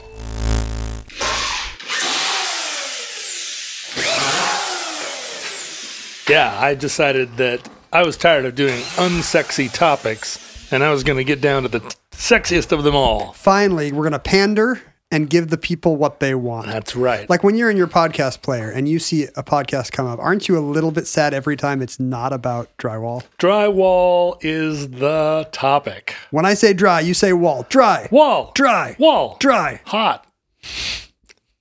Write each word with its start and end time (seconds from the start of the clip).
Yeah, 6.28 6.56
I 6.56 6.76
decided 6.76 7.36
that 7.38 7.68
I 7.92 8.04
was 8.04 8.16
tired 8.16 8.44
of 8.44 8.54
doing 8.54 8.80
unsexy 8.94 9.72
topics 9.72 10.72
and 10.72 10.84
I 10.84 10.92
was 10.92 11.02
going 11.02 11.18
to 11.18 11.24
get 11.24 11.40
down 11.40 11.64
to 11.64 11.68
the 11.68 11.80
sexiest 12.12 12.70
of 12.70 12.84
them 12.84 12.94
all. 12.94 13.32
Finally, 13.32 13.90
we're 13.90 14.04
going 14.04 14.12
to 14.12 14.20
pander 14.20 14.80
and 15.10 15.30
give 15.30 15.48
the 15.48 15.58
people 15.58 15.96
what 15.96 16.20
they 16.20 16.34
want. 16.34 16.66
That's 16.66 16.94
right. 16.94 17.28
Like 17.30 17.42
when 17.42 17.56
you're 17.56 17.70
in 17.70 17.76
your 17.76 17.86
podcast 17.86 18.42
player 18.42 18.70
and 18.70 18.88
you 18.88 18.98
see 18.98 19.24
a 19.24 19.42
podcast 19.42 19.92
come 19.92 20.06
up, 20.06 20.18
aren't 20.18 20.48
you 20.48 20.58
a 20.58 20.60
little 20.60 20.90
bit 20.90 21.06
sad 21.06 21.32
every 21.32 21.56
time 21.56 21.80
it's 21.80 21.98
not 21.98 22.32
about 22.32 22.76
drywall? 22.78 23.22
drywall 23.38 24.36
is 24.42 24.90
the 24.90 25.48
topic. 25.52 26.14
When 26.30 26.44
I 26.44 26.54
say 26.54 26.72
dry, 26.72 27.00
you 27.00 27.14
say 27.14 27.32
wall. 27.32 27.66
Dry. 27.68 28.08
Wall. 28.10 28.52
Dry. 28.54 28.96
Wall. 28.98 29.36
Dry. 29.40 29.80
Hot. 29.86 30.26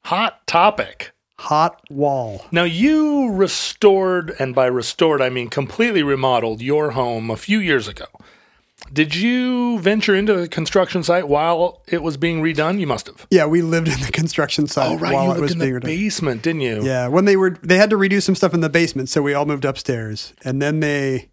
Hot 0.05 0.45
topic. 0.47 1.11
Hot 1.39 1.81
wall. 1.89 2.45
Now, 2.51 2.63
you 2.63 3.31
restored, 3.31 4.35
and 4.39 4.55
by 4.55 4.65
restored, 4.65 5.21
I 5.21 5.29
mean 5.29 5.49
completely 5.49 6.01
remodeled 6.01 6.61
your 6.61 6.91
home 6.91 7.29
a 7.29 7.37
few 7.37 7.59
years 7.59 7.87
ago. 7.87 8.05
Did 8.93 9.15
you 9.15 9.79
venture 9.79 10.15
into 10.15 10.33
the 10.33 10.47
construction 10.47 11.03
site 11.03 11.27
while 11.27 11.81
it 11.87 12.01
was 12.01 12.17
being 12.17 12.41
redone? 12.41 12.79
You 12.79 12.87
must 12.87 13.07
have. 13.07 13.27
Yeah, 13.29 13.45
we 13.45 13.61
lived 13.61 13.87
in 13.89 13.99
the 13.99 14.11
construction 14.11 14.67
site 14.67 14.91
Oh, 14.91 14.97
right. 14.97 15.13
while 15.13 15.25
You 15.27 15.31
it 15.33 15.41
was 15.41 15.51
in 15.53 15.59
being 15.59 15.73
the 15.73 15.79
redone. 15.79 15.83
basement, 15.83 16.41
didn't 16.41 16.61
you? 16.61 16.83
Yeah, 16.83 17.07
when 17.07 17.25
they 17.25 17.35
were 17.35 17.51
they 17.61 17.77
had 17.77 17.89
to 17.91 17.97
redo 17.97 18.21
some 18.21 18.35
stuff 18.35 18.53
in 18.53 18.61
the 18.61 18.69
basement, 18.69 19.09
so 19.09 19.21
we 19.21 19.33
all 19.33 19.45
moved 19.45 19.65
upstairs, 19.65 20.33
and 20.43 20.61
then 20.61 20.79
they 20.79 21.29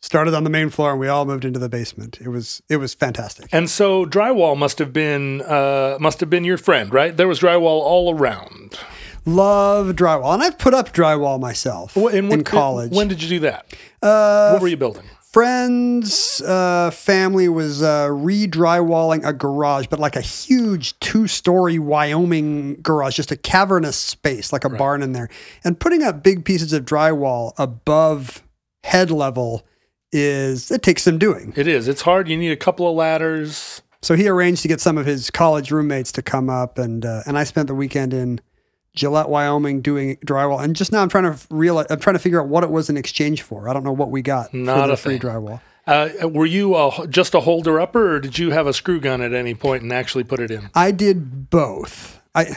started 0.00 0.34
on 0.34 0.44
the 0.44 0.50
main 0.50 0.68
floor, 0.70 0.90
and 0.92 1.00
we 1.00 1.08
all 1.08 1.24
moved 1.24 1.44
into 1.44 1.58
the 1.58 1.68
basement. 1.68 2.18
It 2.20 2.28
was 2.28 2.62
it 2.68 2.76
was 2.78 2.94
fantastic. 2.94 3.48
And 3.52 3.68
so 3.70 4.04
drywall 4.06 4.56
must 4.56 4.78
have 4.78 4.92
been 4.92 5.42
uh, 5.42 5.98
must 6.00 6.20
have 6.20 6.30
been 6.30 6.44
your 6.44 6.58
friend, 6.58 6.92
right? 6.92 7.16
There 7.16 7.28
was 7.28 7.40
drywall 7.40 7.80
all 7.82 8.14
around. 8.18 8.78
Love 9.26 9.88
drywall, 9.96 10.34
and 10.34 10.42
I've 10.42 10.58
put 10.58 10.74
up 10.74 10.92
drywall 10.92 11.40
myself 11.40 11.96
and 11.96 12.14
in 12.14 12.28
what- 12.28 12.44
college. 12.44 12.92
When 12.92 13.08
did 13.08 13.22
you 13.22 13.28
do 13.28 13.38
that? 13.40 13.66
uh, 14.02 14.50
what 14.52 14.60
were 14.62 14.68
you 14.68 14.76
building? 14.76 15.04
Friends' 15.34 16.40
uh, 16.42 16.92
family 16.92 17.48
was 17.48 17.82
uh, 17.82 18.08
re-drywalling 18.08 19.26
a 19.26 19.32
garage, 19.32 19.84
but 19.90 19.98
like 19.98 20.14
a 20.14 20.20
huge 20.20 20.96
two-story 21.00 21.76
Wyoming 21.76 22.76
garage, 22.76 23.16
just 23.16 23.32
a 23.32 23.36
cavernous 23.36 23.96
space, 23.96 24.52
like 24.52 24.64
a 24.64 24.70
barn 24.70 25.02
in 25.02 25.10
there, 25.10 25.28
and 25.64 25.80
putting 25.80 26.04
up 26.04 26.22
big 26.22 26.44
pieces 26.44 26.72
of 26.72 26.84
drywall 26.84 27.52
above 27.58 28.44
head 28.84 29.10
level 29.10 29.66
is 30.12 30.70
it 30.70 30.84
takes 30.84 31.02
some 31.02 31.18
doing. 31.18 31.52
It 31.56 31.66
is. 31.66 31.88
It's 31.88 32.02
hard. 32.02 32.28
You 32.28 32.36
need 32.36 32.52
a 32.52 32.56
couple 32.56 32.88
of 32.88 32.94
ladders. 32.94 33.82
So 34.02 34.14
he 34.14 34.28
arranged 34.28 34.62
to 34.62 34.68
get 34.68 34.80
some 34.80 34.96
of 34.96 35.04
his 35.04 35.32
college 35.32 35.72
roommates 35.72 36.12
to 36.12 36.22
come 36.22 36.48
up, 36.48 36.78
and 36.78 37.04
uh, 37.04 37.22
and 37.26 37.36
I 37.36 37.42
spent 37.42 37.66
the 37.66 37.74
weekend 37.74 38.14
in 38.14 38.40
Gillette, 38.94 39.28
Wyoming, 39.28 39.80
doing 39.80 40.16
drywall. 40.24 40.62
And 40.62 40.76
just 40.76 40.92
now, 40.92 41.02
I'm 41.02 41.08
trying 41.08 41.24
to 41.32 41.38
realize, 41.50 41.86
I'm 41.90 41.98
trying 42.00 42.14
to 42.14 42.20
figure 42.20 42.40
out 42.40 42.48
what 42.48 42.62
it 42.64 42.70
was 42.70 42.88
in 42.88 42.96
exchange 42.96 43.42
for. 43.42 43.68
I 43.68 43.72
don't 43.72 43.84
know 43.84 43.92
what 43.92 44.10
we 44.10 44.22
got 44.22 44.54
Not 44.54 44.80
for 44.82 44.86
the 44.86 44.92
a 44.92 44.96
free 44.96 45.18
thing. 45.18 45.30
drywall. 45.30 45.60
Uh, 45.86 46.08
were 46.28 46.46
you 46.46 46.74
a, 46.76 47.06
just 47.08 47.34
a 47.34 47.40
holder 47.40 47.78
upper, 47.80 48.14
or 48.16 48.20
did 48.20 48.38
you 48.38 48.52
have 48.52 48.66
a 48.66 48.72
screw 48.72 49.00
gun 49.00 49.20
at 49.20 49.34
any 49.34 49.54
point 49.54 49.82
and 49.82 49.92
actually 49.92 50.24
put 50.24 50.40
it 50.40 50.50
in? 50.50 50.70
I 50.74 50.92
did 50.92 51.50
both. 51.50 52.22
I 52.34 52.56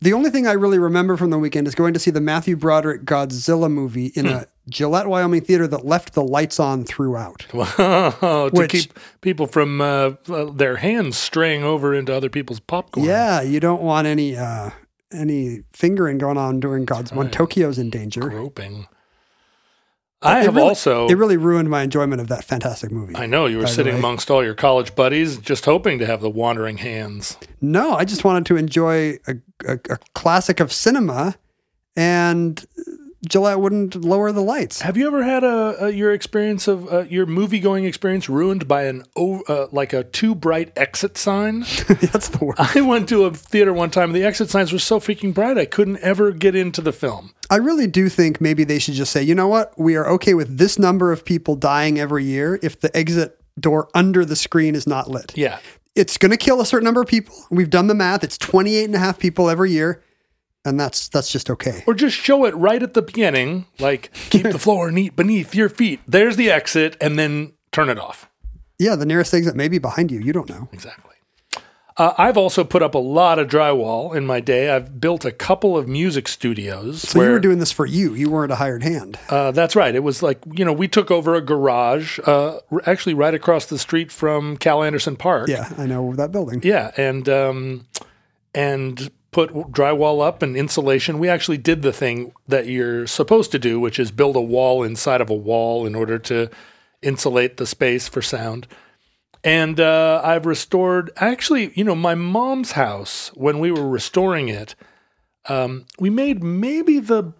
the 0.00 0.12
only 0.12 0.30
thing 0.30 0.48
I 0.48 0.52
really 0.52 0.80
remember 0.80 1.16
from 1.16 1.30
the 1.30 1.38
weekend 1.38 1.68
is 1.68 1.76
going 1.76 1.94
to 1.94 2.00
see 2.00 2.10
the 2.10 2.20
Matthew 2.20 2.56
Broderick 2.56 3.04
Godzilla 3.04 3.70
movie 3.70 4.06
in 4.16 4.26
Hmm. 4.26 4.32
a 4.32 4.46
Gillette, 4.68 5.06
Wyoming 5.06 5.42
theater 5.42 5.68
that 5.68 5.84
left 5.86 6.14
the 6.14 6.24
lights 6.24 6.58
on 6.58 6.82
throughout. 6.84 7.38
to 7.50 8.50
Which- 8.52 8.70
keep 8.72 8.98
people 9.20 9.46
from 9.46 9.80
uh, 9.80 10.14
their 10.52 10.76
hands 10.78 11.16
straying 11.16 11.62
over 11.62 11.94
into 11.94 12.12
other 12.12 12.28
people's 12.28 12.58
popcorn. 12.58 13.06
Yeah, 13.06 13.42
you 13.42 13.60
don't 13.60 13.82
want 13.82 14.08
any 14.08 14.36
uh 14.36 14.70
any 15.16 15.62
fingering 15.72 16.18
going 16.18 16.36
on 16.38 16.60
during 16.60 16.84
God's 16.84 17.12
when 17.12 17.30
Tokyo's 17.30 17.78
in 17.78 17.90
danger. 17.90 18.20
groping. 18.20 18.86
I 20.22 20.40
It 20.40 20.44
have 20.46 20.56
really- 20.56 20.68
also. 20.68 21.06
It 21.08 21.14
really 21.14 21.36
ruined 21.36 21.68
my 21.68 21.82
enjoyment 21.82 22.20
of 22.20 22.28
that 22.28 22.42
fantastic 22.44 22.90
movie. 22.90 23.14
I 23.16 23.26
know 23.26 23.46
you 23.46 23.58
were 23.58 23.66
sitting 23.66 23.94
amongst 23.94 24.30
all 24.30 24.42
your 24.42 24.54
college 24.54 24.94
buddies, 24.94 25.36
just 25.36 25.66
hoping 25.66 25.98
to 25.98 26.06
have 26.06 26.20
the 26.22 26.30
wandering 26.30 26.78
hands. 26.78 27.36
No, 27.60 27.92
I 27.94 28.04
just 28.04 28.24
wanted 28.24 28.46
to 28.46 28.56
enjoy 28.56 29.18
a, 29.28 29.34
a, 29.66 29.74
a 29.90 29.98
classic 30.14 30.58
of 30.58 30.72
cinema, 30.72 31.36
and 31.96 32.64
Gillette 33.28 33.60
wouldn't 33.60 33.94
lower 34.04 34.30
the 34.32 34.40
lights. 34.42 34.82
Have 34.82 34.96
you 34.96 35.06
ever 35.06 35.22
had 35.22 35.42
a, 35.44 35.86
a 35.86 35.90
your 35.90 36.12
experience 36.12 36.68
of 36.68 36.92
uh, 36.92 37.00
your 37.02 37.26
movie 37.26 37.60
going 37.60 37.84
experience 37.84 38.28
ruined 38.28 38.68
by 38.68 38.84
an 38.84 39.04
o- 39.16 39.42
uh, 39.48 39.66
like 39.72 39.92
a 39.92 40.04
too 40.04 40.34
bright 40.34 40.72
exit 40.76 41.16
sign? 41.18 41.60
That's 41.88 42.28
the 42.28 42.38
worst. 42.44 42.76
I 42.76 42.80
went 42.82 43.08
to 43.08 43.24
a 43.24 43.32
theater 43.32 43.72
one 43.72 43.90
time. 43.90 44.10
and 44.10 44.14
The 44.16 44.24
exit 44.24 44.50
signs 44.50 44.72
were 44.72 44.78
so 44.78 45.00
freaking 45.00 45.32
bright, 45.34 45.58
I 45.58 45.64
couldn't 45.64 45.98
ever 45.98 46.30
get 46.32 46.54
into 46.54 46.80
the 46.80 46.92
film. 46.92 47.30
I 47.50 47.56
really 47.56 47.86
do 47.86 48.08
think 48.08 48.40
maybe 48.40 48.64
they 48.64 48.78
should 48.78 48.94
just 48.94 49.12
say, 49.12 49.22
you 49.22 49.34
know 49.34 49.48
what? 49.48 49.78
We 49.78 49.96
are 49.96 50.06
okay 50.10 50.34
with 50.34 50.58
this 50.58 50.78
number 50.78 51.12
of 51.12 51.24
people 51.24 51.56
dying 51.56 51.98
every 51.98 52.24
year 52.24 52.58
if 52.62 52.80
the 52.80 52.94
exit 52.96 53.40
door 53.58 53.88
under 53.94 54.24
the 54.24 54.36
screen 54.36 54.74
is 54.74 54.86
not 54.86 55.08
lit. 55.08 55.32
Yeah, 55.36 55.58
It's 55.94 56.18
going 56.18 56.30
to 56.32 56.36
kill 56.36 56.60
a 56.60 56.66
certain 56.66 56.84
number 56.84 57.00
of 57.00 57.06
people. 57.08 57.34
We've 57.50 57.70
done 57.70 57.86
the 57.86 57.94
math. 57.94 58.22
It's 58.22 58.36
28 58.36 58.84
and 58.84 58.94
a 58.94 58.98
half 58.98 59.18
people 59.18 59.48
every 59.48 59.70
year. 59.70 60.02
And 60.66 60.80
that's 60.80 61.06
that's 61.08 61.30
just 61.30 61.48
okay. 61.48 61.84
or 61.86 61.94
just 61.94 62.16
show 62.16 62.44
it 62.44 62.54
right 62.56 62.82
at 62.82 62.94
the 62.94 63.00
beginning, 63.00 63.66
like 63.78 64.12
keep 64.30 64.42
the 64.42 64.58
floor 64.58 64.90
neat 64.90 65.14
beneath 65.14 65.54
your 65.54 65.68
feet. 65.68 66.00
There's 66.08 66.34
the 66.34 66.50
exit, 66.50 66.96
and 67.00 67.16
then 67.16 67.52
turn 67.70 67.88
it 67.88 68.00
off. 68.00 68.28
Yeah, 68.76 68.96
the 68.96 69.06
nearest 69.06 69.32
exit 69.32 69.54
may 69.54 69.68
be 69.68 69.78
behind 69.78 70.10
you. 70.10 70.18
You 70.18 70.32
don't 70.32 70.48
know. 70.48 70.68
Exactly. 70.72 71.14
Uh, 71.98 72.12
I've 72.18 72.36
also 72.36 72.62
put 72.62 72.82
up 72.82 72.94
a 72.94 72.98
lot 72.98 73.38
of 73.38 73.48
drywall 73.48 74.14
in 74.14 74.26
my 74.26 74.40
day. 74.40 74.70
I've 74.70 75.00
built 75.00 75.24
a 75.24 75.30
couple 75.30 75.78
of 75.78 75.88
music 75.88 76.28
studios. 76.28 77.00
So 77.02 77.22
you 77.22 77.30
were 77.30 77.38
doing 77.38 77.58
this 77.58 77.72
for 77.72 77.86
you. 77.86 78.12
You 78.12 78.28
weren't 78.28 78.52
a 78.52 78.56
hired 78.56 78.82
hand. 78.82 79.18
Uh, 79.30 79.52
that's 79.52 79.74
right. 79.74 79.94
It 79.94 80.02
was 80.02 80.20
like 80.20 80.40
you 80.52 80.64
know 80.64 80.72
we 80.72 80.88
took 80.88 81.12
over 81.12 81.36
a 81.36 81.40
garage, 81.40 82.18
uh, 82.26 82.58
actually 82.84 83.14
right 83.14 83.32
across 83.32 83.66
the 83.66 83.78
street 83.78 84.10
from 84.10 84.56
Cal 84.56 84.82
Anderson 84.82 85.16
Park. 85.16 85.48
Yeah, 85.48 85.72
I 85.78 85.86
know 85.86 86.12
that 86.16 86.32
building. 86.32 86.60
Yeah, 86.64 86.90
and 86.96 87.28
um, 87.28 87.86
and 88.52 89.10
put 89.36 89.52
drywall 89.70 90.26
up 90.26 90.40
and 90.40 90.56
insulation. 90.56 91.18
We 91.18 91.28
actually 91.28 91.58
did 91.58 91.82
the 91.82 91.92
thing 91.92 92.32
that 92.48 92.68
you're 92.68 93.06
supposed 93.06 93.52
to 93.52 93.58
do, 93.58 93.78
which 93.78 93.98
is 93.98 94.10
build 94.10 94.34
a 94.34 94.40
wall 94.40 94.82
inside 94.82 95.20
of 95.20 95.28
a 95.28 95.34
wall 95.34 95.84
in 95.84 95.94
order 95.94 96.18
to 96.20 96.48
insulate 97.02 97.58
the 97.58 97.66
space 97.66 98.08
for 98.08 98.22
sound. 98.22 98.66
And 99.44 99.78
uh, 99.78 100.22
I've 100.24 100.46
restored. 100.46 101.10
Actually, 101.18 101.70
you 101.74 101.84
know, 101.84 101.94
my 101.94 102.14
mom's 102.14 102.72
house 102.72 103.30
when 103.34 103.58
we 103.58 103.70
were 103.70 103.86
restoring 103.86 104.48
it, 104.48 104.74
um, 105.50 105.84
we 106.00 106.08
made 106.08 106.42
maybe 106.42 106.98
the 106.98 107.34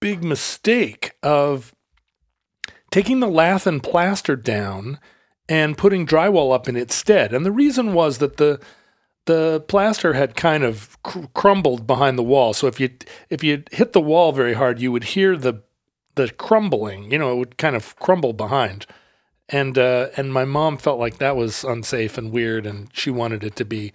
big 0.00 0.24
mistake 0.24 1.12
of 1.22 1.72
taking 2.90 3.20
the 3.20 3.30
lath 3.30 3.68
and 3.68 3.84
plaster 3.84 4.34
down 4.34 4.98
and 5.48 5.78
putting 5.78 6.08
drywall 6.08 6.52
up 6.52 6.68
in 6.68 6.74
its 6.74 6.96
stead. 6.96 7.32
And 7.32 7.46
the 7.46 7.52
reason 7.52 7.94
was 7.94 8.18
that 8.18 8.36
the 8.36 8.58
the 9.30 9.60
plaster 9.68 10.12
had 10.14 10.34
kind 10.34 10.62
of 10.64 11.00
cr- 11.02 11.26
crumbled 11.34 11.86
behind 11.86 12.18
the 12.18 12.22
wall. 12.34 12.52
So 12.52 12.66
if 12.66 12.80
you 12.80 12.88
if 13.28 13.42
you 13.44 13.62
hit 13.70 13.92
the 13.92 14.00
wall 14.00 14.32
very 14.32 14.54
hard, 14.54 14.80
you 14.80 14.90
would 14.92 15.04
hear 15.14 15.36
the 15.36 15.54
the 16.16 16.30
crumbling. 16.44 17.10
You 17.12 17.18
know, 17.18 17.32
it 17.32 17.36
would 17.36 17.56
kind 17.56 17.76
of 17.76 17.94
crumble 17.96 18.32
behind. 18.32 18.86
And 19.48 19.76
uh, 19.78 20.08
and 20.16 20.32
my 20.32 20.44
mom 20.44 20.78
felt 20.78 20.98
like 20.98 21.18
that 21.18 21.36
was 21.36 21.64
unsafe 21.64 22.18
and 22.18 22.30
weird, 22.32 22.66
and 22.66 22.88
she 22.92 23.10
wanted 23.10 23.42
it 23.44 23.54
to 23.56 23.64
be 23.64 23.92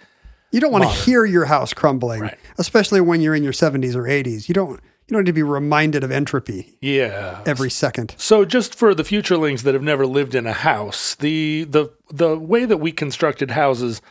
You 0.51 0.59
don't 0.61 0.71
want 0.71 0.83
to 0.85 0.89
hear 1.05 1.25
your 1.25 1.45
house 1.45 1.73
crumbling, 1.73 2.21
Right. 2.21 2.37
especially 2.57 3.01
when 3.01 3.21
you're 3.21 3.35
in 3.35 3.43
your 3.43 3.53
70s 3.53 3.95
or 3.95 4.03
80s. 4.03 4.47
You 4.49 4.53
don't 4.53 4.79
you 5.07 5.13
don't 5.13 5.21
need 5.23 5.27
to 5.31 5.33
be 5.33 5.43
reminded 5.43 6.03
of 6.03 6.11
entropy 6.11 6.77
yeah 6.81 7.41
every 7.45 7.69
second. 7.69 8.15
So, 8.17 8.43
just 8.43 8.73
for 8.75 8.95
the 8.95 9.03
futurelings 9.03 9.61
that 9.63 9.73
have 9.75 9.83
never 9.83 10.05
lived 10.07 10.33
in 10.35 10.45
a 10.47 10.53
house, 10.71 11.15
the 11.15 11.65
the 11.65 11.83
the 12.09 12.37
way 12.51 12.65
that 12.65 12.77
we 12.85 12.91
constructed 12.91 13.51
houses 13.51 14.01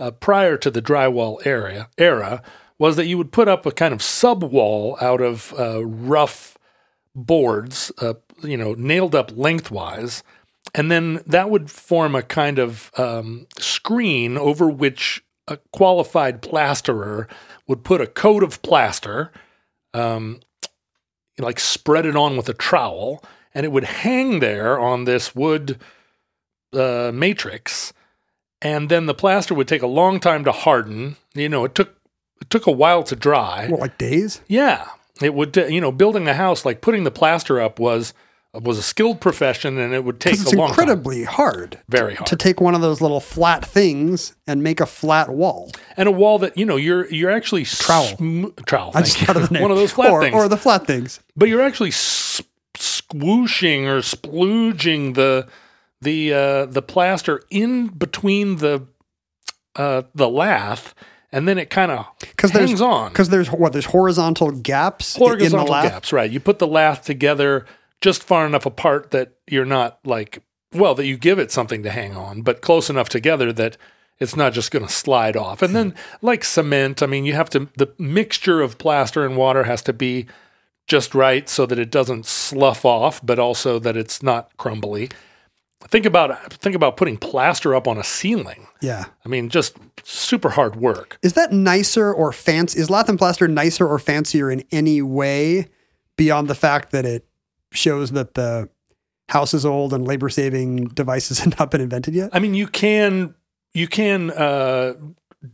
uh, 0.00 0.10
prior 0.10 0.56
to 0.56 0.70
the 0.70 0.82
drywall 0.82 1.44
area 1.46 1.88
era 1.98 2.42
was 2.78 2.96
that 2.96 3.06
you 3.06 3.18
would 3.18 3.32
put 3.32 3.48
up 3.48 3.66
a 3.66 3.72
kind 3.72 3.92
of 3.92 4.02
sub 4.02 4.42
wall 4.44 4.96
out 5.00 5.20
of 5.20 5.52
uh, 5.58 5.84
rough 5.84 6.56
boards, 7.14 7.90
uh, 8.00 8.14
you 8.42 8.56
know, 8.56 8.74
nailed 8.74 9.14
up 9.14 9.32
lengthwise, 9.36 10.22
and 10.74 10.90
then 10.90 11.20
that 11.26 11.50
would 11.50 11.70
form 11.70 12.14
a 12.14 12.22
kind 12.22 12.58
of 12.58 12.90
um, 12.96 13.46
screen 13.58 14.38
over 14.38 14.68
which 14.68 15.24
a 15.48 15.56
qualified 15.72 16.42
plasterer 16.42 17.26
would 17.66 17.82
put 17.82 18.00
a 18.00 18.06
coat 18.06 18.42
of 18.42 18.62
plaster 18.62 19.32
um, 19.94 20.40
like 21.38 21.58
spread 21.58 22.06
it 22.06 22.16
on 22.16 22.36
with 22.36 22.48
a 22.48 22.54
trowel 22.54 23.24
and 23.54 23.64
it 23.64 23.72
would 23.72 23.84
hang 23.84 24.40
there 24.40 24.78
on 24.78 25.04
this 25.04 25.34
wood 25.34 25.78
uh, 26.74 27.10
matrix 27.14 27.92
and 28.62 28.88
then 28.88 29.06
the 29.06 29.14
plaster 29.14 29.54
would 29.54 29.68
take 29.68 29.82
a 29.82 29.86
long 29.86 30.18
time 30.20 30.44
to 30.44 30.52
harden 30.52 31.16
you 31.34 31.48
know 31.48 31.64
it 31.64 31.74
took 31.74 31.94
it 32.40 32.50
took 32.50 32.66
a 32.66 32.70
while 32.72 33.02
to 33.04 33.16
dry 33.16 33.68
What, 33.68 33.80
like 33.80 33.98
days? 33.98 34.40
yeah 34.48 34.88
it 35.22 35.34
would 35.34 35.56
uh, 35.58 35.66
you 35.66 35.80
know 35.80 35.92
building 35.92 36.28
a 36.28 36.34
house 36.34 36.64
like 36.64 36.80
putting 36.80 37.04
the 37.04 37.10
plaster 37.10 37.60
up 37.60 37.78
was 37.78 38.14
was 38.54 38.78
a 38.78 38.82
skilled 38.82 39.20
profession 39.20 39.78
and 39.78 39.92
it 39.94 40.02
would 40.04 40.18
take 40.20 40.32
it's 40.34 40.52
a 40.52 40.56
long 40.56 40.68
time 40.68 40.78
incredibly 40.88 41.22
hard 41.24 41.78
very 41.88 42.14
hard 42.14 42.26
to 42.26 42.34
take 42.34 42.60
one 42.60 42.74
of 42.74 42.80
those 42.80 43.00
little 43.00 43.20
flat 43.20 43.64
things 43.64 44.34
and 44.46 44.62
make 44.62 44.80
a 44.80 44.86
flat 44.86 45.28
wall. 45.28 45.70
and 45.96 46.08
a 46.08 46.12
wall 46.12 46.38
that 46.38 46.56
you 46.56 46.64
know 46.64 46.76
you're 46.76 47.08
you're 47.12 47.30
actually 47.30 47.64
Trowel. 47.64 48.16
sm- 48.16 48.46
trowel 48.66 48.90
I 48.94 49.02
just 49.02 49.18
thought 49.18 49.36
of 49.36 49.48
the 49.48 49.52
name. 49.54 49.62
one 49.62 49.70
of 49.70 49.76
those 49.76 49.92
flat 49.92 50.10
or, 50.10 50.22
things 50.22 50.34
Or 50.34 50.48
the 50.48 50.56
flat 50.56 50.86
things. 50.86 51.20
but 51.36 51.48
you're 51.48 51.60
actually 51.62 51.90
s- 51.90 52.40
squooshing 52.74 53.86
or 53.86 54.00
splooging 54.00 55.14
the 55.14 55.46
the 56.00 56.32
uh, 56.32 56.66
the 56.66 56.82
plaster 56.82 57.42
in 57.50 57.88
between 57.88 58.56
the 58.56 58.86
uh, 59.76 60.02
the 60.14 60.28
lath, 60.28 60.94
and 61.32 61.46
then 61.46 61.58
it 61.58 61.70
kind 61.70 61.90
of 61.92 62.06
Because 62.20 62.52
there's 62.52 62.70
hangs 62.70 62.80
on. 62.80 63.10
Because 63.10 63.28
there's 63.28 63.48
what? 63.50 63.72
There's 63.72 63.86
horizontal 63.86 64.50
gaps 64.50 65.16
i- 65.16 65.18
in 65.20 65.52
the 65.52 65.64
lath. 65.64 65.90
gaps, 65.92 66.12
right? 66.12 66.30
You 66.30 66.40
put 66.40 66.58
the 66.58 66.66
lath 66.66 67.04
together 67.04 67.66
just 68.00 68.22
far 68.22 68.46
enough 68.46 68.66
apart 68.66 69.10
that 69.10 69.32
you're 69.48 69.64
not 69.64 69.98
like 70.04 70.42
well 70.72 70.94
that 70.94 71.06
you 71.06 71.16
give 71.16 71.38
it 71.38 71.50
something 71.50 71.82
to 71.82 71.90
hang 71.90 72.16
on, 72.16 72.42
but 72.42 72.60
close 72.60 72.90
enough 72.90 73.08
together 73.08 73.52
that 73.54 73.76
it's 74.20 74.34
not 74.36 74.52
just 74.52 74.70
going 74.72 74.84
to 74.86 74.92
slide 74.92 75.36
off. 75.36 75.62
And 75.62 75.74
then 75.76 75.94
like 76.22 76.42
cement, 76.44 77.02
I 77.02 77.06
mean, 77.06 77.24
you 77.24 77.34
have 77.34 77.50
to 77.50 77.68
the 77.76 77.92
mixture 77.98 78.60
of 78.60 78.76
plaster 78.78 79.24
and 79.24 79.36
water 79.36 79.64
has 79.64 79.80
to 79.82 79.92
be 79.92 80.26
just 80.88 81.14
right 81.14 81.48
so 81.48 81.66
that 81.66 81.78
it 81.78 81.90
doesn't 81.90 82.26
slough 82.26 82.84
off, 82.84 83.24
but 83.24 83.38
also 83.38 83.78
that 83.78 83.96
it's 83.96 84.22
not 84.22 84.56
crumbly. 84.56 85.08
Think 85.86 86.06
about 86.06 86.52
think 86.54 86.74
about 86.74 86.96
putting 86.96 87.16
plaster 87.16 87.74
up 87.74 87.86
on 87.86 87.98
a 87.98 88.04
ceiling. 88.04 88.66
Yeah. 88.82 89.04
I 89.24 89.28
mean, 89.28 89.48
just 89.48 89.76
super 90.02 90.50
hard 90.50 90.76
work. 90.76 91.18
Is 91.22 91.34
that 91.34 91.52
nicer 91.52 92.12
or 92.12 92.32
fancy? 92.32 92.80
Is 92.80 92.90
lath 92.90 93.08
and 93.08 93.16
plaster 93.18 93.46
nicer 93.46 93.86
or 93.86 93.98
fancier 94.00 94.50
in 94.50 94.64
any 94.72 95.00
way 95.02 95.68
beyond 96.16 96.48
the 96.48 96.54
fact 96.56 96.90
that 96.90 97.04
it 97.06 97.26
shows 97.70 98.10
that 98.12 98.34
the 98.34 98.68
house 99.28 99.54
is 99.54 99.64
old 99.64 99.92
and 99.92 100.06
labor 100.06 100.28
saving 100.28 100.86
devices 100.88 101.38
have 101.44 101.58
not 101.58 101.70
been 101.70 101.80
invented 101.80 102.12
yet? 102.14 102.30
I 102.32 102.40
mean, 102.40 102.54
you 102.54 102.66
can 102.66 103.34
you 103.72 103.86
can 103.86 104.30
uh, 104.32 104.94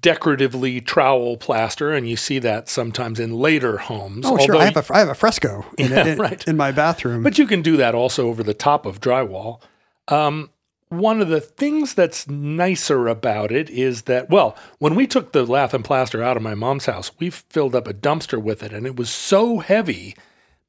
decoratively 0.00 0.80
trowel 0.80 1.36
plaster, 1.36 1.92
and 1.92 2.08
you 2.08 2.16
see 2.16 2.38
that 2.38 2.68
sometimes 2.68 3.20
in 3.20 3.34
later 3.34 3.76
homes. 3.76 4.24
Oh, 4.26 4.38
sure. 4.38 4.56
I 4.56 4.64
have 4.64 4.76
a 4.90 4.94
I 4.94 4.98
have 5.00 5.08
a 5.08 5.14
fresco 5.14 5.64
in, 5.76 5.90
Yeah, 5.92 6.06
in, 6.06 6.18
right. 6.18 6.46
in 6.48 6.56
my 6.56 6.72
bathroom. 6.72 7.22
but 7.22 7.38
you 7.38 7.46
can 7.46 7.62
do 7.62 7.76
that 7.76 7.94
also 7.94 8.28
over 8.28 8.42
the 8.42 8.54
top 8.54 8.86
of 8.86 9.00
drywall. 9.00 9.60
Um, 10.08 10.50
one 10.88 11.20
of 11.20 11.28
the 11.28 11.40
things 11.40 11.94
that's 11.94 12.28
nicer 12.28 13.08
about 13.08 13.50
it 13.50 13.68
is 13.70 14.02
that, 14.02 14.30
well, 14.30 14.56
when 14.78 14.94
we 14.94 15.06
took 15.06 15.32
the 15.32 15.44
lath 15.44 15.74
and 15.74 15.84
plaster 15.84 16.22
out 16.22 16.36
of 16.36 16.42
my 16.42 16.54
mom's 16.54 16.86
house, 16.86 17.10
we 17.18 17.30
filled 17.30 17.74
up 17.74 17.88
a 17.88 17.94
dumpster 17.94 18.40
with 18.40 18.62
it, 18.62 18.72
and 18.72 18.86
it 18.86 18.96
was 18.96 19.10
so 19.10 19.58
heavy 19.58 20.14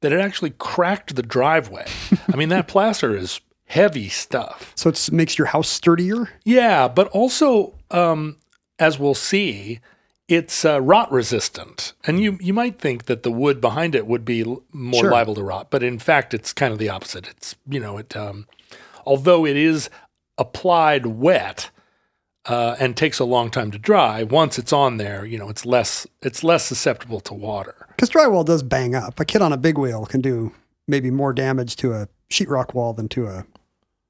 that 0.00 0.12
it 0.12 0.20
actually 0.20 0.50
cracked 0.50 1.14
the 1.16 1.22
driveway. 1.22 1.86
I 2.32 2.36
mean, 2.36 2.48
that 2.48 2.66
plaster 2.66 3.14
is 3.16 3.40
heavy 3.66 4.08
stuff. 4.08 4.72
so 4.74 4.90
it 4.90 5.08
makes 5.12 5.38
your 5.38 5.48
house 5.48 5.68
sturdier. 5.68 6.28
Yeah, 6.44 6.88
but 6.88 7.08
also, 7.08 7.74
um, 7.90 8.36
as 8.78 8.98
we'll 8.98 9.14
see, 9.14 9.80
it's 10.28 10.64
uh, 10.64 10.80
rot 10.82 11.10
resistant, 11.12 11.92
and 12.04 12.20
you 12.20 12.36
you 12.40 12.52
might 12.52 12.80
think 12.80 13.04
that 13.04 13.22
the 13.22 13.30
wood 13.30 13.60
behind 13.60 13.94
it 13.94 14.08
would 14.08 14.24
be 14.24 14.42
more 14.72 15.02
Sure. 15.02 15.10
liable 15.12 15.36
to 15.36 15.42
rot, 15.44 15.70
but 15.70 15.84
in 15.84 16.00
fact, 16.00 16.34
it's 16.34 16.52
kind 16.52 16.72
of 16.72 16.80
the 16.80 16.88
opposite. 16.88 17.28
It's 17.28 17.54
you 17.68 17.78
know 17.78 17.96
it, 17.98 18.16
um, 18.16 18.46
although 19.06 19.46
it 19.46 19.56
is 19.56 19.88
applied 20.38 21.06
wet 21.06 21.70
uh, 22.46 22.76
and 22.78 22.96
takes 22.96 23.18
a 23.18 23.24
long 23.24 23.50
time 23.50 23.70
to 23.70 23.78
dry. 23.78 24.22
Once 24.22 24.58
it's 24.58 24.72
on 24.72 24.98
there, 24.98 25.24
you 25.24 25.38
know 25.38 25.48
it's 25.48 25.64
less 25.64 26.06
it's 26.22 26.44
less 26.44 26.64
susceptible 26.64 27.20
to 27.20 27.34
water. 27.34 27.86
Because 27.88 28.10
drywall 28.10 28.44
does 28.44 28.62
bang 28.62 28.94
up. 28.94 29.18
A 29.20 29.24
kid 29.24 29.42
on 29.42 29.52
a 29.52 29.56
big 29.56 29.78
wheel 29.78 30.06
can 30.06 30.20
do 30.20 30.52
maybe 30.86 31.10
more 31.10 31.32
damage 31.32 31.76
to 31.76 31.92
a 31.92 32.08
sheetrock 32.30 32.74
wall 32.74 32.92
than 32.92 33.08
to 33.08 33.26
a 33.26 33.46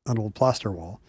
an 0.06 0.18
old 0.18 0.34
plaster 0.34 0.70
wall. 0.70 1.00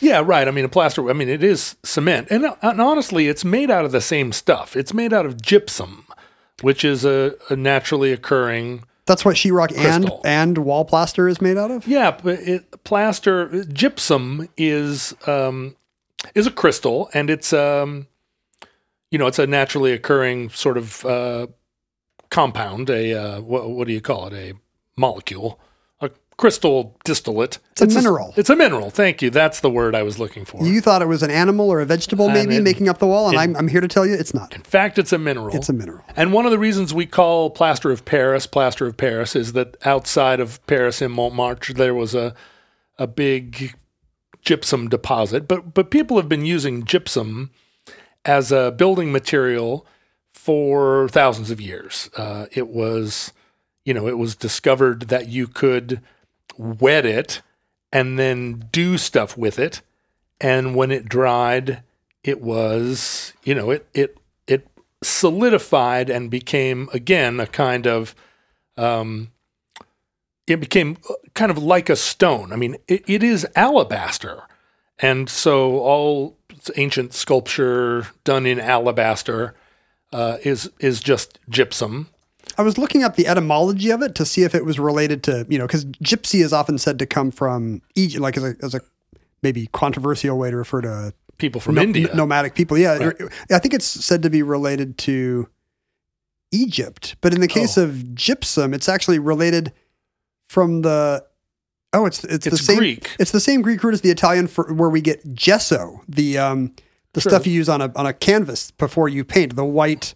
Yeah, 0.00 0.22
right. 0.24 0.46
I 0.46 0.50
mean, 0.50 0.64
a 0.64 0.68
plaster. 0.68 1.08
I 1.08 1.12
mean, 1.12 1.28
it 1.28 1.42
is 1.42 1.76
cement, 1.82 2.28
and, 2.30 2.46
and 2.60 2.80
honestly, 2.80 3.28
it's 3.28 3.44
made 3.44 3.70
out 3.70 3.84
of 3.84 3.92
the 3.92 4.00
same 4.00 4.32
stuff. 4.32 4.76
It's 4.76 4.92
made 4.92 5.12
out 5.12 5.26
of 5.26 5.40
gypsum, 5.40 6.06
which 6.60 6.84
is 6.84 7.04
a, 7.04 7.34
a 7.48 7.56
naturally 7.56 8.12
occurring. 8.12 8.84
That's 9.06 9.24
what 9.24 9.36
sheetrock 9.36 9.76
and 9.76 10.04
Crystal. 10.04 10.20
and 10.24 10.58
wall 10.58 10.84
plaster 10.84 11.28
is 11.28 11.40
made 11.40 11.56
out 11.56 11.70
of. 11.70 11.86
Yeah, 11.86 12.10
but 12.22 12.40
it, 12.40 12.84
plaster 12.84 13.64
gypsum 13.64 14.48
is 14.56 15.14
um, 15.26 15.76
is 16.34 16.46
a 16.46 16.50
crystal, 16.50 17.08
and 17.14 17.30
it's 17.30 17.52
um, 17.52 18.08
you 19.10 19.18
know, 19.18 19.26
it's 19.26 19.38
a 19.38 19.46
naturally 19.46 19.92
occurring 19.92 20.50
sort 20.50 20.76
of 20.76 21.04
uh, 21.04 21.46
compound. 22.30 22.90
A 22.90 23.14
uh, 23.14 23.40
what, 23.40 23.70
what 23.70 23.86
do 23.86 23.92
you 23.92 24.00
call 24.00 24.26
it? 24.26 24.34
A 24.34 24.52
molecule, 24.96 25.60
crystal 26.38 26.94
distillate. 27.04 27.58
It's 27.72 27.80
a 27.80 27.86
mineral. 27.98 28.34
it's 28.36 28.50
a 28.50 28.56
mineral. 28.56 28.90
Thank 28.90 29.22
you. 29.22 29.30
That's 29.30 29.60
the 29.60 29.70
word 29.70 29.94
I 29.94 30.02
was 30.02 30.18
looking 30.18 30.44
for. 30.44 30.62
You 30.66 30.80
thought 30.82 31.00
it 31.00 31.08
was 31.08 31.22
an 31.22 31.30
animal 31.30 31.70
or 31.70 31.80
a 31.80 31.86
vegetable, 31.86 32.28
maybe 32.28 32.56
it- 32.56 32.62
making 32.62 32.88
up 32.88 32.98
the 32.98 33.06
wall, 33.06 33.28
and 33.30 33.38
I'm, 33.38 33.56
I'm 33.56 33.68
here 33.68 33.80
to 33.80 33.88
tell 33.88 34.04
you 34.06 34.12
it's 34.14 34.34
not. 34.34 34.54
In 34.54 34.62
fact, 34.62 34.98
it's 34.98 35.12
a 35.12 35.18
mineral. 35.18 35.56
It's 35.56 35.68
a 35.68 35.72
mineral. 35.72 36.04
And 36.14 36.32
one 36.32 36.44
of 36.44 36.50
the 36.50 36.58
reasons 36.58 36.92
we 36.92 37.06
call 37.06 37.48
plaster 37.50 37.90
of 37.90 38.04
Paris 38.04 38.46
plaster 38.46 38.86
of 38.86 38.96
Paris 38.96 39.34
is 39.34 39.54
that 39.54 39.76
outside 39.86 40.40
of 40.40 40.64
Paris 40.66 41.00
in 41.00 41.10
Montmartre 41.12 41.72
there 41.74 41.94
was 41.94 42.14
a 42.14 42.34
a 42.98 43.06
big 43.06 43.74
gypsum 44.42 44.88
deposit, 44.88 45.48
but 45.48 45.72
but 45.74 45.90
people 45.90 46.16
have 46.18 46.28
been 46.28 46.44
using 46.44 46.84
gypsum 46.84 47.50
as 48.24 48.52
a 48.52 48.72
building 48.72 49.10
material 49.12 49.86
for 50.32 51.08
thousands 51.08 51.50
of 51.50 51.60
years. 51.60 52.08
Uh, 52.16 52.46
it 52.52 52.68
was, 52.68 53.32
you 53.84 53.94
know, 53.94 54.06
it 54.06 54.18
was 54.18 54.34
discovered 54.36 55.02
that 55.08 55.28
you 55.28 55.46
could 55.46 56.00
wet 56.56 57.06
it 57.06 57.42
and 57.92 58.18
then 58.18 58.68
do 58.72 58.98
stuff 58.98 59.36
with 59.36 59.58
it, 59.58 59.82
and 60.40 60.74
when 60.74 60.90
it 60.90 61.08
dried, 61.08 61.82
it 62.24 62.40
was, 62.40 63.32
you 63.44 63.54
know, 63.54 63.70
it 63.70 63.88
it 63.94 64.18
it 64.46 64.66
solidified 65.02 66.10
and 66.10 66.30
became 66.30 66.88
again 66.92 67.40
a 67.40 67.46
kind 67.46 67.86
of 67.86 68.14
um, 68.76 69.30
it 70.46 70.60
became 70.60 70.96
kind 71.34 71.50
of 71.50 71.58
like 71.58 71.88
a 71.88 71.96
stone. 71.96 72.52
I 72.52 72.56
mean, 72.56 72.76
it, 72.86 73.04
it 73.06 73.22
is 73.22 73.46
alabaster. 73.54 74.42
And 74.98 75.28
so 75.28 75.78
all 75.78 76.36
ancient 76.76 77.12
sculpture 77.12 78.08
done 78.24 78.46
in 78.46 78.58
alabaster 78.58 79.54
uh, 80.12 80.38
is 80.42 80.70
is 80.78 81.00
just 81.00 81.38
gypsum. 81.48 82.08
I 82.58 82.62
was 82.62 82.78
looking 82.78 83.02
up 83.04 83.16
the 83.16 83.26
etymology 83.26 83.90
of 83.90 84.02
it 84.02 84.14
to 84.16 84.24
see 84.24 84.42
if 84.42 84.54
it 84.54 84.64
was 84.64 84.78
related 84.78 85.22
to, 85.24 85.46
you 85.48 85.58
know, 85.58 85.66
because 85.66 85.84
gypsy 85.84 86.42
is 86.42 86.52
often 86.52 86.78
said 86.78 86.98
to 87.00 87.06
come 87.06 87.30
from 87.30 87.82
Egypt, 87.94 88.22
like 88.22 88.36
as 88.36 88.44
a, 88.44 88.54
as 88.62 88.74
a 88.74 88.80
maybe 89.42 89.68
controversial 89.72 90.38
way 90.38 90.50
to 90.50 90.56
refer 90.56 90.80
to 90.80 91.12
People 91.38 91.60
from 91.60 91.74
no- 91.74 91.82
India. 91.82 92.14
nomadic 92.14 92.54
people. 92.54 92.78
Yeah, 92.78 92.96
Right. 92.96 93.16
I 93.50 93.58
think 93.58 93.74
it's 93.74 93.84
said 93.84 94.22
to 94.22 94.30
be 94.30 94.42
related 94.42 94.96
to 94.98 95.48
Egypt, 96.52 97.16
but 97.20 97.34
in 97.34 97.40
the 97.40 97.48
case 97.48 97.76
Oh. 97.76 97.84
of 97.84 98.14
gypsum, 98.14 98.72
it's 98.72 98.88
actually 98.88 99.18
related 99.18 99.72
from 100.48 100.82
the 100.82 101.24
Oh, 101.92 102.04
it's 102.04 102.24
it's, 102.24 102.44
the 102.48 102.56
same. 102.58 102.78
Greek. 102.78 103.10
It's 103.18 103.30
the 103.30 103.40
same 103.40 103.62
Greek 103.62 103.82
root 103.82 103.94
as 103.94 104.00
the 104.02 104.10
Italian 104.10 104.46
for 104.48 104.72
where 104.72 104.90
we 104.90 105.00
get 105.00 105.34
gesso, 105.34 106.02
the 106.08 106.36
um, 106.38 106.74
the 107.14 107.20
Sure. 107.20 107.30
stuff 107.30 107.46
you 107.46 107.52
use 107.54 107.68
on 107.68 107.80
a 107.80 107.90
on 107.96 108.06
a 108.06 108.12
canvas 108.12 108.70
before 108.72 109.08
you 109.08 109.24
paint, 109.24 109.56
the 109.56 109.64
white 109.64 110.14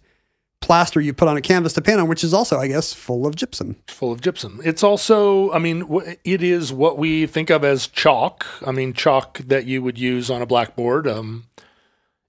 plaster 0.61 1.01
you 1.01 1.13
put 1.13 1.27
on 1.27 1.35
a 1.37 1.41
canvas 1.41 1.73
to 1.73 1.81
paint 1.81 1.99
on, 1.99 2.07
which 2.07 2.23
is 2.23 2.33
also, 2.33 2.57
I 2.57 2.67
guess, 2.67 2.93
full 2.93 3.25
of 3.27 3.35
gypsum. 3.35 3.75
full 3.87 4.11
of 4.11 4.21
gypsum. 4.21 4.61
It's 4.63 4.83
also, 4.83 5.51
I 5.51 5.59
mean, 5.59 5.83
it 6.23 6.41
is 6.43 6.71
what 6.71 6.97
we 6.97 7.25
think 7.25 7.49
of 7.49 7.63
as 7.65 7.87
chalk. 7.87 8.45
I 8.65 8.71
mean, 8.71 8.93
chalk 8.93 9.39
that 9.39 9.65
you 9.65 9.81
would 9.81 9.97
use 9.97 10.29
on 10.29 10.41
a 10.41 10.45
blackboard. 10.45 11.07
Um, 11.07 11.45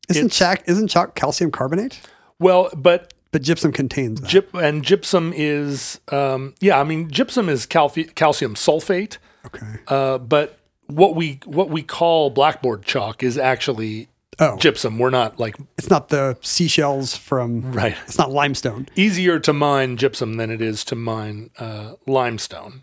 Isn't 0.08 0.30
chalk 0.32 0.62
isn't 0.66 0.88
chalk 0.88 1.14
calcium 1.14 1.50
carbonate? 1.50 2.00
well, 2.38 2.68
but 2.74 3.12
But 3.30 3.42
gypsum 3.42 3.70
contains 3.72 4.20
that. 4.20 4.30
gyp 4.30 4.60
and 4.60 4.82
gypsum 4.82 5.32
is, 5.34 6.00
um, 6.08 6.54
yeah, 6.60 6.80
I 6.80 6.84
mean, 6.84 7.08
gypsum 7.10 7.48
is 7.48 7.66
calci- 7.66 8.14
calcium 8.14 8.54
sulfate. 8.54 9.18
okay. 9.46 9.66
Uh, 9.86 10.18
but 10.18 10.58
what 10.88 11.14
we 11.14 11.38
what 11.44 11.70
we 11.70 11.82
call 11.82 12.28
blackboard 12.30 12.82
chalk 12.84 13.22
is 13.22 13.38
actually 13.38 14.08
Oh, 14.38 14.56
gypsum. 14.56 14.98
We're 14.98 15.10
not 15.10 15.38
like 15.38 15.56
it's 15.76 15.90
not 15.90 16.08
the 16.08 16.38
seashells 16.40 17.16
from. 17.16 17.70
right. 17.72 17.96
It's 18.06 18.18
not 18.18 18.30
limestone. 18.30 18.88
easier 18.96 19.38
to 19.40 19.52
mine 19.52 19.96
gypsum 19.96 20.34
than 20.34 20.50
it 20.50 20.62
is 20.62 20.84
to 20.86 20.94
mine 20.96 21.50
uh, 21.58 21.94
limestone. 22.06 22.82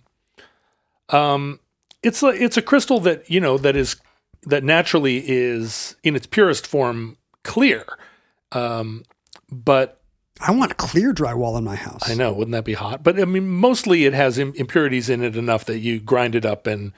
Um, 1.09 1.59
it's 2.03 2.21
a 2.23 2.27
it's 2.27 2.55
a 2.57 2.61
crystal 2.61 2.99
that 3.01 3.29
you 3.29 3.39
know 3.39 3.57
that 3.57 3.75
is 3.75 3.95
that 4.43 4.63
naturally 4.63 5.23
is 5.27 5.95
in 6.03 6.15
its 6.15 6.27
purest 6.27 6.67
form 6.67 7.17
clear, 7.43 7.83
um, 8.51 9.03
but 9.51 9.99
I 10.39 10.51
want 10.51 10.71
a 10.71 10.75
clear 10.75 11.13
drywall 11.13 11.57
in 11.57 11.63
my 11.63 11.75
house. 11.75 12.07
I 12.09 12.13
know 12.13 12.31
wouldn't 12.31 12.53
that 12.53 12.63
be 12.63 12.73
hot? 12.75 13.03
But 13.03 13.19
I 13.19 13.25
mean, 13.25 13.47
mostly 13.49 14.05
it 14.05 14.13
has 14.13 14.37
Im- 14.37 14.53
impurities 14.55 15.09
in 15.09 15.23
it 15.23 15.35
enough 15.35 15.65
that 15.65 15.79
you 15.79 15.99
grind 15.99 16.35
it 16.35 16.45
up, 16.45 16.67
and 16.67 16.93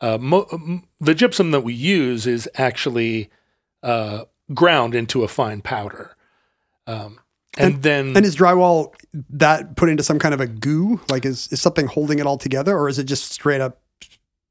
uh, 0.00 0.18
mo- 0.18 0.48
m- 0.52 0.84
the 1.00 1.14
gypsum 1.14 1.52
that 1.52 1.60
we 1.62 1.72
use 1.72 2.26
is 2.26 2.48
actually 2.56 3.30
uh, 3.82 4.24
ground 4.54 4.94
into 4.94 5.24
a 5.24 5.28
fine 5.28 5.60
powder. 5.60 6.16
Um, 6.86 7.18
and, 7.58 7.82
then 7.82 8.16
And 8.16 8.24
is 8.24 8.36
drywall 8.36 8.94
that 9.30 9.76
put 9.76 9.88
into 9.88 10.02
some 10.02 10.18
kind 10.18 10.34
of 10.34 10.40
a 10.40 10.46
goo? 10.46 11.00
Like 11.10 11.24
is, 11.24 11.48
is 11.52 11.60
something 11.60 11.86
holding 11.86 12.18
it 12.18 12.26
all 12.26 12.38
together 12.38 12.76
or 12.76 12.88
is 12.88 12.98
it 12.98 13.04
just 13.04 13.30
straight 13.30 13.60
up 13.60 13.80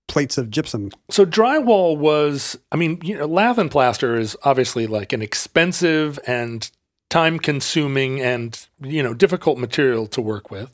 plates 0.07 0.37
of 0.37 0.49
gypsum? 0.51 0.91
So 1.09 1.25
drywall 1.25 1.97
was, 1.97 2.57
I 2.71 2.75
mean, 2.75 2.99
you 3.03 3.17
know, 3.17 3.25
lath 3.25 3.57
and 3.57 3.71
plaster 3.71 4.17
is 4.17 4.37
obviously 4.43 4.85
like 4.85 5.13
an 5.13 5.21
expensive 5.21 6.19
and 6.27 6.69
time 7.09 7.39
consuming 7.39 8.21
and, 8.21 8.67
you 8.81 9.01
know, 9.01 9.13
difficult 9.13 9.57
material 9.57 10.05
to 10.07 10.21
work 10.21 10.51
with. 10.51 10.71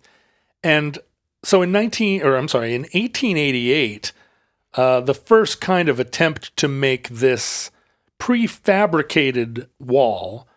And 0.64 1.00
so 1.44 1.62
in 1.62 1.72
19, 1.72 2.24
or 2.24 2.36
I'm 2.36 2.50
sorry, 2.50 2.76
in 2.76 2.82
1888, 2.82 4.12
uh, 4.74 5.00
the 5.00 5.14
first 5.14 5.62
kind 5.62 5.88
of 5.88 6.00
attempt 6.00 6.56
to 6.58 6.68
make 6.68 7.08
this 7.08 7.72
prefabricated 8.20 9.68
wall 9.80 10.48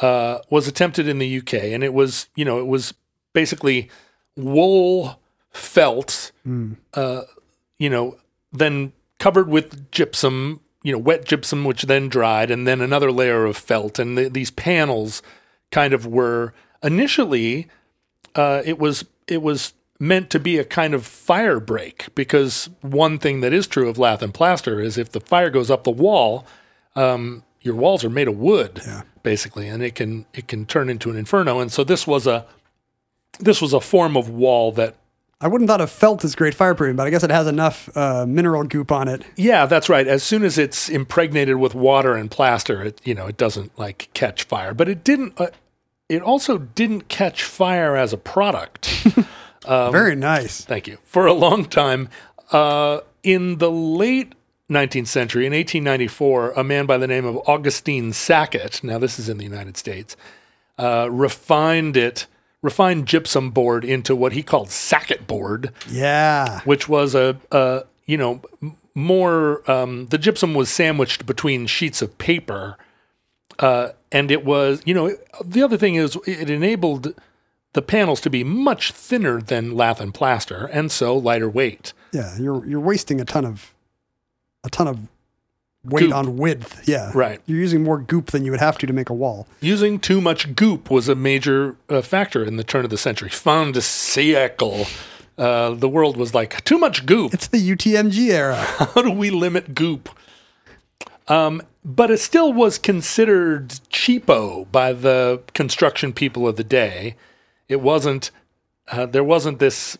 uh, 0.00 0.38
was 0.50 0.68
attempted 0.68 1.08
in 1.08 1.18
the 1.18 1.38
UK. 1.38 1.54
And 1.54 1.82
it 1.82 1.92
was, 1.92 2.28
you 2.36 2.44
know, 2.44 2.58
it 2.58 2.66
was 2.66 2.94
basically 3.32 3.90
wool 4.36 5.20
felt 5.50 6.32
uh, 6.94 7.22
you 7.78 7.90
know, 7.90 8.16
then 8.52 8.92
covered 9.18 9.48
with 9.48 9.90
gypsum, 9.90 10.60
you 10.82 10.92
know, 10.92 10.98
wet 10.98 11.24
gypsum, 11.24 11.64
which 11.64 11.82
then 11.82 12.08
dried, 12.08 12.50
and 12.50 12.66
then 12.66 12.80
another 12.80 13.10
layer 13.10 13.44
of 13.44 13.56
felt. 13.56 13.98
And 13.98 14.16
the, 14.16 14.28
these 14.28 14.50
panels 14.50 15.22
kind 15.70 15.92
of 15.92 16.06
were 16.06 16.54
initially, 16.82 17.68
uh, 18.34 18.62
it 18.64 18.78
was 18.78 19.04
it 19.26 19.42
was 19.42 19.72
meant 19.98 20.30
to 20.30 20.38
be 20.38 20.58
a 20.58 20.64
kind 20.64 20.94
of 20.94 21.06
fire 21.06 21.58
break 21.58 22.14
because 22.14 22.68
one 22.82 23.18
thing 23.18 23.40
that 23.40 23.52
is 23.52 23.66
true 23.66 23.88
of 23.88 23.98
lath 23.98 24.22
and 24.22 24.34
plaster 24.34 24.78
is 24.78 24.98
if 24.98 25.10
the 25.10 25.20
fire 25.20 25.48
goes 25.48 25.70
up 25.70 25.84
the 25.84 25.90
wall, 25.90 26.46
um, 26.96 27.44
your 27.60 27.74
walls 27.74 28.04
are 28.04 28.10
made 28.10 28.28
of 28.28 28.38
wood, 28.38 28.80
basically, 29.22 29.68
and 29.68 29.82
it 29.82 29.94
can 29.94 30.26
it 30.34 30.48
can 30.48 30.66
turn 30.66 30.88
into 30.88 31.10
an 31.10 31.16
inferno. 31.16 31.60
And 31.60 31.70
so 31.70 31.84
this 31.84 32.06
was 32.06 32.26
a 32.26 32.46
this 33.38 33.60
was 33.60 33.72
a 33.72 33.80
form 33.80 34.16
of 34.16 34.28
wall 34.30 34.72
that 34.72 34.96
I 35.40 35.48
wouldn't 35.48 35.68
thought 35.68 35.82
of 35.82 35.90
felt 35.90 36.24
as 36.24 36.34
great 36.34 36.56
fireproofing, 36.56 36.96
but 36.96 37.06
I 37.06 37.10
guess 37.10 37.22
it 37.22 37.30
has 37.30 37.46
enough 37.46 37.94
uh, 37.94 38.24
mineral 38.26 38.64
goop 38.64 38.90
on 38.90 39.06
it. 39.06 39.22
Yeah, 39.36 39.66
that's 39.66 39.88
right. 39.88 40.06
As 40.06 40.22
soon 40.22 40.42
as 40.44 40.56
it's 40.56 40.88
impregnated 40.88 41.56
with 41.56 41.74
water 41.74 42.14
and 42.14 42.30
plaster, 42.30 42.82
it 42.82 43.00
you 43.04 43.14
know 43.14 43.26
it 43.26 43.36
doesn't 43.36 43.78
like 43.78 44.08
catch 44.14 44.44
fire. 44.44 44.72
But 44.72 44.88
it 44.88 45.04
didn't. 45.04 45.38
Uh, 45.38 45.48
it 46.08 46.22
also 46.22 46.58
didn't 46.58 47.08
catch 47.08 47.42
fire 47.42 47.96
as 47.96 48.12
a 48.12 48.18
product. 48.18 49.06
Um, 49.66 49.90
Very 49.90 50.14
nice. 50.14 50.64
Thank 50.64 50.86
you. 50.86 50.98
For 51.02 51.26
a 51.26 51.32
long 51.32 51.64
time, 51.64 52.08
uh, 52.52 53.00
in 53.24 53.58
the 53.58 53.70
late 53.70 54.34
19th 54.70 55.06
century, 55.06 55.46
in 55.46 55.52
1894, 55.52 56.52
a 56.52 56.64
man 56.64 56.86
by 56.86 56.98
the 56.98 57.06
name 57.06 57.24
of 57.24 57.36
Augustine 57.46 58.12
Sackett. 58.12 58.82
Now 58.82 58.98
this 58.98 59.18
is 59.18 59.28
in 59.28 59.38
the 59.38 59.44
United 59.44 59.76
States. 59.76 60.16
Uh, 60.78 61.08
refined 61.10 61.96
it, 61.96 62.26
refined 62.62 63.06
gypsum 63.06 63.50
board 63.50 63.84
into 63.84 64.14
what 64.16 64.32
he 64.32 64.42
called 64.42 64.70
Sackett 64.70 65.26
board 65.26 65.72
Yeah. 65.88 66.60
which 66.64 66.88
was 66.88 67.14
a, 67.14 67.36
a 67.52 67.84
you 68.06 68.18
know 68.18 68.42
more 68.94 69.68
um, 69.70 70.06
the 70.06 70.18
gypsum 70.18 70.52
was 70.54 70.68
sandwiched 70.68 71.26
between 71.26 71.66
sheets 71.66 72.02
of 72.02 72.16
paper 72.18 72.76
uh, 73.58 73.90
and 74.10 74.30
it 74.30 74.44
was 74.44 74.82
you 74.84 74.94
know 74.94 75.12
the 75.44 75.62
other 75.62 75.76
thing 75.78 75.94
is 75.94 76.16
it 76.26 76.50
enabled 76.50 77.14
the 77.72 77.82
panels 77.82 78.20
to 78.22 78.30
be 78.30 78.42
much 78.44 78.90
thinner 78.92 79.40
than 79.40 79.74
lath 79.76 80.00
and 80.00 80.12
plaster 80.12 80.66
and 80.66 80.90
so 80.90 81.16
lighter 81.16 81.48
weight 81.48 81.92
Yeah. 82.12 82.36
You're 82.38 82.66
you're 82.66 82.80
wasting 82.80 83.20
a 83.20 83.24
ton 83.24 83.44
of 83.44 83.72
a 84.66 84.70
ton 84.70 84.88
of 84.88 84.98
weight 85.84 86.06
Goop. 86.06 86.14
on 86.14 86.36
width. 86.36 86.86
Yeah. 86.88 87.12
Right. 87.14 87.40
You're 87.46 87.60
using 87.60 87.82
more 87.82 87.98
goop 87.98 88.32
than 88.32 88.44
you 88.44 88.50
would 88.50 88.60
have 88.60 88.76
to 88.78 88.86
to 88.86 88.92
make 88.92 89.08
a 89.08 89.14
wall. 89.14 89.46
using 89.60 89.98
too 89.98 90.20
much 90.20 90.54
goop 90.56 90.90
was 90.90 91.08
a 91.08 91.14
major 91.14 91.76
uh, 91.88 92.02
factor 92.02 92.44
in 92.44 92.56
the 92.56 92.64
turn 92.64 92.84
of 92.84 92.90
the 92.90 92.98
century 92.98 93.30
fin 93.30 93.72
de 93.72 93.80
siècle 93.80 94.86
uh, 95.38 95.70
the 95.74 95.88
world 95.88 96.16
was 96.16 96.34
like 96.34 96.62
too 96.64 96.78
much 96.78 97.06
goop 97.06 97.32
It's 97.32 97.46
the 97.46 97.58
UTMG 97.58 98.30
era. 98.30 98.56
how 98.94 99.02
do 99.02 99.12
we 99.12 99.30
limit 99.30 99.74
goop? 99.74 100.08
Um, 101.28 101.62
but 101.84 102.10
it 102.10 102.18
still 102.18 102.52
was 102.52 102.78
considered 102.78 103.68
cheapo 103.90 104.70
by 104.72 104.92
the 104.92 105.42
construction 105.54 106.12
people 106.12 106.48
of 106.48 106.56
the 106.56 106.64
day. 106.64 107.16
It 107.68 107.80
wasn't. 107.80 108.30
Uh, 108.88 109.06
there 109.06 109.24
wasn't 109.24 109.58
this 109.58 109.98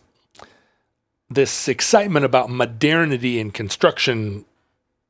this 1.29 1.67
excitement 1.67 2.25
about 2.25 2.49
modernity 2.49 3.39
in 3.39 3.51
construction 3.51 4.45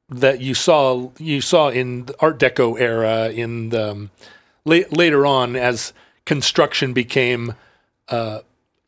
that 0.09 0.41
you 0.41 0.53
saw 0.53 1.11
you 1.17 1.41
saw 1.41 1.69
in 1.69 2.05
the 2.05 2.15
Art 2.19 2.39
Deco 2.39 2.79
era 2.79 3.29
in 3.29 3.69
the 3.69 3.91
um, 3.91 4.11
la- 4.65 4.87
later 4.91 5.25
on 5.25 5.55
as 5.55 5.93
construction 6.25 6.93
became 6.93 7.55
uh, 8.09 8.39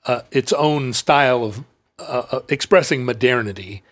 uh, 0.05 0.21
its 0.31 0.53
own 0.53 0.93
style 0.93 1.43
of 1.43 1.63
uh, 1.99 2.23
uh, 2.31 2.39
expressing 2.49 3.05
modernity. 3.05 3.83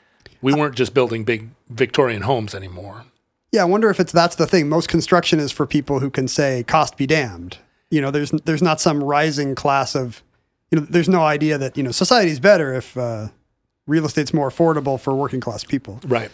We 0.41 0.53
weren't 0.53 0.75
just 0.75 0.93
building 0.93 1.24
big 1.24 1.50
Victorian 1.69 2.22
homes 2.22 2.53
anymore. 2.53 3.05
Yeah, 3.51 3.63
I 3.63 3.65
wonder 3.65 3.89
if 3.89 4.00
it's 4.00 4.12
that's 4.12 4.36
the 4.36 4.48
thing. 4.48 4.69
Most 4.69 4.88
construction 4.88 5.39
is 5.39 5.51
for 5.51 5.65
people 5.65 6.00
who 6.00 6.10
can 6.10 6.27
say 6.27 6.63
cost 6.63 6.96
be 6.96 7.07
damned. 7.07 7.57
You 7.89 8.01
know, 8.01 8.12
there's 8.12 8.31
there's 8.31 8.62
not 8.62 8.79
some 8.79 9.03
rising 9.03 9.55
class 9.55 9.96
of 9.96 10.24
you 10.72 10.79
know, 10.79 10.86
there's 10.89 11.10
no 11.10 11.24
idea 11.24 11.57
that, 11.57 11.77
you 11.77 11.84
know, 11.84 11.91
society's 11.91 12.39
better 12.39 12.74
if 12.74 12.98
uh, 12.98 13.29
real 13.86 14.05
estate's 14.05 14.34
more 14.34 14.50
affordable 14.50 15.00
for 15.00 15.15
working 15.15 15.39
class 15.39 15.63
people. 15.63 16.00
Right. 16.05 16.31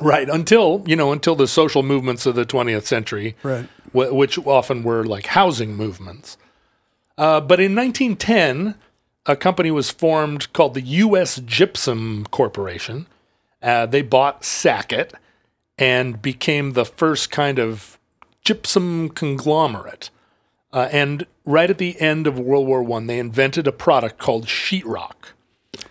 Right. 0.00 0.28
Until, 0.28 0.82
you 0.86 0.96
know, 0.96 1.12
until 1.12 1.34
the 1.34 1.46
social 1.46 1.82
movements 1.82 2.24
of 2.26 2.34
the 2.34 2.46
20th 2.46 2.86
century, 2.86 3.36
Right. 3.42 3.66
wh- 3.92 4.12
which 4.12 4.38
often 4.38 4.82
were 4.82 5.04
like 5.04 5.26
housing 5.26 5.76
movements. 5.76 6.36
Uh, 7.18 7.40
but 7.40 7.60
in 7.60 7.74
1910, 7.74 8.74
a 9.26 9.36
company 9.36 9.70
was 9.70 9.90
formed 9.90 10.52
called 10.52 10.74
the 10.74 10.80
U.S. 10.80 11.40
Gypsum 11.44 12.26
Corporation. 12.30 13.06
Uh, 13.62 13.86
they 13.86 14.02
bought 14.02 14.44
Sackett 14.44 15.12
and 15.78 16.20
became 16.22 16.72
the 16.72 16.84
first 16.84 17.30
kind 17.30 17.58
of 17.58 17.98
gypsum 18.44 19.08
conglomerate. 19.10 20.10
Uh, 20.72 20.88
and 20.90 21.26
right 21.44 21.70
at 21.70 21.78
the 21.78 22.00
end 22.00 22.26
of 22.26 22.38
World 22.38 22.66
War 22.66 22.82
One, 22.82 23.06
they 23.06 23.18
invented 23.18 23.66
a 23.66 23.72
product 23.72 24.18
called 24.18 24.46
sheetrock. 24.46 25.34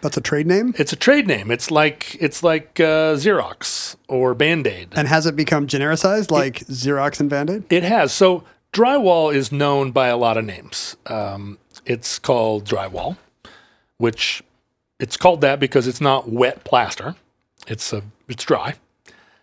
That's 0.02 0.18
a 0.18 0.22
trade 0.22 0.48
name. 0.48 0.74
It's 0.78 0.94
a 0.94 0.96
trade 0.96 1.28
name. 1.28 1.52
It's 1.52 1.72
like 1.72 2.16
it's 2.20 2.44
like 2.44 2.80
uh, 2.80 3.16
Xerox 3.16 3.96
or 4.08 4.34
Band 4.34 4.68
Aid. 4.68 4.90
And 4.96 5.08
has 5.08 5.26
it 5.26 5.36
become 5.36 5.68
genericized 5.68 6.32
like 6.32 6.60
Xerox 6.68 7.20
and 7.20 7.30
Band-Aid? 7.30 7.72
It 7.72 7.84
has. 7.84 8.12
So 8.12 8.44
drywall 8.74 9.34
is 9.34 9.52
known 9.52 9.92
by 9.92 10.08
a 10.08 10.18
lot 10.18 10.38
of 10.38 10.46
names. 10.46 10.98
Um, 11.08 11.58
it's 11.86 12.20
called 12.20 12.66
drywall, 12.66 13.18
which 13.98 14.44
it's 15.00 15.18
called 15.18 15.42
that 15.42 15.60
because 15.60 15.88
it's 15.88 16.02
not 16.02 16.30
wet 16.30 16.64
plaster. 16.64 17.16
It's 17.68 17.92
a 17.92 18.04
it's 18.28 18.44
dry. 18.44 18.76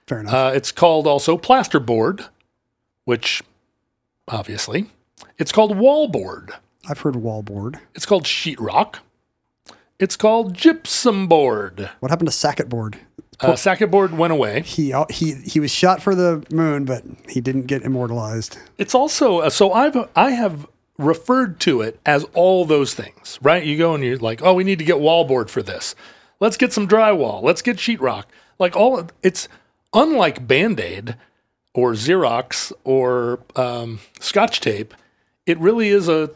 Fair 0.06 0.20
enough. 0.20 0.34
Uh, 0.34 0.52
it's 0.54 0.72
called 0.72 1.06
also 1.06 1.36
plasterboard, 1.36 2.28
which 3.04 3.42
obviously 4.28 4.86
it's 5.36 5.52
called 5.52 5.76
wallboard. 5.76 6.50
I've 6.88 7.00
heard 7.00 7.14
wallboard. 7.14 7.80
It's 7.94 8.06
called 8.06 8.24
sheetrock, 8.24 8.96
It's 9.98 10.16
called 10.16 10.54
gypsum 10.54 11.26
board. 11.26 11.90
What 12.00 12.10
happened 12.10 12.28
to 12.28 12.32
Sackett 12.32 12.68
board? 12.68 12.98
Uh, 13.40 13.54
Sackett 13.54 13.90
board 13.90 14.16
went 14.16 14.32
away. 14.32 14.62
He 14.62 14.94
he 15.10 15.34
he 15.34 15.60
was 15.60 15.70
shot 15.70 16.02
for 16.02 16.14
the 16.14 16.44
moon, 16.50 16.84
but 16.84 17.04
he 17.28 17.40
didn't 17.40 17.66
get 17.66 17.82
immortalized. 17.82 18.58
It's 18.78 18.94
also 18.94 19.38
uh, 19.40 19.50
so 19.50 19.72
I've 19.72 19.96
I 20.16 20.30
have 20.30 20.66
referred 20.98 21.60
to 21.60 21.80
it 21.80 22.00
as 22.04 22.24
all 22.34 22.64
those 22.64 22.94
things, 22.94 23.38
right? 23.40 23.64
You 23.64 23.78
go 23.78 23.94
and 23.94 24.02
you're 24.02 24.18
like, 24.18 24.42
oh, 24.42 24.54
we 24.54 24.64
need 24.64 24.80
to 24.80 24.84
get 24.84 24.96
wallboard 24.96 25.48
for 25.48 25.62
this. 25.62 25.94
Let's 26.40 26.56
get 26.56 26.72
some 26.72 26.88
drywall. 26.88 27.42
Let's 27.42 27.62
get 27.62 27.76
sheetrock. 27.76 28.24
Like 28.58 28.76
all, 28.76 29.08
it's 29.22 29.48
unlike 29.94 30.46
Band 30.46 30.80
Aid 30.80 31.16
or 31.74 31.92
Xerox 31.92 32.72
or 32.84 33.40
um, 33.56 34.00
Scotch 34.20 34.60
tape. 34.60 34.94
It 35.46 35.58
really 35.58 35.88
is 35.88 36.08
a. 36.08 36.30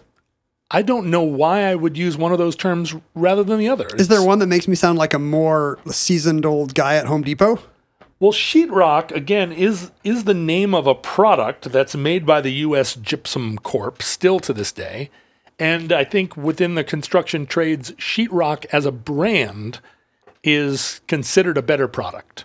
I 0.74 0.82
don't 0.82 1.10
know 1.10 1.22
why 1.22 1.64
I 1.64 1.74
would 1.74 1.98
use 1.98 2.16
one 2.16 2.32
of 2.32 2.38
those 2.38 2.56
terms 2.56 2.94
rather 3.14 3.44
than 3.44 3.58
the 3.58 3.68
other. 3.68 3.86
Is 3.96 4.08
there 4.08 4.22
one 4.22 4.38
that 4.38 4.46
makes 4.46 4.66
me 4.66 4.74
sound 4.74 4.98
like 4.98 5.12
a 5.12 5.18
more 5.18 5.78
seasoned 5.86 6.46
old 6.46 6.74
guy 6.74 6.96
at 6.96 7.06
Home 7.06 7.22
Depot? 7.22 7.58
Well, 8.18 8.32
sheetrock 8.32 9.10
again 9.10 9.52
is 9.52 9.90
is 10.04 10.24
the 10.24 10.34
name 10.34 10.74
of 10.74 10.86
a 10.86 10.94
product 10.94 11.72
that's 11.72 11.94
made 11.94 12.24
by 12.24 12.40
the 12.40 12.52
U.S. 12.52 12.94
Gypsum 12.94 13.58
Corp. 13.58 14.00
still 14.00 14.38
to 14.40 14.52
this 14.52 14.72
day, 14.72 15.10
and 15.58 15.92
I 15.92 16.04
think 16.04 16.36
within 16.36 16.76
the 16.76 16.84
construction 16.84 17.46
trades, 17.46 17.90
sheetrock 17.92 18.64
as 18.72 18.86
a 18.86 18.92
brand 18.92 19.80
is 20.44 21.00
considered 21.08 21.58
a 21.58 21.62
better 21.62 21.88
product. 21.88 22.44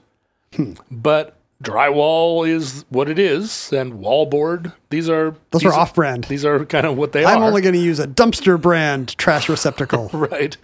Hmm. 0.56 0.74
But 0.90 1.37
drywall 1.64 2.48
is 2.48 2.86
what 2.90 3.10
it 3.10 3.18
is, 3.18 3.72
and 3.74 3.94
wallboard 3.94 4.74
these 4.90 5.10
are 5.10 5.36
Those 5.52 5.64
these 5.64 5.72
are 5.72 5.74
off-brand. 5.74 6.26
These 6.26 6.46
are 6.46 6.64
kind 6.66 6.86
of 6.86 6.98
what 6.98 7.12
they 7.12 7.24
are. 7.24 7.36
I'm 7.36 7.44
only 7.44 7.62
going 7.62 7.74
to 7.74 7.82
use 7.82 8.00
a 8.00 8.08
dumpster 8.08 8.60
brand 8.60 9.18
trash 9.18 9.50
receptacle. 9.50 10.10
right. 10.14 10.56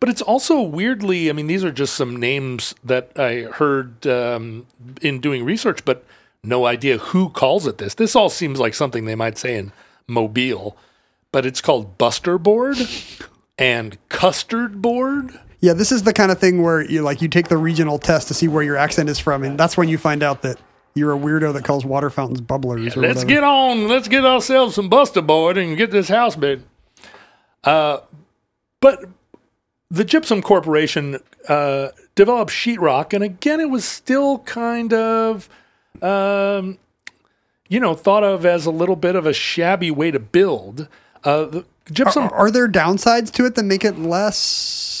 But 0.00 0.08
it's 0.08 0.22
also 0.22 0.60
weirdly, 0.60 1.30
I 1.30 1.32
mean, 1.32 1.46
these 1.46 1.64
are 1.64 1.72
just 1.72 1.94
some 1.94 2.16
names 2.16 2.74
that 2.84 3.12
I 3.18 3.42
heard 3.42 4.06
um, 4.06 4.66
in 5.00 5.20
doing 5.20 5.44
research, 5.44 5.84
but 5.84 6.04
no 6.42 6.66
idea 6.66 6.98
who 6.98 7.30
calls 7.30 7.66
it 7.66 7.78
this. 7.78 7.94
This 7.94 8.16
all 8.16 8.30
seems 8.30 8.58
like 8.58 8.74
something 8.74 9.04
they 9.04 9.14
might 9.14 9.38
say 9.38 9.56
in 9.56 9.72
Mobile, 10.06 10.76
but 11.32 11.46
it's 11.46 11.60
called 11.60 11.98
Buster 11.98 12.38
Board 12.38 12.78
and 13.58 13.98
Custard 14.08 14.82
Board. 14.82 15.38
Yeah, 15.60 15.72
this 15.74 15.92
is 15.92 16.02
the 16.04 16.12
kind 16.12 16.30
of 16.32 16.38
thing 16.38 16.62
where 16.62 16.82
you 16.82 17.02
like 17.02 17.20
you 17.22 17.28
take 17.28 17.48
the 17.48 17.56
regional 17.56 17.98
test 17.98 18.28
to 18.28 18.34
see 18.34 18.48
where 18.48 18.62
your 18.62 18.76
accent 18.76 19.08
is 19.08 19.18
from, 19.18 19.42
and 19.44 19.58
that's 19.58 19.76
when 19.76 19.88
you 19.88 19.98
find 19.98 20.22
out 20.22 20.42
that 20.42 20.58
you're 20.94 21.12
a 21.12 21.18
weirdo 21.18 21.52
that 21.52 21.64
calls 21.64 21.84
water 21.84 22.10
fountains 22.10 22.40
bubblers. 22.40 22.96
or 22.96 23.00
Let's 23.00 23.18
whatever. 23.18 23.26
get 23.26 23.44
on. 23.44 23.88
Let's 23.88 24.08
get 24.08 24.24
ourselves 24.24 24.74
some 24.74 24.88
Buster 24.88 25.22
Board 25.22 25.56
and 25.56 25.76
get 25.76 25.90
this 25.90 26.08
house 26.08 26.34
built. 26.34 26.60
Uh, 27.62 27.98
but 28.80 29.04
the 29.90 30.04
Gypsum 30.04 30.40
Corporation 30.42 31.18
uh, 31.48 31.88
developed 32.14 32.50
sheetrock, 32.50 33.12
and 33.12 33.22
again, 33.22 33.60
it 33.60 33.70
was 33.70 33.84
still 33.84 34.38
kind 34.40 34.92
of, 34.92 35.48
um, 36.02 36.78
you 37.68 37.78
know, 37.80 37.94
thought 37.94 38.24
of 38.24 38.46
as 38.46 38.66
a 38.66 38.70
little 38.70 38.96
bit 38.96 39.14
of 39.14 39.26
a 39.26 39.32
shabby 39.32 39.90
way 39.90 40.10
to 40.10 40.18
build. 40.18 40.88
Uh, 41.22 41.44
the 41.44 41.64
gypsum. 41.92 42.24
Are, 42.24 42.34
are 42.34 42.50
there 42.50 42.68
downsides 42.68 43.30
to 43.32 43.44
it 43.44 43.54
that 43.56 43.64
make 43.64 43.84
it 43.84 43.98
less? 43.98 44.99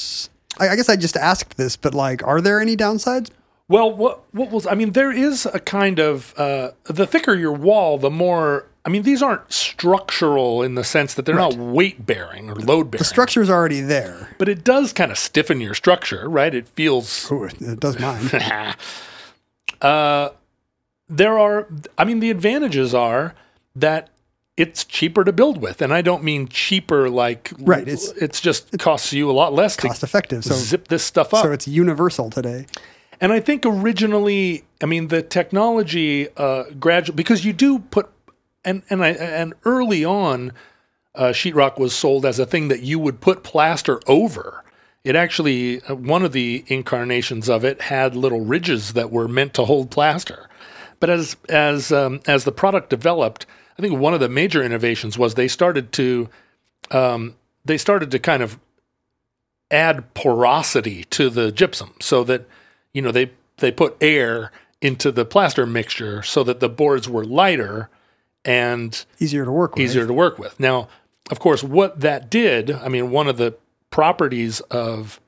I, 0.60 0.70
I 0.70 0.76
guess 0.76 0.88
I 0.88 0.96
just 0.96 1.16
asked 1.16 1.56
this, 1.56 1.76
but 1.76 1.94
like, 1.94 2.22
are 2.22 2.40
there 2.40 2.60
any 2.60 2.76
downsides? 2.76 3.30
Well, 3.68 3.92
what 3.94 4.22
what 4.34 4.50
was 4.50 4.66
I 4.66 4.74
mean? 4.74 4.92
There 4.92 5.12
is 5.12 5.46
a 5.46 5.60
kind 5.60 5.98
of 6.00 6.34
uh, 6.36 6.72
the 6.84 7.06
thicker 7.06 7.34
your 7.34 7.52
wall, 7.52 7.98
the 7.98 8.10
more. 8.10 8.66
I 8.84 8.88
mean, 8.88 9.02
these 9.02 9.22
aren't 9.22 9.52
structural 9.52 10.62
in 10.62 10.74
the 10.74 10.82
sense 10.84 11.14
that 11.14 11.26
they're 11.26 11.34
not 11.34 11.54
weight 11.54 12.06
bearing 12.06 12.48
or 12.48 12.54
load 12.56 12.90
bearing. 12.90 13.00
The 13.00 13.04
structure's 13.04 13.50
already 13.50 13.80
there. 13.82 14.34
but 14.38 14.48
it 14.48 14.64
does 14.64 14.92
kind 14.92 15.12
of 15.12 15.18
stiffen 15.18 15.60
your 15.60 15.74
structure, 15.74 16.28
right? 16.28 16.52
It 16.54 16.66
feels 16.66 17.30
Ooh, 17.30 17.44
it 17.44 17.78
does 17.78 17.98
mine. 18.00 18.28
there 21.08 21.38
are. 21.38 21.68
I 21.96 22.04
mean, 22.04 22.20
the 22.20 22.30
advantages 22.30 22.92
are 22.92 23.34
that 23.76 24.08
it's 24.60 24.84
cheaper 24.84 25.24
to 25.24 25.32
build 25.32 25.56
with, 25.60 25.80
and 25.82 25.92
I 25.92 26.02
don't 26.02 26.22
mean 26.22 26.48
cheaper 26.48 27.08
like 27.08 27.52
Right, 27.58 27.82
it's- 27.82 28.12
it's 28.20 28.40
just 28.40 28.78
costs 28.78 29.12
you 29.12 29.30
a 29.30 29.32
lot 29.42 29.52
less 29.54 29.76
to 29.76 29.88
Cost 29.88 30.02
effective. 30.02 30.44
So, 30.44 30.54
zip 30.54 30.88
this 30.88 31.02
stuff 31.04 31.32
up. 31.34 31.42
so 31.44 31.52
it's 31.52 31.66
universal 31.68 32.28
today. 32.30 32.66
And 33.22 33.32
I 33.32 33.40
think 33.40 33.64
originally, 33.66 34.64
I 34.82 34.86
mean, 34.86 35.08
the 35.08 35.22
technology 35.22 36.28
uh, 36.36 36.64
gradually 36.78 37.16
because 37.16 37.44
you 37.44 37.52
do 37.52 37.78
put 37.78 38.08
and 38.64 38.82
and 38.90 39.04
I 39.04 39.10
and 39.10 39.54
early 39.64 40.04
on, 40.04 40.52
uh, 41.14 41.24
sheetrock 41.32 41.78
was 41.78 41.94
sold 41.94 42.24
as 42.24 42.38
a 42.38 42.46
thing 42.46 42.68
that 42.68 42.82
you 42.82 42.98
would 42.98 43.20
put 43.20 43.42
plaster 43.42 44.00
over. 44.06 44.62
It 45.04 45.16
actually 45.16 45.80
uh, 45.82 45.94
one 45.94 46.22
of 46.22 46.32
the 46.32 46.64
incarnations 46.68 47.48
of 47.48 47.64
it 47.64 47.82
had 47.82 48.14
little 48.14 48.40
ridges 48.44 48.92
that 48.94 49.10
were 49.10 49.28
meant 49.28 49.54
to 49.54 49.64
hold 49.64 49.90
plaster. 49.90 50.46
But 51.00 51.10
as 51.10 51.36
as 51.48 51.90
um, 51.90 52.20
as 52.26 52.44
the 52.44 52.52
product 52.52 52.90
developed, 52.90 53.46
I 53.78 53.82
think 53.82 53.98
one 53.98 54.14
of 54.14 54.20
the 54.20 54.28
major 54.28 54.62
innovations 54.62 55.18
was 55.18 55.34
they 55.34 55.48
started 55.48 55.92
to 55.92 56.28
um, 56.90 57.34
they 57.64 57.78
started 57.78 58.10
to 58.10 58.18
kind 58.18 58.42
of 58.42 58.58
add 59.70 60.12
porosity 60.14 61.04
to 61.04 61.30
the 61.30 61.50
gypsum 61.50 61.94
so 62.00 62.22
that 62.24 62.46
you 62.92 63.00
know 63.00 63.10
they 63.10 63.30
they 63.58 63.70
put 63.70 63.96
air 64.00 64.52
into 64.82 65.10
the 65.12 65.24
plaster 65.24 65.66
mixture 65.66 66.22
so 66.22 66.42
that 66.44 66.60
the 66.60 66.68
boards 66.68 67.08
were 67.08 67.24
lighter 67.24 67.88
and 68.44 69.04
Easier 69.18 69.44
to 69.44 69.52
work 69.52 69.74
with. 69.74 69.84
easier 69.84 70.06
to 70.06 70.12
work 70.12 70.38
with. 70.38 70.58
Now, 70.58 70.88
of 71.30 71.38
course, 71.38 71.62
what 71.62 72.00
that 72.00 72.30
did, 72.30 72.70
I 72.70 72.88
mean, 72.88 73.10
one 73.10 73.28
of 73.28 73.36
the 73.36 73.54
properties 73.90 74.60
of 74.60 75.20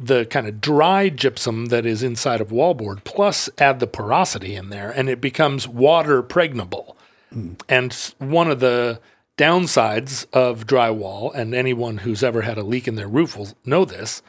the 0.00 0.24
kind 0.26 0.46
of 0.46 0.60
dry 0.60 1.08
gypsum 1.08 1.66
that 1.66 1.84
is 1.84 2.02
inside 2.02 2.40
of 2.40 2.48
wallboard, 2.50 3.02
plus 3.04 3.50
add 3.58 3.80
the 3.80 3.86
porosity 3.86 4.54
in 4.54 4.70
there, 4.70 4.90
and 4.90 5.08
it 5.08 5.20
becomes 5.20 5.66
water 5.66 6.22
pregnable. 6.22 6.94
And 7.68 7.92
one 8.18 8.50
of 8.50 8.60
the 8.60 9.00
downsides 9.36 10.26
of 10.32 10.66
drywall, 10.66 11.34
and 11.34 11.54
anyone 11.54 11.98
who's 11.98 12.22
ever 12.22 12.42
had 12.42 12.58
a 12.58 12.62
leak 12.62 12.88
in 12.88 12.94
their 12.96 13.08
roof 13.08 13.36
will 13.36 13.48
know 13.64 13.84
this, 13.84 14.22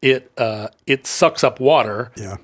it 0.00 0.32
uh, 0.36 0.68
it 0.86 1.06
sucks 1.06 1.44
up 1.44 1.60
water 1.60 2.10
Yeah. 2.16 2.36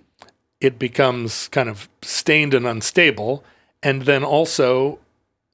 it 0.60 0.78
becomes 0.78 1.48
kind 1.48 1.68
of 1.68 1.88
stained 2.02 2.54
and 2.54 2.66
unstable, 2.66 3.42
and 3.82 4.02
then 4.02 4.22
also 4.24 4.98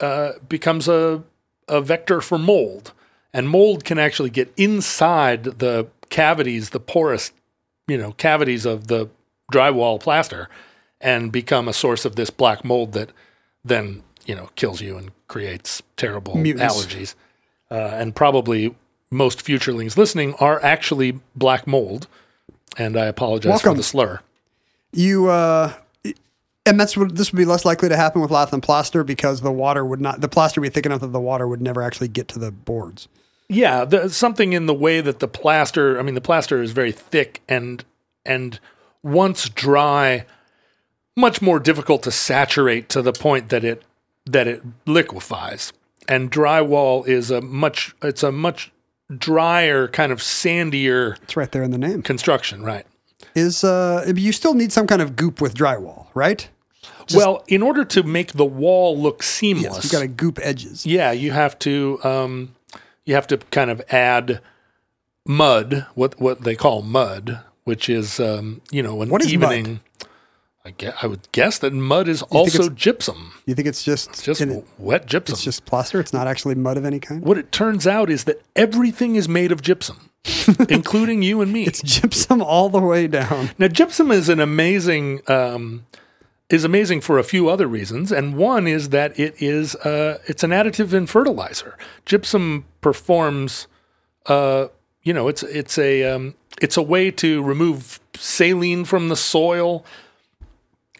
uh, 0.00 0.32
becomes 0.48 0.88
a, 0.88 1.22
a 1.68 1.80
vector 1.80 2.20
for 2.20 2.38
mold. 2.38 2.92
And 3.32 3.48
mold 3.48 3.84
can 3.84 3.98
actually 3.98 4.30
get 4.30 4.52
inside 4.56 5.44
the 5.44 5.88
cavities, 6.10 6.70
the 6.70 6.80
porous, 6.80 7.32
you 7.88 7.98
know, 7.98 8.12
cavities 8.12 8.64
of 8.66 8.88
the 8.88 9.08
drywall 9.52 10.00
plaster, 10.00 10.48
and 11.00 11.30
become 11.30 11.68
a 11.68 11.72
source 11.72 12.04
of 12.04 12.16
this 12.16 12.30
black 12.30 12.64
mold 12.64 12.92
that 12.92 13.10
then 13.64 14.02
you 14.26 14.34
know 14.34 14.50
kills 14.56 14.80
you 14.80 14.96
and 14.96 15.10
creates 15.28 15.82
terrible 15.96 16.36
Mutants. 16.36 16.74
allergies. 16.74 17.14
Uh, 17.70 17.74
and 17.94 18.14
probably 18.14 18.74
most 19.10 19.44
futurelings 19.44 19.96
listening 19.96 20.34
are 20.34 20.62
actually 20.62 21.18
black 21.34 21.66
mold. 21.66 22.06
And 22.76 22.96
I 22.96 23.06
apologize 23.06 23.50
Welcome. 23.50 23.72
for 23.72 23.76
the 23.76 23.82
slur. 23.82 24.20
You 24.92 25.28
uh 25.30 25.72
and 26.66 26.80
that's 26.80 26.96
what 26.96 27.14
this 27.16 27.32
would 27.32 27.38
be 27.38 27.44
less 27.44 27.64
likely 27.64 27.88
to 27.88 27.96
happen 27.96 28.22
with 28.22 28.30
lath 28.30 28.52
and 28.52 28.62
plaster 28.62 29.04
because 29.04 29.42
the 29.42 29.52
water 29.52 29.84
would 29.84 30.00
not 30.00 30.20
the 30.20 30.28
plaster 30.28 30.60
would 30.60 30.70
be 30.70 30.74
thick 30.74 30.86
enough 30.86 31.00
that 31.00 31.08
the 31.08 31.20
water 31.20 31.46
would 31.46 31.60
never 31.60 31.82
actually 31.82 32.08
get 32.08 32.28
to 32.28 32.38
the 32.38 32.50
boards. 32.50 33.08
Yeah, 33.48 33.84
there's 33.84 34.16
something 34.16 34.52
in 34.52 34.66
the 34.66 34.74
way 34.74 35.00
that 35.00 35.18
the 35.20 35.28
plaster. 35.28 35.98
I 35.98 36.02
mean, 36.02 36.14
the 36.14 36.20
plaster 36.20 36.62
is 36.62 36.72
very 36.72 36.92
thick 36.92 37.42
and 37.48 37.84
and 38.24 38.58
once 39.02 39.48
dry, 39.50 40.24
much 41.16 41.42
more 41.42 41.60
difficult 41.60 42.02
to 42.04 42.10
saturate 42.10 42.88
to 42.90 43.02
the 43.02 43.12
point 43.12 43.50
that 43.50 43.64
it 43.64 43.82
that 44.26 44.46
it 44.46 44.62
liquefies. 44.86 45.72
And 46.08 46.30
drywall 46.30 47.06
is 47.06 47.30
a 47.30 47.40
much 47.40 47.94
it's 48.02 48.22
a 48.22 48.32
much 48.32 48.72
drier 49.14 49.88
kind 49.88 50.10
of 50.12 50.20
sandier 50.20 51.16
It's 51.22 51.36
right 51.36 51.50
there 51.52 51.62
in 51.62 51.70
the 51.70 51.78
name. 51.78 52.02
construction, 52.02 52.62
right? 52.62 52.86
Is 53.34 53.62
uh 53.64 54.10
you 54.16 54.32
still 54.32 54.54
need 54.54 54.72
some 54.72 54.86
kind 54.86 55.02
of 55.02 55.16
goop 55.16 55.40
with 55.40 55.54
drywall, 55.54 56.06
right? 56.14 56.48
well, 57.14 57.44
in 57.48 57.62
order 57.62 57.84
to 57.84 58.02
make 58.02 58.32
the 58.32 58.44
wall 58.46 58.98
look 58.98 59.22
seamless, 59.22 59.74
Yes, 59.74 59.84
you 59.84 59.90
got 59.90 60.00
to 60.00 60.08
goop 60.08 60.38
edges. 60.42 60.86
Yeah, 60.86 61.12
you 61.12 61.32
have 61.32 61.58
to 61.60 61.98
um, 62.02 62.53
you 63.06 63.14
have 63.14 63.26
to 63.28 63.38
kind 63.50 63.70
of 63.70 63.82
add 63.90 64.40
mud, 65.26 65.86
what 65.94 66.20
what 66.20 66.42
they 66.42 66.54
call 66.54 66.82
mud, 66.82 67.40
which 67.64 67.88
is 67.88 68.20
um, 68.20 68.60
you 68.70 68.82
know 68.82 69.02
an 69.02 69.08
What 69.08 69.22
is 69.22 69.34
mud? 69.36 69.52
evening. 69.52 69.80
I 70.66 70.70
guess, 70.70 70.94
I 71.02 71.06
would 71.08 71.30
guess 71.32 71.58
that 71.58 71.74
mud 71.74 72.08
is 72.08 72.22
also 72.22 72.70
gypsum, 72.70 73.34
You 73.44 73.54
think 73.54 73.68
it's 73.68 73.84
just 73.84 74.24
just 74.24 74.40
it- 74.40 74.64
wet 74.78 75.04
gypsum. 75.04 75.34
it's 75.34 75.44
just 75.44 75.66
plaster? 75.66 76.00
It's 76.00 76.14
not 76.14 76.26
actually 76.26 76.54
mud 76.54 76.78
of 76.78 76.86
any 76.86 76.98
kind. 77.00 77.20
what 77.22 77.36
it 77.36 77.52
turns 77.52 77.86
out 77.86 78.08
is 78.08 78.24
that 78.24 78.40
everything 78.56 79.14
is 79.16 79.28
made 79.28 79.52
of 79.52 79.60
gypsum, 79.60 80.08
including 80.70 81.20
you 81.22 81.42
and 81.42 81.52
me. 81.52 81.64
It's 81.64 81.82
gypsum 81.82 82.40
all 82.40 82.70
the 82.70 82.80
way 82.80 83.06
down. 83.06 83.50
Now, 83.58 83.68
gypsum 83.68 84.10
is 84.10 84.30
an 84.30 84.40
amazing 84.40 85.20
um, 85.28 85.84
is 86.50 86.64
amazing 86.64 87.00
for 87.00 87.18
a 87.18 87.24
few 87.24 87.48
other 87.48 87.66
reasons, 87.66 88.12
and 88.12 88.36
one 88.36 88.66
is 88.66 88.90
that 88.90 89.18
it 89.18 89.34
is 89.40 89.74
uh, 89.76 90.18
it's 90.26 90.42
an 90.42 90.50
additive 90.50 90.92
in 90.92 91.06
fertilizer. 91.06 91.78
Gypsum 92.04 92.66
performs 92.80 93.66
uh, 94.26 94.68
you 95.04 95.12
know, 95.12 95.28
it's 95.28 95.42
it's 95.42 95.78
a 95.78 96.04
um, 96.04 96.34
it's 96.60 96.76
a 96.76 96.82
way 96.82 97.10
to 97.12 97.42
remove 97.42 98.00
saline 98.14 98.84
from 98.84 99.08
the 99.08 99.16
soil. 99.16 99.84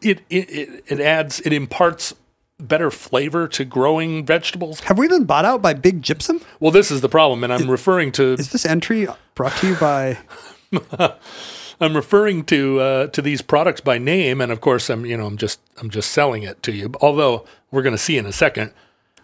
It 0.02 0.20
it 0.30 0.50
it, 0.50 0.85
it 0.87 1.00
adds 1.00 1.40
it 1.40 1.52
imparts 1.52 2.14
better 2.61 2.90
flavor 2.90 3.48
to 3.48 3.64
growing 3.64 4.24
vegetables. 4.24 4.80
Have 4.80 4.98
we 4.98 5.09
been 5.09 5.24
bought 5.24 5.44
out 5.44 5.61
by 5.61 5.74
Big 5.74 6.02
Gypsum? 6.02 6.40
Well, 6.61 6.70
this 6.70 6.90
is 6.90 7.00
the 7.00 7.09
problem, 7.09 7.42
and 7.42 7.52
I'm 7.52 7.70
referring 7.70 8.12
to 8.12 8.35
Is 8.35 8.52
this 8.52 8.66
entry 8.66 9.09
brought 9.35 9.57
to 9.57 9.68
you 9.68 9.74
by? 9.76 10.18
I'm 11.84 11.94
referring 11.96 12.44
to 12.46 12.80
uh, 12.80 13.06
to 13.08 13.22
these 13.22 13.42
products 13.42 13.80
by 13.80 13.98
name, 13.98 14.40
and 14.40 14.50
of 14.50 14.60
course, 14.60 14.88
I'm 14.90 15.04
you 15.04 15.16
know 15.16 15.26
I'm 15.26 15.36
just 15.36 15.60
I'm 15.78 15.90
just 15.90 16.10
selling 16.10 16.42
it 16.42 16.62
to 16.64 16.72
you. 16.72 16.92
Although 17.00 17.44
we're 17.70 17.82
going 17.82 17.94
to 17.94 17.98
see 17.98 18.16
in 18.18 18.26
a 18.26 18.32
second, 18.32 18.72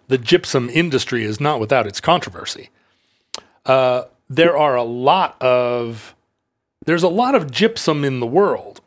the 0.08 0.18
gypsum 0.18 0.68
industry 0.68 1.24
is 1.24 1.40
not 1.40 1.58
without 1.60 1.86
its 1.86 2.00
controversy. 2.00 2.70
Uh, 3.66 4.04
there 4.28 4.56
are 4.56 4.76
a 4.76 4.82
lot 4.82 5.40
of 5.42 6.14
there's 6.84 7.02
a 7.02 7.08
lot 7.08 7.34
of 7.34 7.50
gypsum 7.50 8.04
in 8.04 8.20
the 8.20 8.26
world, 8.26 8.80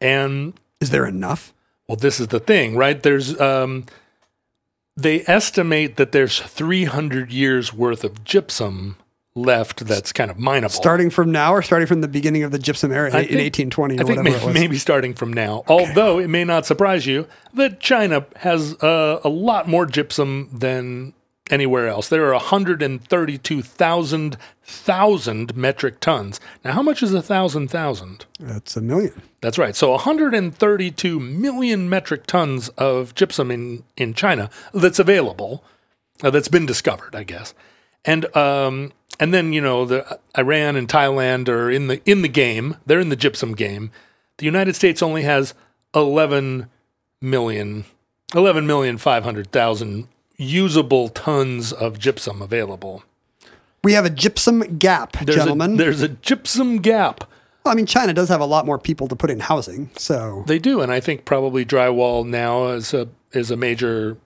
and 0.00 0.54
Is 0.80 0.90
there 0.90 1.06
enough? 1.06 1.52
well, 1.88 1.96
this 1.96 2.20
is 2.20 2.28
the 2.28 2.40
thing, 2.40 2.76
right? 2.76 3.02
There's 3.02 3.38
um, 3.40 3.86
they 4.96 5.24
estimate 5.26 5.96
that 5.96 6.12
there's 6.12 6.40
300 6.40 7.32
years 7.32 7.72
worth 7.72 8.04
of 8.04 8.24
gypsum 8.24 8.96
left 9.34 9.86
that's 9.86 10.12
kind 10.12 10.30
of 10.30 10.38
mineable. 10.38 10.68
Starting 10.70 11.08
from 11.10 11.32
now, 11.32 11.54
or 11.54 11.62
starting 11.62 11.86
from 11.86 12.00
the 12.02 12.08
beginning 12.08 12.42
of 12.42 12.50
the 12.50 12.58
gypsum 12.58 12.92
era 12.92 13.06
in 13.06 13.12
think- 13.12 13.30
1820 13.30 13.96
or 13.96 14.00
I 14.00 14.04
think 14.04 14.18
whatever 14.18 14.36
may- 14.36 14.42
it 14.42 14.46
was? 14.46 14.54
maybe 14.54 14.78
starting 14.78 15.14
from 15.14 15.32
now. 15.32 15.62
Although 15.68 16.18
it 16.18 16.28
may 16.28 16.44
not 16.44 16.66
surprise 16.66 17.06
you 17.06 17.26
that 17.54 17.80
China 17.80 18.26
has 18.36 18.74
uh, 18.82 19.20
a 19.24 19.28
lot 19.28 19.68
more 19.68 19.86
gypsum 19.86 20.50
than 20.52 21.14
anywhere 21.50 21.88
else. 21.88 22.08
There 22.08 22.24
are 22.26 22.32
132,000 22.34 24.36
thousand 24.64 25.56
metric 25.56 26.00
tons. 26.00 26.40
Now, 26.64 26.72
how 26.72 26.82
much 26.82 27.02
is 27.02 27.12
a 27.12 27.20
thousand 27.22 27.68
thousand? 27.68 28.24
That's 28.38 28.76
a 28.76 28.80
million. 28.80 29.20
That's 29.40 29.58
right. 29.58 29.74
So 29.76 29.90
132 29.90 31.20
million 31.20 31.88
metric 31.90 32.26
tons 32.26 32.68
of 32.70 33.14
gypsum 33.14 33.50
in, 33.50 33.82
in 33.96 34.14
China 34.14 34.48
that's 34.72 34.98
available, 34.98 35.62
uh, 36.22 36.30
that's 36.30 36.48
been 36.48 36.64
discovered, 36.64 37.14
I 37.14 37.24
guess. 37.24 37.52
And 38.04 38.34
um, 38.36 38.92
and 39.22 39.32
then 39.32 39.52
you 39.52 39.60
know 39.60 39.84
the 39.84 40.18
Iran 40.36 40.74
and 40.74 40.88
Thailand 40.88 41.48
are 41.48 41.70
in 41.70 41.86
the 41.86 42.02
in 42.04 42.22
the 42.22 42.28
game. 42.28 42.76
They're 42.84 42.98
in 42.98 43.08
the 43.08 43.16
gypsum 43.16 43.54
game. 43.54 43.92
The 44.38 44.46
United 44.46 44.74
States 44.74 45.00
only 45.00 45.22
has 45.22 45.54
11 45.94 46.68
million, 47.20 47.84
11 48.34 48.66
million 48.66 48.98
500,000 48.98 50.08
usable 50.38 51.08
tons 51.08 51.72
of 51.72 52.00
gypsum 52.00 52.42
available. 52.42 53.04
We 53.84 53.92
have 53.92 54.04
a 54.04 54.10
gypsum 54.10 54.78
gap, 54.78 55.12
There's 55.24 55.36
gentlemen. 55.36 55.74
A, 55.74 55.76
there's 55.76 56.02
a 56.02 56.08
gypsum 56.08 56.78
gap. 56.78 57.22
Well, 57.64 57.72
I 57.72 57.76
mean, 57.76 57.86
China 57.86 58.12
does 58.12 58.28
have 58.28 58.40
a 58.40 58.46
lot 58.46 58.66
more 58.66 58.78
people 58.78 59.06
to 59.06 59.14
put 59.14 59.30
in 59.30 59.38
housing, 59.38 59.90
so 59.96 60.42
They 60.48 60.58
do, 60.58 60.80
and 60.80 60.90
I 60.90 60.98
think 60.98 61.24
probably 61.24 61.64
drywall 61.64 62.26
now 62.26 62.68
is 62.68 62.92
a 62.92 63.08
is 63.30 63.52
a 63.52 63.56
major 63.56 64.16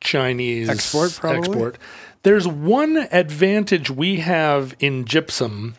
Chinese 0.00 0.68
Export, 0.68 1.14
probably? 1.14 1.38
export. 1.38 1.78
There's 2.26 2.48
one 2.48 3.06
advantage 3.12 3.88
we 3.88 4.16
have 4.16 4.74
in 4.80 5.04
gypsum, 5.04 5.76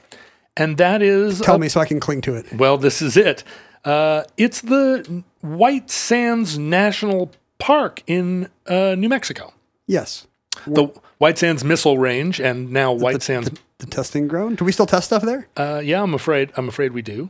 and 0.55 0.77
that 0.77 1.01
is 1.01 1.41
tell 1.41 1.55
uh, 1.55 1.57
me 1.57 1.67
so 1.67 1.81
I 1.81 1.85
can 1.85 1.99
cling 1.99 2.21
to 2.21 2.35
it. 2.35 2.53
well, 2.53 2.77
this 2.77 3.01
is 3.01 3.17
it. 3.17 3.43
Uh, 3.83 4.23
it's 4.37 4.61
the 4.61 5.25
White 5.41 5.89
Sands 5.89 6.57
National 6.57 7.33
Park 7.59 8.01
in 8.07 8.47
uh, 8.65 8.95
New 8.97 9.09
Mexico. 9.09 9.55
Yes, 9.87 10.25
The 10.65 10.85
White 11.17 11.37
Sands 11.37 11.65
Missile 11.65 11.97
Range, 11.97 12.39
and 12.39 12.71
now 12.71 12.93
White 12.93 13.23
Sands. 13.23 13.51
the 13.79 13.85
testing 13.85 14.29
ground. 14.29 14.55
Do 14.55 14.63
we 14.63 14.71
still 14.71 14.85
test 14.85 15.07
stuff 15.07 15.23
there? 15.23 15.49
Uh, 15.57 15.81
yeah, 15.83 16.01
I'm 16.01 16.13
afraid. 16.13 16.53
I'm 16.55 16.69
afraid 16.69 16.93
we 16.93 17.01
do. 17.01 17.29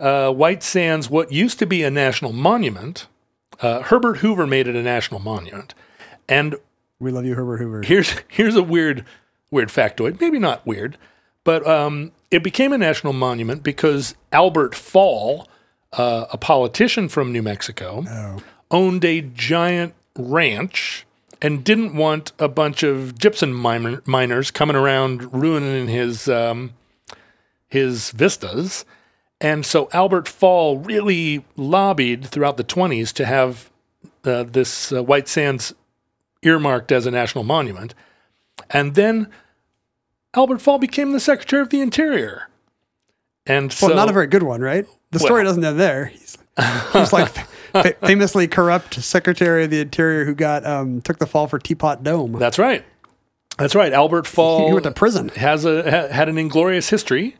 Uh, 0.00 0.32
White 0.32 0.64
Sands, 0.64 1.08
what 1.08 1.30
used 1.30 1.60
to 1.60 1.66
be 1.66 1.84
a 1.84 1.90
national 1.92 2.32
monument, 2.32 3.06
uh, 3.60 3.82
Herbert 3.82 4.16
Hoover 4.16 4.44
made 4.44 4.66
it 4.66 4.74
a 4.74 4.82
national 4.82 5.20
monument. 5.20 5.72
And 6.28 6.56
We 6.98 7.10
love 7.10 7.24
you, 7.26 7.34
Herbert 7.34 7.58
Hoover. 7.58 7.82
here's 7.82 8.14
here's 8.28 8.56
a 8.56 8.62
weird 8.62 9.04
weird 9.50 9.68
factoid. 9.68 10.20
Maybe 10.20 10.38
not 10.38 10.66
weird, 10.66 10.96
but 11.44 11.66
um, 11.66 12.12
it 12.30 12.42
became 12.42 12.72
a 12.72 12.78
national 12.78 13.12
monument 13.12 13.62
because 13.62 14.14
Albert 14.32 14.74
Fall, 14.74 15.46
uh, 15.92 16.26
a 16.30 16.38
politician 16.38 17.08
from 17.08 17.32
New 17.32 17.42
Mexico, 17.42 18.04
Oh. 18.08 18.42
owned 18.70 19.04
a 19.04 19.20
giant 19.20 19.94
ranch 20.18 21.06
and 21.42 21.62
didn't 21.62 21.94
want 21.94 22.32
a 22.38 22.48
bunch 22.48 22.82
of 22.82 23.18
gypsum 23.18 23.52
miner, 23.52 24.02
miners 24.06 24.50
coming 24.50 24.74
around 24.74 25.32
ruining 25.34 25.88
his 25.88 26.28
um, 26.28 26.72
his 27.68 28.10
vistas. 28.10 28.84
And 29.38 29.66
so 29.66 29.90
Albert 29.92 30.28
Fall 30.28 30.78
really 30.78 31.44
lobbied 31.56 32.24
throughout 32.24 32.56
the 32.56 32.64
20s 32.64 33.12
to 33.12 33.26
have 33.26 33.70
uh, 34.24 34.44
this 34.44 34.90
uh, 34.92 35.02
White 35.02 35.28
Sands 35.28 35.74
earmarked 36.42 36.92
as 36.92 37.06
a 37.06 37.10
national 37.10 37.44
monument. 37.44 37.94
And 38.70 38.94
then 38.94 39.28
Albert 40.34 40.60
Fall 40.60 40.78
became 40.78 41.12
the 41.12 41.20
Secretary 41.20 41.62
of 41.62 41.70
the 41.70 41.80
Interior. 41.80 42.48
And 43.46 43.72
so 43.72 43.88
not 43.88 44.08
a 44.08 44.12
very 44.12 44.26
good 44.26 44.42
one, 44.42 44.60
right? 44.60 44.86
The 45.12 45.18
story 45.18 45.42
Well- 45.44 45.50
doesn't 45.52 45.64
end 45.64 45.78
there. 45.78 46.06
He's, 46.06 46.36
he's 46.92 47.12
like 47.12 47.28
fa- 47.72 47.94
famously 48.02 48.48
corrupt 48.48 48.94
Secretary 49.02 49.64
of 49.64 49.70
the 49.70 49.80
Interior 49.80 50.24
who 50.24 50.34
got 50.34 50.64
um, 50.66 51.00
took 51.02 51.18
the 51.18 51.26
fall 51.26 51.46
for 51.46 51.58
Teapot 51.58 52.02
Dome. 52.02 52.32
that's 52.32 52.58
right. 52.58 52.84
That's 53.58 53.74
right. 53.74 53.92
Albert 53.92 54.26
Fall 54.26 54.66
he 54.66 54.72
went 54.74 54.84
to 54.84 54.90
prison. 54.90 55.28
has 55.30 55.64
a 55.64 55.82
ha, 55.90 56.08
had 56.12 56.28
an 56.28 56.36
inglorious 56.36 56.90
history, 56.90 57.36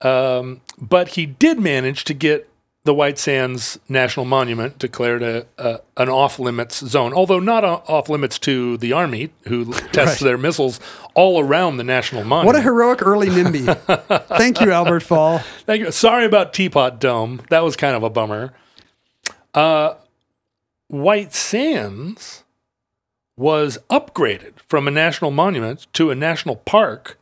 um, 0.00 0.60
but 0.80 1.08
he 1.08 1.26
did 1.26 1.58
manage 1.58 2.04
to 2.04 2.14
get 2.14 2.48
the 2.84 2.92
White 2.92 3.18
Sands 3.18 3.78
National 3.88 4.26
Monument 4.26 4.78
declared 4.78 5.22
a, 5.22 5.46
a 5.56 5.80
an 5.96 6.08
off 6.08 6.38
limits 6.38 6.78
zone, 6.78 7.12
although 7.12 7.38
not 7.38 7.64
off 7.64 8.08
limits 8.08 8.38
to 8.40 8.76
the 8.78 8.92
Army, 8.92 9.30
who 9.46 9.72
tests 9.92 10.20
their 10.20 10.36
missiles 10.36 10.80
all 11.14 11.40
around 11.40 11.76
the 11.76 11.84
national 11.84 12.24
monument. 12.24 12.46
What 12.46 12.56
a 12.56 12.62
heroic 12.62 13.02
early 13.02 13.28
NIMBY. 13.28 14.26
Thank 14.36 14.60
you, 14.60 14.72
Albert 14.72 15.00
Fall. 15.00 15.38
Thank 15.64 15.84
you. 15.84 15.90
Sorry 15.92 16.24
about 16.24 16.52
Teapot 16.52 16.98
Dome. 16.98 17.42
That 17.50 17.62
was 17.62 17.76
kind 17.76 17.94
of 17.94 18.02
a 18.02 18.10
bummer. 18.10 18.52
Uh, 19.54 19.94
White 20.88 21.32
Sands 21.32 22.42
was 23.36 23.78
upgraded 23.90 24.58
from 24.66 24.88
a 24.88 24.90
national 24.90 25.30
monument 25.30 25.86
to 25.92 26.10
a 26.10 26.14
national 26.14 26.56
park 26.56 27.18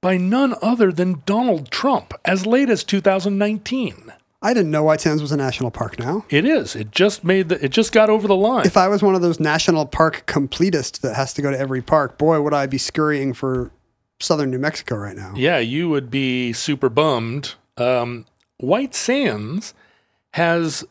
by 0.00 0.16
none 0.16 0.54
other 0.62 0.90
than 0.90 1.22
Donald 1.26 1.70
Trump 1.70 2.14
as 2.24 2.46
late 2.46 2.68
as 2.68 2.82
2019. 2.82 4.12
I 4.42 4.52
didn't 4.54 4.70
know 4.72 4.82
White 4.82 5.00
Sands 5.00 5.22
was 5.22 5.30
a 5.32 5.36
national 5.36 5.70
park 5.70 5.98
now. 5.98 6.24
It 6.28 6.44
is. 6.44 6.74
It 6.74 6.90
just 6.90 7.22
made 7.24 7.48
the. 7.48 7.64
It 7.64 7.70
just 7.70 7.92
got 7.92 8.10
over 8.10 8.26
the 8.26 8.34
line. 8.36 8.66
If 8.66 8.76
I 8.76 8.88
was 8.88 9.02
one 9.02 9.14
of 9.14 9.22
those 9.22 9.38
national 9.38 9.86
park 9.86 10.24
completists 10.26 11.00
that 11.00 11.14
has 11.14 11.32
to 11.34 11.42
go 11.42 11.50
to 11.50 11.58
every 11.58 11.80
park, 11.82 12.18
boy, 12.18 12.40
would 12.40 12.52
I 12.54 12.66
be 12.66 12.78
scurrying 12.78 13.32
for 13.34 13.70
southern 14.20 14.50
New 14.50 14.58
Mexico 14.58 14.96
right 14.96 15.16
now. 15.16 15.32
yeah, 15.36 15.58
you 15.58 15.88
would 15.88 16.10
be 16.10 16.52
super 16.52 16.88
bummed. 16.88 17.54
Um, 17.76 18.26
White 18.58 18.94
Sands 18.94 19.74
has 20.34 20.84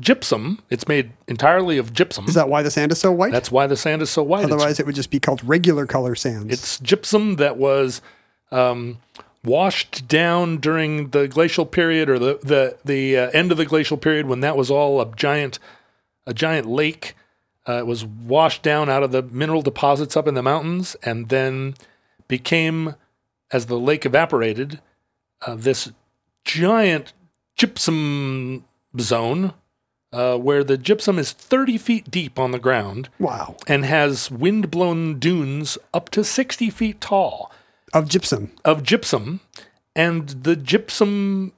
gypsum. 0.00 0.60
It's 0.70 0.88
made 0.88 1.12
entirely 1.28 1.78
of 1.78 1.92
gypsum. 1.92 2.26
Is 2.26 2.34
that 2.34 2.48
why 2.48 2.62
the 2.62 2.70
sand 2.70 2.92
is 2.92 2.98
so 2.98 3.12
white? 3.12 3.32
That's 3.32 3.50
why 3.50 3.66
the 3.66 3.76
sand 3.76 4.02
is 4.02 4.10
so 4.10 4.22
white. 4.22 4.44
It's- 4.44 4.52
Otherwise, 4.52 4.80
it 4.80 4.86
would 4.86 4.94
just 4.94 5.10
be 5.10 5.20
called 5.20 5.42
regular 5.44 5.86
color 5.86 6.14
sands. 6.14 6.52
It's 6.52 6.78
gypsum 6.80 7.36
that 7.36 7.56
was 7.56 8.02
um, 8.50 8.98
washed 9.44 10.08
down 10.08 10.58
during 10.58 11.10
the 11.10 11.28
glacial 11.28 11.66
period 11.66 12.08
or 12.08 12.18
the 12.18 12.38
the 12.42 12.76
the 12.84 13.16
uh, 13.16 13.30
end 13.30 13.52
of 13.52 13.58
the 13.58 13.66
glacial 13.66 13.96
period 13.96 14.26
when 14.26 14.40
that 14.40 14.56
was 14.56 14.70
all 14.70 15.00
a 15.00 15.14
giant 15.16 15.58
a 16.26 16.34
giant 16.34 16.66
lake. 16.66 17.14
Uh, 17.66 17.78
it 17.78 17.86
was 17.86 18.04
washed 18.04 18.62
down 18.62 18.90
out 18.90 19.02
of 19.02 19.10
the 19.10 19.22
mineral 19.22 19.62
deposits 19.62 20.16
up 20.18 20.28
in 20.28 20.34
the 20.34 20.42
mountains 20.42 20.96
and 21.02 21.30
then 21.30 21.72
became, 22.28 22.94
as 23.50 23.66
the 23.66 23.78
lake 23.78 24.04
evaporated, 24.04 24.82
uh, 25.46 25.54
this 25.54 25.90
giant 26.44 27.14
gypsum 27.56 28.64
zone 29.00 29.54
uh, 30.12 30.36
where 30.36 30.62
the 30.62 30.76
gypsum 30.76 31.18
is 31.18 31.32
30 31.32 31.78
feet 31.78 32.10
deep 32.10 32.38
on 32.38 32.52
the 32.52 32.58
ground 32.58 33.08
wow. 33.18 33.56
and 33.66 33.84
has 33.84 34.30
wind-blown 34.30 35.18
dunes 35.18 35.76
up 35.92 36.08
to 36.10 36.22
60 36.22 36.70
feet 36.70 37.00
tall 37.00 37.50
Of 37.94 38.08
gypsum. 38.08 38.50
of 38.64 38.82
gypsum 38.82 39.40
and 39.96 40.28
the 40.28 40.56
gypsum 40.56 41.52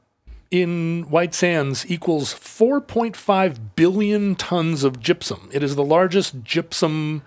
in 0.50 1.06
white 1.10 1.34
sands 1.34 1.90
equals 1.90 2.32
4.5 2.34 3.56
billion 3.74 4.34
tons 4.36 4.84
of 4.84 5.00
gypsum 5.00 5.48
it 5.52 5.62
is 5.62 5.74
the 5.74 5.84
largest 5.84 6.44
gypsum 6.44 7.22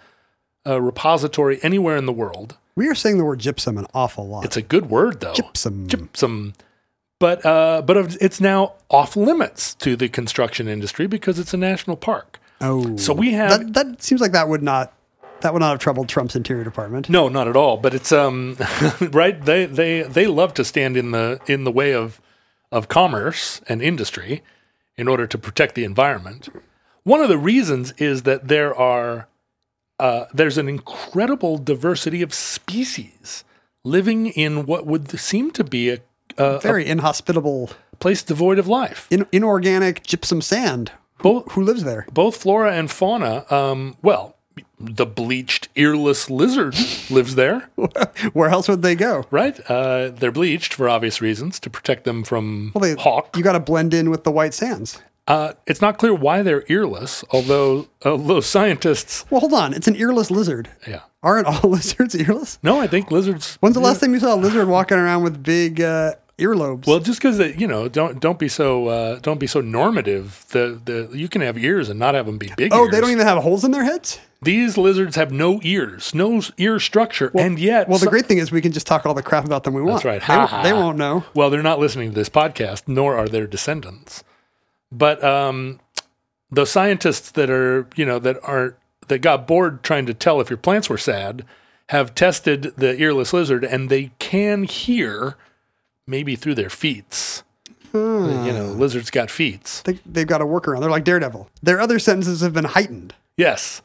uh, 0.67 0.80
repository 0.82 1.60
anywhere 1.63 1.98
in 1.98 2.06
the 2.06 2.13
world 2.13 2.58
We 2.76 2.88
are 2.88 2.95
saying 2.95 3.17
the 3.17 3.26
word 3.26 3.39
gypsum 3.39 3.78
an 3.78 3.88
awful 3.93 4.28
lot. 4.28 4.45
it's 4.45 4.58
a 4.58 4.62
good 4.62 4.89
word 4.89 5.19
though 5.19 5.34
gypsum. 5.34 5.88
gypsum 5.88 6.54
but 7.19 7.45
uh, 7.45 7.82
but 7.82 7.98
it's 8.22 8.39
now 8.39 8.74
off 8.89 9.17
limits 9.17 9.74
to 9.76 9.95
the 9.98 10.08
construction 10.08 10.67
industry 10.67 11.08
because 11.08 11.38
it's 11.39 11.54
a 11.54 11.58
national 11.58 11.98
park 11.98 12.39
oh. 12.62 12.95
so 12.95 13.13
we 13.13 13.34
have 13.34 13.50
that, 13.50 13.74
that 13.74 14.02
seems 14.04 14.22
like 14.22 14.32
that 14.32 14.48
would 14.48 14.63
not 14.63 14.93
That 15.41 15.54
would 15.54 15.60
not 15.60 15.71
have 15.71 15.80
troubled 15.80 16.10
Trump's 16.10 16.36
Interior 16.36 16.63
Department. 16.63 17.10
No, 17.10 17.30
not 17.30 17.47
at 17.47 17.56
all. 17.56 17.78
But 17.78 17.93
it's 17.93 18.12
um 18.12 18.58
right. 19.02 19.43
They 19.43 19.65
they 19.65 20.04
they 20.04 20.28
love 20.28 20.54
to 20.56 20.65
stand 20.65 20.97
in 20.97 21.12
the 21.12 21.39
in 21.47 21.63
the 21.63 21.71
way 21.71 21.93
of 21.93 22.21
of 22.71 22.88
commerce 22.88 23.62
and 23.67 23.82
industry 23.82 24.43
in 24.97 25.08
order 25.08 25.25
to 25.25 25.38
protect 25.38 25.75
the 25.75 25.84
environment. 25.86 26.49
One 27.04 27.21
of 27.21 27.30
the 27.30 27.38
reasons 27.38 27.93
is 27.97 28.23
that 28.23 28.47
there 28.47 28.75
are 28.75 29.28
uh, 29.99 30.25
there's 30.34 30.58
an 30.58 30.69
incredible 30.69 31.58
diversity 31.58 32.21
of 32.21 32.34
species 32.34 33.43
living 33.84 34.28
in 34.28 34.65
what 34.65 34.86
would 34.86 35.10
seem 35.19 35.52
to 35.52 35.63
be 35.63 35.89
a, 35.89 35.99
a, 36.38 36.60
Very 36.60 36.86
inhospitable, 36.86 37.71
place 37.99 38.23
devoid 38.23 38.60
of 38.60 38.67
life. 38.67 39.08
in, 39.10 39.25
inorganic 39.32 40.04
gypsum 40.04 40.41
sand. 40.41 40.91
Both 41.21 41.52
Who 41.54 41.63
lives 41.63 41.84
there? 41.84 42.06
both 42.13 42.38
flora 42.38 42.73
and 42.78 42.89
fauna. 42.89 43.45
Um, 43.52 43.97
well, 44.02 44.38
the 44.80 45.06
bleached 45.06 45.69
earless 45.78 46.30
lizard 46.30 46.76
lives 47.10 47.36
there. 47.36 47.69
Where 48.34 48.50
else 48.50 48.67
would 48.67 48.82
they 48.82 48.95
go? 48.95 49.26
Right? 49.32 49.60
Uh, 49.69 50.10
they're 50.10 50.32
bleached 50.32 50.74
for 50.74 50.88
obvious 50.89 51.22
reasons 51.22 51.60
to 51.62 51.69
protect 51.69 52.04
them 52.04 52.24
from 52.24 52.72
Well, 52.74 52.82
they, 52.82 53.02
hawk. 53.02 53.36
You 53.38 53.43
got 53.43 53.54
to 53.54 53.60
blend 53.60 53.93
in 53.93 54.10
with 54.10 54.24
the 54.24 54.32
white 54.32 54.54
sands. 54.54 55.02
Uh, 55.28 55.54
it's 55.67 55.80
not 55.82 56.00
clear 56.00 56.13
why 56.13 56.41
they're 56.41 56.63
earless, 56.69 57.24
although 57.30 57.88
although 58.04 58.39
scientists, 58.39 59.26
Well, 59.30 59.41
hold 59.41 59.54
on. 59.54 59.74
It's 59.76 59.88
an 59.88 59.95
earless 59.98 60.32
lizard. 60.32 60.69
yeah, 60.88 61.02
Aren't 61.22 61.45
all 61.45 61.69
lizards 61.69 62.15
earless? 62.15 62.58
no, 62.63 62.80
I 62.80 62.88
think 62.88 63.12
lizards. 63.12 63.56
When's 63.62 63.76
the 63.76 63.80
last 63.82 64.00
time 64.02 64.13
you 64.13 64.19
saw 64.19 64.34
a 64.34 64.38
lizard 64.38 64.67
walking 64.67 64.98
around 64.98 65.24
with 65.24 65.43
big 65.43 65.82
uh, 65.82 66.13
earlobes? 66.39 66.88
Well, 66.88 66.99
just 66.99 67.19
because 67.21 67.39
you 67.60 67.67
know, 67.67 67.88
don't 67.88 68.19
don't 68.19 68.39
be 68.39 68.47
so 68.49 68.88
uh, 68.88 69.19
don't 69.19 69.39
be 69.39 69.47
so 69.47 69.62
normative. 69.62 70.45
The 70.49 70.82
the 70.84 71.10
you 71.17 71.28
can 71.28 71.41
have 71.41 71.58
ears 71.58 71.89
and 71.89 71.99
not 71.99 72.15
have 72.15 72.25
them 72.25 72.38
be 72.38 72.52
big. 72.58 72.73
oh, 72.73 72.84
ears. 72.86 72.91
they 72.91 73.02
don't 73.02 73.12
even 73.12 73.25
have 73.25 73.41
holes 73.43 73.63
in 73.63 73.71
their 73.71 73.84
heads? 73.84 74.19
These 74.41 74.78
lizards 74.78 75.17
have 75.17 75.32
no 75.34 75.60
ears, 75.63 76.13
no 76.15 76.41
ear 76.58 76.80
structure, 76.80 77.30
and 77.38 77.60
yet, 77.60 77.89
Well, 77.89 77.97
the 77.99 78.06
so- 78.06 78.10
great 78.12 78.25
thing 78.25 78.38
is 78.38 78.52
we 78.54 78.62
can 78.62 78.71
just 78.71 78.88
talk 78.88 79.06
all 79.06 79.13
the 79.13 79.21
crap 79.21 79.43
about 79.43 79.65
them 79.65 79.73
we 79.73 79.82
want. 79.82 80.02
That's 80.04 80.06
right. 80.06 80.21
They, 80.25 80.38
won't- 80.38 80.49
ha. 80.49 80.63
they 80.63 80.71
won't 80.73 80.97
know. 80.97 81.25
Well, 81.34 81.49
they're 81.49 81.62
not 81.62 81.78
listening 81.80 82.10
to 82.12 82.15
this 82.15 82.30
podcast, 82.30 82.84
nor 82.88 83.17
are 83.17 83.28
their 83.28 83.47
descendants. 83.47 84.23
But 84.91 85.21
um, 85.23 85.82
the 86.49 86.65
scientists 86.65 87.32
that 87.32 87.49
are, 87.49 87.88
you 87.97 88.06
know, 88.06 88.17
that 88.19 88.38
are 88.43 88.78
that 89.10 89.19
got 89.19 89.45
bored 89.45 89.84
trying 89.84 90.06
to 90.06 90.13
tell 90.13 90.39
if 90.39 90.49
your 90.49 90.58
plants 90.58 90.89
were 90.89 90.97
sad, 90.97 91.43
have 91.89 92.15
tested 92.15 92.71
the 92.78 92.97
earless 93.02 93.34
lizard, 93.34 93.63
and 93.65 93.89
they 93.89 94.12
can 94.19 94.63
hear, 94.63 95.36
maybe 96.10 96.36
through 96.36 96.56
their 96.56 96.69
feet. 96.69 97.43
You 97.93 98.00
know, 98.54 98.67
lizards 98.78 99.10
got 99.10 99.32
feet. 99.32 99.82
They, 99.86 100.00
they've 100.06 100.28
got 100.28 100.41
a 100.41 100.45
workaround. 100.45 100.82
They're 100.82 100.91
like 100.91 101.04
Daredevil. 101.06 101.50
Their 101.63 101.80
other 101.80 101.98
sentences 101.98 102.41
have 102.41 102.54
been 102.54 102.65
heightened. 102.65 103.15
Yes. 103.36 103.82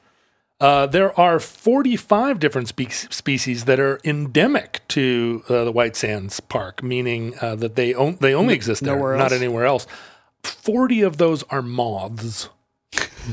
Uh, 0.61 0.87
there 0.87 1.19
are 1.19 1.41
45 1.41 2.39
different 2.39 2.69
spe- 2.69 2.91
species 3.11 3.65
that 3.65 3.81
are 3.81 4.01
endemic 4.05 4.83
to 4.89 5.43
uh, 5.49 5.65
the 5.65 5.73
White 5.73 5.97
Sands 5.97 6.39
Park, 6.41 6.83
meaning 6.83 7.35
uh, 7.41 7.55
that 7.57 7.77
they 7.77 7.95
on- 7.95 8.19
they 8.21 8.35
only 8.35 8.55
exist 8.55 8.85
there, 8.85 8.95
not 9.17 9.33
anywhere 9.33 9.65
else. 9.65 9.87
40 10.43 11.01
of 11.03 11.17
those 11.17 11.43
are 11.45 11.63
moths. 11.63 12.51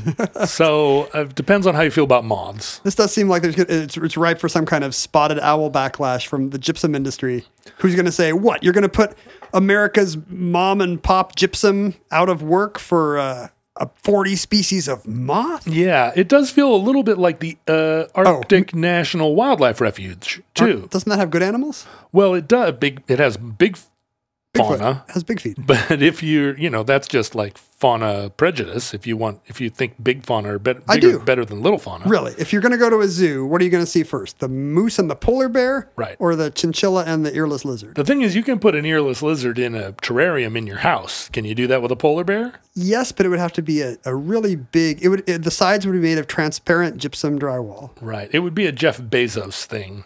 so 0.46 1.08
uh, 1.14 1.22
it 1.22 1.34
depends 1.34 1.66
on 1.66 1.74
how 1.74 1.82
you 1.82 1.90
feel 1.90 2.04
about 2.04 2.24
moths. 2.24 2.78
This 2.80 2.94
does 2.94 3.12
seem 3.12 3.28
like 3.28 3.42
there's, 3.42 3.58
it's, 3.58 3.96
it's 3.96 4.16
ripe 4.16 4.38
for 4.38 4.48
some 4.48 4.66
kind 4.66 4.84
of 4.84 4.94
spotted 4.94 5.38
owl 5.40 5.70
backlash 5.70 6.26
from 6.26 6.50
the 6.50 6.58
gypsum 6.58 6.94
industry. 6.94 7.44
Who's 7.78 7.94
going 7.94 8.06
to 8.06 8.12
say, 8.12 8.32
what? 8.32 8.62
You're 8.62 8.72
going 8.72 8.82
to 8.82 8.88
put 8.88 9.16
America's 9.52 10.16
mom 10.28 10.80
and 10.80 11.02
pop 11.02 11.36
gypsum 11.36 11.94
out 12.10 12.28
of 12.28 12.42
work 12.42 12.78
for 12.78 13.18
uh, 13.18 13.48
a 13.76 13.88
40 13.96 14.36
species 14.36 14.88
of 14.88 15.06
moth? 15.06 15.66
Yeah, 15.66 16.12
it 16.14 16.28
does 16.28 16.50
feel 16.50 16.74
a 16.74 16.76
little 16.76 17.02
bit 17.02 17.18
like 17.18 17.40
the 17.40 17.56
uh, 17.66 18.04
Arctic 18.14 18.74
National 18.74 19.34
Wildlife 19.34 19.80
Refuge 19.80 20.42
too. 20.54 20.88
Doesn't 20.90 21.08
that 21.08 21.18
have 21.18 21.30
good 21.30 21.42
animals? 21.42 21.86
Well, 22.12 22.34
it 22.34 22.48
does. 22.48 22.74
Big. 22.74 23.02
It 23.08 23.18
has 23.18 23.36
big 23.36 23.78
Bigfoot 24.54 24.78
fauna. 24.78 25.04
has 25.08 25.24
big 25.24 25.40
feet. 25.40 25.56
But 25.66 26.02
if 26.02 26.22
you're, 26.22 26.58
you 26.58 26.68
know, 26.68 26.82
that's 26.82 27.08
just 27.08 27.34
like 27.34 27.56
fauna 27.56 28.28
prejudice. 28.36 28.92
If 28.92 29.06
you 29.06 29.16
want, 29.16 29.40
if 29.46 29.62
you 29.62 29.70
think 29.70 29.94
big 30.04 30.24
fauna 30.26 30.54
are 30.54 30.58
bet- 30.58 30.82
I 30.86 30.98
do. 30.98 31.18
better 31.20 31.46
than 31.46 31.62
little 31.62 31.78
fauna, 31.78 32.04
Really, 32.06 32.34
if 32.38 32.52
you're 32.52 32.60
going 32.60 32.72
to 32.72 32.78
go 32.78 32.90
to 32.90 33.00
a 33.00 33.08
zoo, 33.08 33.46
what 33.46 33.62
are 33.62 33.64
you 33.64 33.70
going 33.70 33.82
to 33.82 33.90
see 33.90 34.02
first? 34.02 34.40
The 34.40 34.48
moose 34.48 34.98
and 34.98 35.08
the 35.10 35.16
polar 35.16 35.48
bear? 35.48 35.88
Right. 35.96 36.16
Or 36.18 36.36
the 36.36 36.50
chinchilla 36.50 37.04
and 37.06 37.24
the 37.24 37.32
earless 37.34 37.64
lizard? 37.64 37.94
the 37.94 38.04
thing 38.04 38.20
is, 38.20 38.36
you 38.36 38.42
can 38.42 38.58
put 38.58 38.74
an 38.74 38.84
earless 38.84 39.22
lizard 39.22 39.58
in 39.58 39.74
a 39.74 39.92
terrarium 39.94 40.54
in 40.54 40.66
your 40.66 40.78
house. 40.78 41.30
Can 41.30 41.46
you 41.46 41.54
do 41.54 41.66
that 41.68 41.80
with 41.80 41.90
a 41.90 41.96
polar 41.96 42.22
bear? 42.24 42.52
Yes, 42.74 43.10
but 43.10 43.24
it 43.24 43.30
would 43.30 43.38
have 43.38 43.52
to 43.54 43.62
be 43.62 43.80
a, 43.80 43.96
a 44.04 44.14
really 44.14 44.56
big. 44.56 45.02
It 45.02 45.08
would 45.08 45.26
it, 45.26 45.44
the 45.44 45.50
sides 45.50 45.86
would 45.86 45.92
be 45.92 45.98
made 45.98 46.18
of 46.18 46.26
transparent 46.26 46.98
gypsum 46.98 47.38
drywall. 47.38 47.90
Right. 48.02 48.28
It 48.32 48.40
would 48.40 48.54
be 48.54 48.66
a 48.66 48.72
Jeff 48.72 48.98
Bezos 49.00 49.64
thing. 49.64 50.04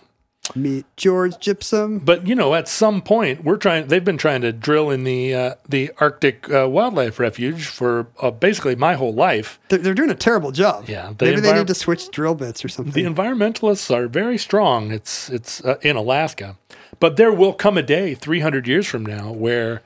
Meet 0.55 0.87
George 0.97 1.39
Gypsum. 1.39 1.99
But 1.99 2.27
you 2.27 2.35
know, 2.35 2.55
at 2.55 2.69
some 2.69 3.03
point, 3.03 3.45
we're 3.45 3.57
trying. 3.57 3.89
They've 3.89 4.05
been 4.05 4.19
trying 4.19 4.43
to 4.43 4.53
drill 4.53 4.91
in 4.91 5.05
the 5.05 5.35
uh, 5.35 5.55
the 5.69 5.91
Arctic 5.99 6.51
uh, 6.51 6.69
Wildlife 6.69 7.19
Refuge 7.19 7.67
for 7.67 8.07
uh, 8.21 8.31
basically 8.31 8.77
my 8.77 8.95
whole 8.95 9.13
life. 9.13 9.59
They're, 9.69 9.79
they're 9.79 9.95
doing 9.95 10.11
a 10.11 10.15
terrible 10.15 10.53
job. 10.53 10.89
Yeah, 10.89 11.13
the 11.17 11.25
maybe 11.25 11.41
they 11.41 11.53
need 11.53 11.67
to 11.67 11.75
switch 11.75 12.11
drill 12.11 12.35
bits 12.35 12.65
or 12.65 12.69
something. 12.69 12.93
The 12.93 13.09
environmentalists 13.09 13.95
are 13.95 14.07
very 14.09 14.39
strong. 14.39 14.93
It's 14.93 15.29
it's 15.29 15.65
uh, 15.65 15.79
in 15.83 15.97
Alaska, 15.97 16.57
but 17.01 17.17
there 17.17 17.33
will 17.33 17.53
come 17.53 17.77
a 17.77 17.83
day 17.83 18.15
300 18.15 18.67
years 18.69 18.87
from 18.87 19.05
now 19.05 19.33
where 19.33 19.83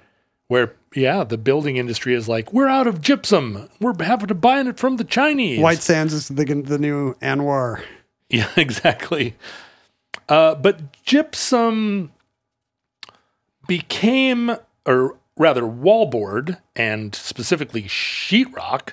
where 0.48 0.74
yeah, 0.94 1.24
the 1.24 1.38
building 1.38 1.76
industry 1.76 2.14
is 2.14 2.28
like, 2.28 2.52
we're 2.52 2.66
out 2.66 2.88
of 2.88 3.00
gypsum. 3.00 3.68
We're 3.80 3.94
having 4.02 4.26
to 4.26 4.34
buy 4.34 4.60
it 4.60 4.78
from 4.78 4.96
the 4.96 5.04
Chinese. 5.04 5.60
White 5.60 5.82
Sands 5.82 6.12
is 6.12 6.28
the 6.28 6.44
the 6.44 6.78
new 6.78 7.14
ANWR. 7.14 7.82
Yeah, 8.32 8.48
exactly. 8.56 9.34
Uh, 10.28 10.54
but 10.54 11.02
gypsum 11.02 12.12
became, 13.66 14.56
or 14.86 15.16
rather, 15.36 15.62
wallboard 15.62 16.58
and 16.76 17.14
specifically 17.14 17.82
sheetrock 17.82 18.92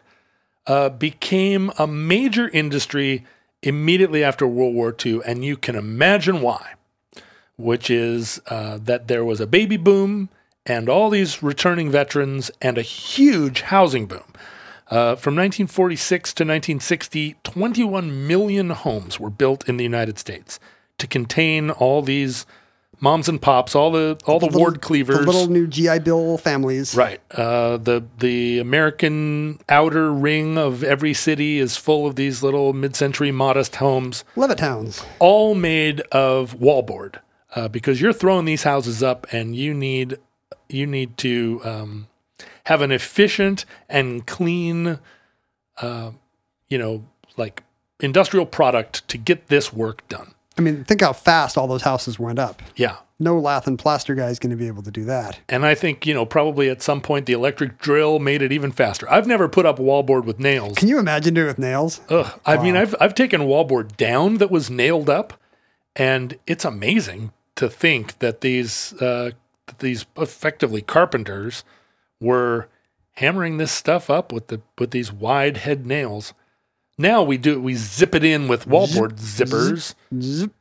uh, 0.65 0.89
became 0.89 1.71
a 1.77 1.87
major 1.87 2.49
industry 2.49 3.25
immediately 3.61 4.23
after 4.23 4.47
World 4.47 4.75
War 4.75 4.95
II, 5.03 5.21
and 5.25 5.43
you 5.43 5.57
can 5.57 5.75
imagine 5.75 6.41
why. 6.41 6.73
Which 7.55 7.89
is 7.89 8.39
uh, 8.47 8.77
that 8.83 9.07
there 9.07 9.25
was 9.25 9.39
a 9.39 9.47
baby 9.47 9.77
boom 9.77 10.29
and 10.63 10.87
all 10.87 11.09
these 11.09 11.41
returning 11.41 11.89
veterans 11.89 12.51
and 12.61 12.77
a 12.77 12.83
huge 12.83 13.61
housing 13.61 14.05
boom. 14.05 14.33
Uh, 14.89 15.15
from 15.15 15.35
1946 15.35 16.33
to 16.33 16.43
1960, 16.43 17.35
21 17.43 18.27
million 18.27 18.69
homes 18.69 19.19
were 19.19 19.31
built 19.31 19.67
in 19.67 19.77
the 19.77 19.83
United 19.83 20.19
States 20.19 20.59
to 20.97 21.07
contain 21.07 21.69
all 21.69 22.01
these 22.01 22.45
moms 22.99 23.29
and 23.29 23.39
pops, 23.41 23.75
all 23.75 23.91
the 23.91 24.17
all 24.25 24.39
the, 24.39 24.47
Little- 24.47 24.61
ward 24.61 24.81
cleavers. 24.81 25.19
The 25.19 25.25
little 25.25 25.47
new 25.47 25.67
GI 25.67 25.99
Bill 25.99 26.37
families. 26.37 26.95
Right. 26.95 27.21
Uh, 27.31 27.77
the 27.77 28.03
the 28.19 28.59
American 28.59 29.59
outer 29.69 30.11
ring 30.11 30.57
of 30.57 30.83
every 30.83 31.13
city 31.13 31.59
is 31.59 31.77
full 31.77 32.07
of 32.07 32.15
these 32.15 32.41
little 32.41 32.73
mid-century 32.73 33.31
modest 33.31 33.75
homes, 33.77 34.23
Levittown's. 34.35 35.03
all 35.19 35.53
made 35.55 36.01
of 36.11 36.55
wallboard. 36.55 37.19
Uh, 37.55 37.67
because 37.67 38.01
you're 38.01 38.13
throwing 38.13 38.45
these 38.45 38.63
houses 38.63 39.01
up, 39.01 39.25
and 39.31 39.55
you 39.55 39.73
need 39.73 40.17
you 40.69 40.85
need 40.85 41.17
to 41.17 41.61
um, 41.63 42.07
have 42.65 42.81
an 42.81 42.91
efficient 42.91 43.63
and 43.87 44.27
clean, 44.27 44.99
uh, 45.81 46.11
you 46.67 46.77
know, 46.77 47.05
like 47.37 47.63
industrial 48.01 48.45
product 48.45 49.07
to 49.07 49.17
get 49.17 49.47
this 49.47 49.71
work 49.71 50.07
done. 50.09 50.33
I 50.57 50.61
mean, 50.61 50.83
think 50.83 51.01
how 51.01 51.13
fast 51.13 51.57
all 51.57 51.67
those 51.67 51.83
houses 51.83 52.17
went 52.17 52.39
up. 52.39 52.61
Yeah. 52.75 52.97
No 53.19 53.39
lath 53.39 53.65
and 53.65 53.79
plaster 53.79 54.13
guy 54.13 54.27
is 54.29 54.37
going 54.37 54.51
to 54.51 54.55
be 54.55 54.67
able 54.67 54.83
to 54.83 54.91
do 54.91 55.03
that. 55.05 55.39
And 55.49 55.65
I 55.65 55.73
think, 55.73 56.05
you 56.05 56.13
know, 56.13 56.25
probably 56.25 56.69
at 56.69 56.81
some 56.83 57.01
point 57.01 57.25
the 57.25 57.33
electric 57.33 57.79
drill 57.79 58.19
made 58.19 58.41
it 58.43 58.51
even 58.51 58.71
faster. 58.71 59.09
I've 59.09 59.25
never 59.25 59.47
put 59.47 59.65
up 59.65 59.77
wallboard 59.79 60.25
with 60.25 60.39
nails. 60.39 60.77
Can 60.77 60.87
you 60.87 60.99
imagine 60.99 61.33
doing 61.33 61.47
it 61.47 61.49
with 61.49 61.59
nails? 61.59 62.01
Ugh. 62.09 62.39
I 62.45 62.61
mean, 62.61 62.75
I've 62.75 62.95
I've 62.99 63.15
taken 63.15 63.41
wallboard 63.41 63.97
down 63.97 64.35
that 64.35 64.51
was 64.51 64.69
nailed 64.69 65.09
up, 65.09 65.33
and 65.95 66.37
it's 66.45 66.63
amazing 66.63 67.31
to 67.55 67.69
think 67.69 68.19
that 68.19 68.41
these 68.41 68.93
uh, 69.01 69.31
that 69.65 69.79
these 69.79 70.05
effectively 70.15 70.81
carpenters 70.81 71.63
were 72.19 72.67
hammering 73.13 73.57
this 73.57 73.71
stuff 73.71 74.11
up 74.11 74.31
with 74.31 74.47
the 74.47 74.61
with 74.77 74.91
these 74.91 75.11
wide 75.11 75.57
head 75.57 75.87
nails. 75.87 76.33
Now 76.97 77.21
we 77.23 77.37
do 77.37 77.61
we 77.61 77.75
zip 77.75 78.15
it 78.15 78.23
in 78.23 78.47
with 78.47 78.65
wallboard 78.67 79.13
zippers. 79.19 79.93
Zip. 80.19 80.51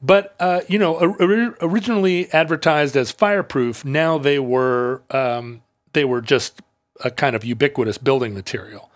But 0.00 0.34
uh, 0.40 0.60
you 0.68 0.78
know, 0.78 0.94
or- 0.96 1.56
originally 1.60 2.30
advertised 2.32 2.96
as 2.96 3.10
fireproof, 3.10 3.84
now 3.84 4.18
they 4.18 4.38
were 4.38 5.02
um, 5.10 5.62
they 5.92 6.04
were 6.04 6.20
just 6.20 6.60
a 7.02 7.10
kind 7.10 7.34
of 7.36 7.44
ubiquitous 7.44 7.98
building 7.98 8.34
material. 8.34 8.90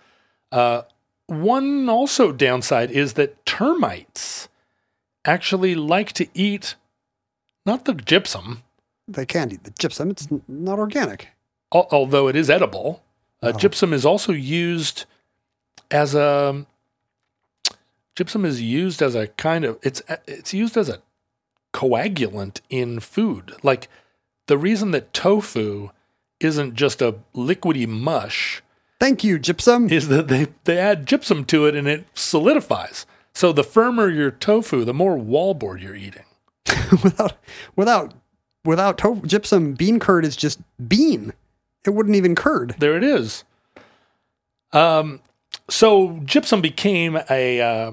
Uh, 0.51 0.83
one 1.27 1.89
also 1.89 2.31
downside 2.31 2.89
is 2.91 3.13
that 3.13 3.45
termites 3.45 4.47
actually 5.25 5.75
like 5.75 6.11
to 6.13 6.27
eat 6.33 6.75
not 7.65 7.85
the 7.85 7.93
gypsum, 7.93 8.63
They 9.07 9.25
can't 9.27 9.53
eat 9.53 9.63
the 9.63 9.71
gypsum. 9.71 10.09
It's 10.09 10.27
not 10.47 10.79
organic. 10.79 11.27
al- 11.73 11.87
although 11.91 12.27
it 12.27 12.35
is 12.35 12.49
edible. 12.49 13.03
Uh, 13.43 13.51
Gypsum 13.53 13.93
is 13.93 14.05
also 14.05 14.31
used 14.33 15.05
as 15.91 16.13
a 16.15 16.65
gypsum 18.19 18.43
is 18.43 18.61
used 18.61 19.01
as 19.01 19.15
a 19.15 19.27
kind 19.27 19.63
of 19.63 19.79
it's 19.81 20.01
it's 20.27 20.53
used 20.53 20.75
as 20.75 20.89
a 20.89 21.01
coagulant 21.73 22.59
in 22.69 22.99
food. 22.99 23.53
Like 23.63 23.87
the 24.47 24.57
reason 24.57 24.91
that 24.91 25.13
tofu 25.13 25.91
isn't 26.41 26.73
just 26.73 27.01
a 27.01 27.15
liquidy 27.33 27.87
mush 27.87 28.61
Thank 28.99 29.23
you, 29.23 29.39
gypsum. 29.39 29.89
is 29.89 30.09
that 30.09 30.27
they, 30.27 30.47
they 30.65 30.77
add 30.77 31.05
gypsum 31.05 31.45
to 31.45 31.65
it 31.65 31.75
and 31.75 31.87
it 31.87 32.07
solidifies. 32.13 33.05
So 33.33 33.53
the 33.53 33.63
firmer 33.63 34.09
your 34.09 34.31
tofu, 34.31 34.83
the 34.83 34.93
more 34.93 35.15
wallboard 35.17 35.81
you're 35.81 35.95
eating. 35.95 36.25
without 37.01 37.37
without 37.77 38.13
without 38.65 38.97
to- 38.97 39.21
gypsum, 39.25 39.75
bean 39.75 39.97
curd 39.97 40.25
is 40.25 40.35
just 40.35 40.59
bean. 40.89 41.31
It 41.85 41.91
wouldn't 41.91 42.17
even 42.17 42.35
curd. 42.35 42.75
There 42.79 42.97
it 42.97 43.03
is. 43.05 43.45
Um, 44.73 45.21
so 45.69 46.19
gypsum 46.25 46.59
became 46.59 47.17
a 47.29 47.61
uh, 47.61 47.91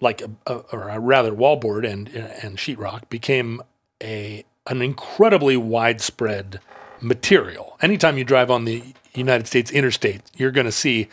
like 0.00 0.22
a, 0.22 0.30
a, 0.46 0.54
or 0.72 0.88
a 0.88 0.98
rather 0.98 1.32
wallboard 1.32 1.88
and 1.90 2.08
and 2.08 2.56
sheetrock 2.58 3.08
became 3.08 3.60
a 4.02 4.44
an 4.66 4.82
incredibly 4.82 5.56
widespread 5.56 6.60
material. 7.00 7.76
Anytime 7.80 8.18
you 8.18 8.24
drive 8.24 8.50
on 8.50 8.64
the 8.64 8.82
United 9.14 9.46
States 9.46 9.70
interstate, 9.70 10.22
you're 10.36 10.50
going 10.50 10.66
to 10.66 10.72
see 10.72 11.08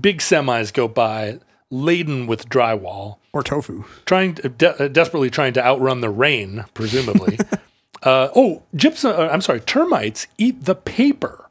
big 0.00 0.18
semis 0.18 0.72
go 0.72 0.86
by 0.88 1.38
laden 1.70 2.26
with 2.26 2.48
drywall, 2.48 3.16
Or 3.32 3.42
tofu. 3.42 3.84
trying 4.06 4.34
to, 4.36 4.48
de- 4.48 4.84
uh, 4.84 4.88
desperately 4.88 5.30
trying 5.30 5.52
to 5.54 5.64
outrun 5.64 6.00
the 6.00 6.10
rain, 6.10 6.64
presumably. 6.74 7.38
uh, 8.02 8.28
oh, 8.34 8.62
gypsum. 8.74 9.12
Uh, 9.12 9.28
I'm 9.28 9.40
sorry, 9.40 9.60
termites 9.60 10.26
eat 10.38 10.64
the 10.64 10.74
paper. 10.74 11.48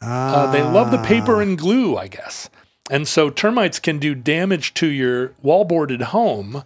Uh, 0.00 0.50
they 0.52 0.62
love 0.62 0.90
the 0.90 0.98
paper 1.02 1.40
and 1.40 1.56
glue, 1.58 1.96
I 1.96 2.06
guess. 2.08 2.48
And 2.90 3.08
so 3.08 3.30
termites 3.30 3.78
can 3.78 3.98
do 3.98 4.14
damage 4.14 4.74
to 4.74 4.86
your 4.86 5.30
wallboarded 5.44 6.02
home 6.02 6.62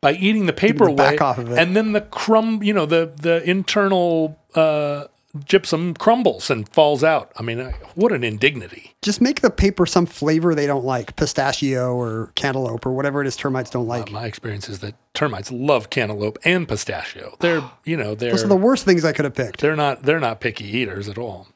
by 0.00 0.12
eating 0.12 0.46
the 0.46 0.52
paper 0.52 0.86
the 0.86 0.94
back 0.94 1.20
away, 1.20 1.28
off 1.28 1.38
of 1.38 1.52
it. 1.52 1.58
and 1.58 1.76
then 1.76 1.92
the 1.92 2.00
crumb, 2.00 2.62
you 2.62 2.72
know, 2.72 2.86
the 2.86 3.12
the 3.14 3.42
internal 3.48 4.38
uh, 4.54 5.04
gypsum 5.44 5.94
crumbles 5.94 6.50
and 6.50 6.68
falls 6.70 7.04
out. 7.04 7.30
I 7.36 7.42
mean, 7.42 7.60
uh, 7.60 7.72
what 7.94 8.10
an 8.10 8.24
indignity! 8.24 8.94
Just 9.02 9.20
make 9.20 9.42
the 9.42 9.50
paper 9.50 9.86
some 9.86 10.06
flavor 10.06 10.54
they 10.54 10.66
don't 10.66 10.84
like, 10.84 11.14
pistachio 11.16 11.94
or 11.94 12.32
cantaloupe 12.34 12.84
or 12.84 12.92
whatever 12.92 13.20
it 13.20 13.26
is 13.28 13.36
termites 13.36 13.70
don't 13.70 13.86
like. 13.86 14.10
My 14.10 14.24
experience 14.26 14.68
is 14.68 14.80
that 14.80 14.94
termites 15.14 15.52
love 15.52 15.90
cantaloupe 15.90 16.38
and 16.44 16.66
pistachio. 16.66 17.36
They're, 17.40 17.62
you 17.84 17.96
know, 17.96 18.14
they're 18.14 18.32
Those 18.32 18.44
are 18.44 18.48
the 18.48 18.56
worst 18.56 18.84
things 18.84 19.04
I 19.04 19.12
could 19.12 19.24
have 19.26 19.34
picked. 19.34 19.60
they're 19.60 19.76
not 19.76 20.02
they're 20.02 20.18
not 20.18 20.40
picky 20.40 20.64
eaters 20.64 21.08
at 21.08 21.18
all. 21.18 21.46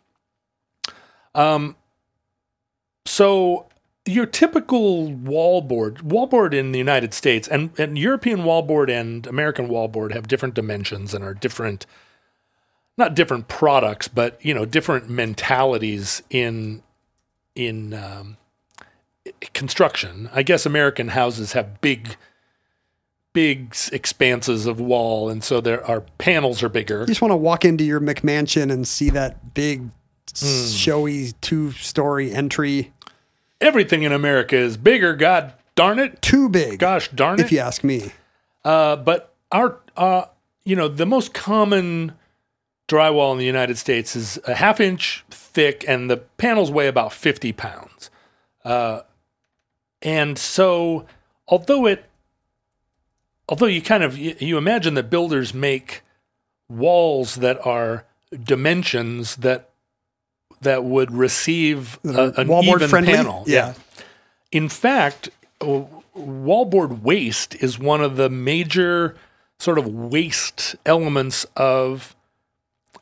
Um, 1.34 1.74
so 3.06 3.66
your 4.06 4.26
typical 4.26 5.08
wallboard, 5.08 6.02
wallboard 6.02 6.52
in 6.52 6.72
the 6.72 6.78
United 6.78 7.14
States 7.14 7.48
and, 7.48 7.70
and 7.78 7.96
European 7.96 8.40
wallboard 8.40 8.90
and 8.90 9.26
American 9.26 9.68
wallboard 9.68 10.12
have 10.12 10.28
different 10.28 10.54
dimensions 10.54 11.14
and 11.14 11.24
are 11.24 11.34
different, 11.34 11.86
not 12.98 13.14
different 13.14 13.48
products, 13.48 14.08
but 14.08 14.38
you 14.44 14.52
know 14.52 14.64
different 14.64 15.08
mentalities 15.08 16.22
in 16.30 16.82
in 17.54 17.94
um, 17.94 18.36
construction. 19.54 20.28
I 20.34 20.42
guess 20.42 20.66
American 20.66 21.08
houses 21.08 21.52
have 21.52 21.80
big. 21.80 22.16
Big 23.32 23.74
expanses 23.90 24.64
of 24.64 24.78
wall, 24.78 25.28
and 25.28 25.42
so 25.42 25.60
there 25.60 25.84
our 25.86 26.02
panels 26.18 26.62
are 26.62 26.68
bigger. 26.68 27.00
You 27.00 27.06
just 27.06 27.20
want 27.20 27.32
to 27.32 27.36
walk 27.36 27.64
into 27.64 27.82
your 27.82 27.98
McMansion 27.98 28.70
and 28.70 28.86
see 28.86 29.10
that 29.10 29.54
big, 29.54 29.90
Hmm. 30.38 30.66
showy 30.68 31.32
two 31.40 31.72
story 31.72 32.30
entry. 32.32 32.92
Everything 33.64 34.02
in 34.02 34.12
America 34.12 34.56
is 34.56 34.76
bigger. 34.76 35.14
God 35.16 35.54
darn 35.74 35.98
it. 35.98 36.20
Too 36.22 36.48
big, 36.48 36.78
Gosh 36.78 37.08
darn 37.08 37.40
it. 37.40 37.44
if 37.44 37.52
you 37.52 37.58
ask 37.58 37.82
me. 37.82 38.12
Uh, 38.64 38.96
but 38.96 39.34
our, 39.50 39.78
uh, 39.96 40.26
you 40.64 40.76
know, 40.76 40.88
the 40.88 41.06
most 41.06 41.34
common 41.34 42.12
drywall 42.88 43.32
in 43.32 43.38
the 43.38 43.44
United 43.44 43.78
States 43.78 44.14
is 44.14 44.38
a 44.46 44.54
half 44.54 44.80
inch 44.80 45.24
thick, 45.30 45.84
and 45.88 46.10
the 46.10 46.18
panels 46.18 46.70
weigh 46.70 46.88
about 46.88 47.12
50 47.12 47.52
pounds. 47.52 48.10
Uh, 48.64 49.00
and 50.02 50.38
so, 50.38 51.06
although 51.48 51.86
it, 51.86 52.04
although 53.48 53.66
you 53.66 53.80
kind 53.82 54.02
of 54.02 54.16
you, 54.18 54.34
you 54.38 54.58
imagine 54.58 54.94
that 54.94 55.10
builders 55.10 55.54
make 55.54 56.02
walls 56.68 57.36
that 57.36 57.64
are 57.66 58.04
dimensions 58.42 59.36
that 59.36 59.70
that 60.62 60.84
would 60.84 61.10
receive 61.12 61.98
a, 62.04 62.32
an 62.36 62.48
Wallboard 62.48 62.76
even 62.76 62.88
friendly? 62.88 63.12
panel. 63.14 63.44
Yeah. 63.46 63.74
In 64.52 64.68
fact, 64.68 65.28
wallboard 66.16 67.02
waste 67.02 67.54
is 67.56 67.78
one 67.78 68.00
of 68.00 68.16
the 68.16 68.28
major 68.30 69.16
sort 69.58 69.78
of 69.78 69.86
waste 69.86 70.76
elements 70.86 71.44
of 71.56 72.14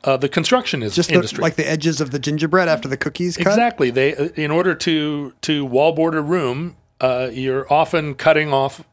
uh, 0.03 0.17
the 0.17 0.27
construction 0.29 0.83
is- 0.83 0.95
Just 0.95 1.09
the, 1.09 1.15
industry. 1.15 1.41
like 1.41 1.55
the 1.55 1.69
edges 1.69 2.01
of 2.01 2.11
the 2.11 2.19
gingerbread 2.19 2.67
after 2.67 2.87
the 2.87 2.97
cookies 2.97 3.37
cut. 3.37 3.47
Exactly. 3.47 3.89
They, 3.89 4.15
uh, 4.15 4.29
in 4.35 4.51
order 4.51 4.75
to 4.75 5.33
to 5.41 5.65
wallboard 5.67 6.13
a 6.13 6.21
room, 6.21 6.75
uh, 6.99 7.29
you're 7.31 7.71
often 7.71 8.15
cutting 8.15 8.51
off 8.51 8.83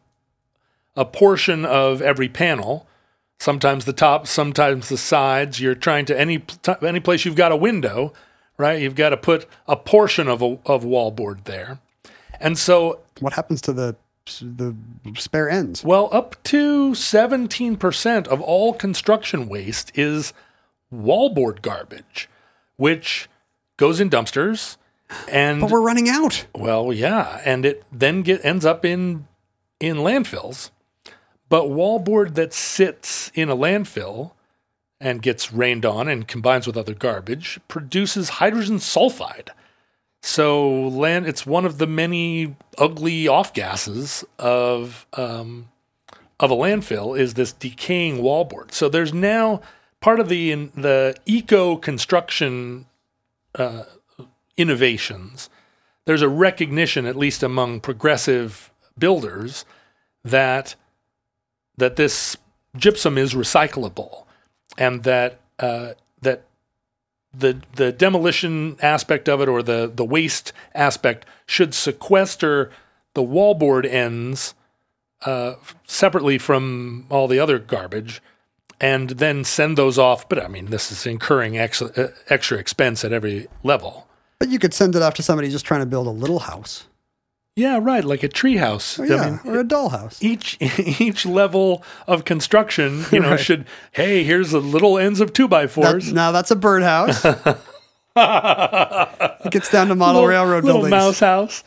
a 0.97 1.05
portion 1.05 1.65
of 1.65 2.01
every 2.03 2.29
panel. 2.29 2.87
Sometimes 3.41 3.87
the 3.87 3.93
top, 3.93 4.27
sometimes 4.27 4.89
the 4.89 4.99
sides. 4.99 5.61
You're 5.61 5.75
trying 5.75 6.05
to 6.07 6.19
any 6.21 6.45
any 6.83 7.01
place 7.01 7.25
you've 7.25 7.37
got 7.37 7.53
a 7.53 7.57
window, 7.57 8.13
right? 8.61 8.81
You've 8.81 8.95
got 8.95 9.09
to 9.11 9.17
put 9.17 9.47
a 9.67 9.77
portion 9.77 10.29
of 10.29 10.43
a, 10.43 10.59
of 10.67 10.85
wallboard 10.85 11.45
there, 11.45 11.79
and 12.39 12.57
so 12.59 13.01
What 13.19 13.33
happens 13.33 13.61
to 13.63 13.73
the 13.73 13.97
the 14.41 14.77
spare 15.17 15.51
ends? 15.51 15.83
well, 15.83 16.09
up 16.13 16.41
to 16.45 16.93
17% 16.93 18.29
of 18.29 18.41
all 18.41 18.73
construction 18.75 19.49
waste 19.49 19.91
is 19.99 20.33
wallboard 20.95 21.63
garbage, 21.63 22.29
which 22.77 23.29
goes 23.77 23.99
in 24.01 24.09
dumpsters. 24.11 24.77
And 25.29 25.61
But 25.61 25.71
we're 25.71 25.81
running 25.83 26.09
out. 26.09 26.47
well, 26.55 26.93
yeah, 26.93 27.41
and 27.45 27.67
it 27.67 27.83
then 27.91 28.23
get 28.23 28.45
ends 28.45 28.65
up 28.65 28.85
in 28.85 29.27
in 29.81 29.97
landfills. 29.97 30.71
But 31.49 31.65
wallboard 31.65 32.35
that 32.37 32.53
sits 32.53 33.33
in 33.35 33.49
a 33.51 33.57
landfill 33.57 34.33
and 35.01 35.23
gets 35.23 35.53
rained 35.53 35.87
on 35.87 36.09
and 36.09 36.29
combines 36.29 36.67
with 36.67 36.77
other 36.77 36.95
garbage 36.95 37.59
produces 37.69 38.29
hydrogen 38.29 38.77
sulfide. 38.77 39.49
So 40.23 40.71
land 40.71 41.27
it's 41.27 41.47
one 41.47 41.65
of 41.65 41.79
the 41.79 41.87
many 41.87 42.57
ugly 42.77 43.27
off 43.27 43.55
gases 43.55 44.25
of 44.39 45.07
um, 45.15 45.71
of 46.39 46.51
a 46.51 46.57
landfill 46.57 47.19
is 47.19 47.35
this 47.35 47.53
decaying 47.53 48.19
wallboard. 48.19 48.73
So 48.73 48.89
there's 48.89 49.15
now 49.15 49.61
part 50.01 50.21
of 50.21 50.29
the 50.29 50.55
the 50.75 51.17
eco 51.25 51.77
construction 51.77 52.87
uh, 53.55 53.85
innovations. 54.57 55.49
There's 56.05 56.23
a 56.23 56.29
recognition, 56.29 57.07
at 57.07 57.17
least 57.17 57.43
among 57.43 57.81
progressive 57.81 58.71
builders, 58.99 59.65
that 60.25 60.75
that 61.77 61.97
this 61.97 62.37
gypsum 62.77 63.17
is 63.17 63.35
recyclable, 63.35 64.25
and 64.81 65.05
that 65.05 65.39
uh, 65.61 65.93
that 66.23 66.43
the 67.33 67.61
the 67.77 67.93
demolition 67.93 68.77
aspect 68.83 69.29
of 69.29 69.41
it 69.41 69.49
or 69.49 69.63
the 69.63 69.93
the 69.95 70.05
waste 70.05 70.53
aspect 70.75 71.25
should 71.47 71.73
sequester 71.75 72.73
the 73.15 73.23
wallboard 73.23 73.87
ends 73.87 74.55
uh, 75.25 75.55
separately 75.87 76.39
from 76.39 77.07
all 77.11 77.29
the 77.29 77.39
other 77.39 77.59
garbage 77.59 78.21
and 78.81 79.11
then 79.11 79.45
send 79.45 79.77
those 79.79 79.99
off 79.99 80.29
but 80.29 80.43
i 80.43 80.49
mean 80.49 80.67
this 80.67 80.91
is 80.91 81.07
incurring 81.07 81.57
ex- 81.59 81.83
uh, 81.83 82.11
extra 82.29 82.59
expense 82.59 83.05
at 83.05 83.13
every 83.13 83.47
level 83.63 84.09
But 84.41 84.49
you 84.49 84.59
could 84.59 84.75
send 84.75 84.97
it 84.97 85.03
off 85.03 85.15
to 85.15 85.23
somebody 85.23 85.51
just 85.51 85.67
trying 85.67 85.81
to 85.81 85.87
build 85.87 86.07
a 86.07 86.11
little 86.11 86.39
house. 86.41 86.87
Yeah 87.57 87.79
right 87.83 88.05
like 88.05 88.23
a 88.23 88.29
treehouse 88.29 88.99
Or, 88.99 89.07
yeah, 89.07 89.17
i 89.23 89.31
mean 89.31 89.41
or 89.45 89.61
a 89.61 89.65
dollhouse. 89.65 90.23
each 90.23 90.57
each 91.01 91.27
level 91.27 91.83
of 92.07 92.25
construction 92.25 93.05
you 93.13 93.21
know 93.21 93.31
Right. 93.33 93.41
should 93.41 93.67
hey 93.93 94.23
here's 94.25 94.51
the 94.53 94.61
little 94.61 94.99
ends 94.99 95.21
of 95.21 95.33
two 95.33 95.49
by 95.49 95.63
That- 95.67 95.73
fours 95.73 96.13
now 96.13 96.33
that's 96.33 96.51
a 96.51 96.57
birdhouse. 96.57 97.25
it 98.17 99.51
gets 99.51 99.71
down 99.71 99.89
to 99.89 99.95
model 99.95 100.23
little, 100.23 100.29
railroad 100.29 100.65
little 100.65 100.83
buildings. 100.83 100.91
mouse 100.91 101.21
house 101.21 101.65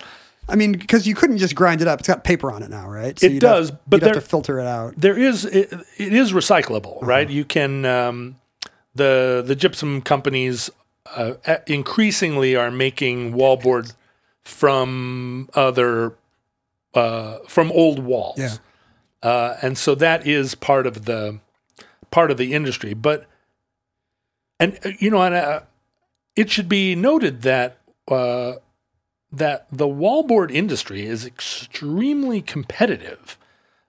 I 0.49 0.57
mean, 0.57 0.73
because 0.73 1.07
you 1.07 1.15
couldn't 1.15 1.37
just 1.37 1.55
grind 1.55 1.81
it 1.81 1.87
up. 1.87 1.99
It's 1.99 2.07
got 2.09 2.25
paper 2.25 2.51
on 2.51 2.63
it 2.63 2.69
now, 2.69 2.89
right? 2.89 3.17
So 3.17 3.27
It 3.27 3.39
does, 3.39 3.69
have, 3.69 3.79
but 3.87 4.01
you'd 4.01 4.07
have 4.07 4.15
to 4.15 4.29
filter 4.29 4.59
it 4.59 4.67
out. 4.67 4.93
there 4.97 5.17
is 5.17 5.45
it, 5.45 5.71
it 5.97 6.11
is 6.11 6.33
recyclable 6.33 6.97
Uh-huh. 6.97 7.05
right 7.05 7.29
you 7.29 7.45
can 7.45 7.85
um, 7.85 8.35
the 8.93 9.41
the 9.45 9.55
gypsum 9.55 10.01
companies 10.01 10.69
uh, 11.15 11.33
increasingly 11.67 12.57
are 12.57 12.71
making 12.71 13.33
wallboard 13.33 13.93
from 14.43 15.49
other 15.53 16.15
uh, 16.93 17.37
from 17.47 17.71
old 17.71 17.99
walls 17.99 18.37
Yeah. 18.37 18.55
uh, 19.23 19.57
and 19.61 19.77
so 19.77 19.95
that 19.95 20.27
is 20.27 20.55
part 20.55 20.85
of 20.87 21.05
the 21.05 21.39
part 22.11 22.29
of 22.31 22.37
the 22.37 22.53
industry 22.53 22.93
but 22.93 23.25
and 24.59 24.77
uh, 24.85 24.89
you 24.99 25.09
know 25.09 25.21
and, 25.21 25.33
uh, 25.35 25.61
it 26.35 26.49
should 26.49 26.67
be 26.69 26.95
noted 26.95 27.41
that 27.43 27.77
uh, 28.09 28.53
that 29.31 29.65
the 29.71 29.87
wallboard 29.87 30.51
industry 30.51 31.05
is 31.05 31.25
extremely 31.25 32.41
competitive 32.41 33.37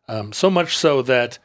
Um, 0.08 0.32
so 0.32 0.50
much 0.50 0.76
so 0.76 1.02
that 1.02 1.38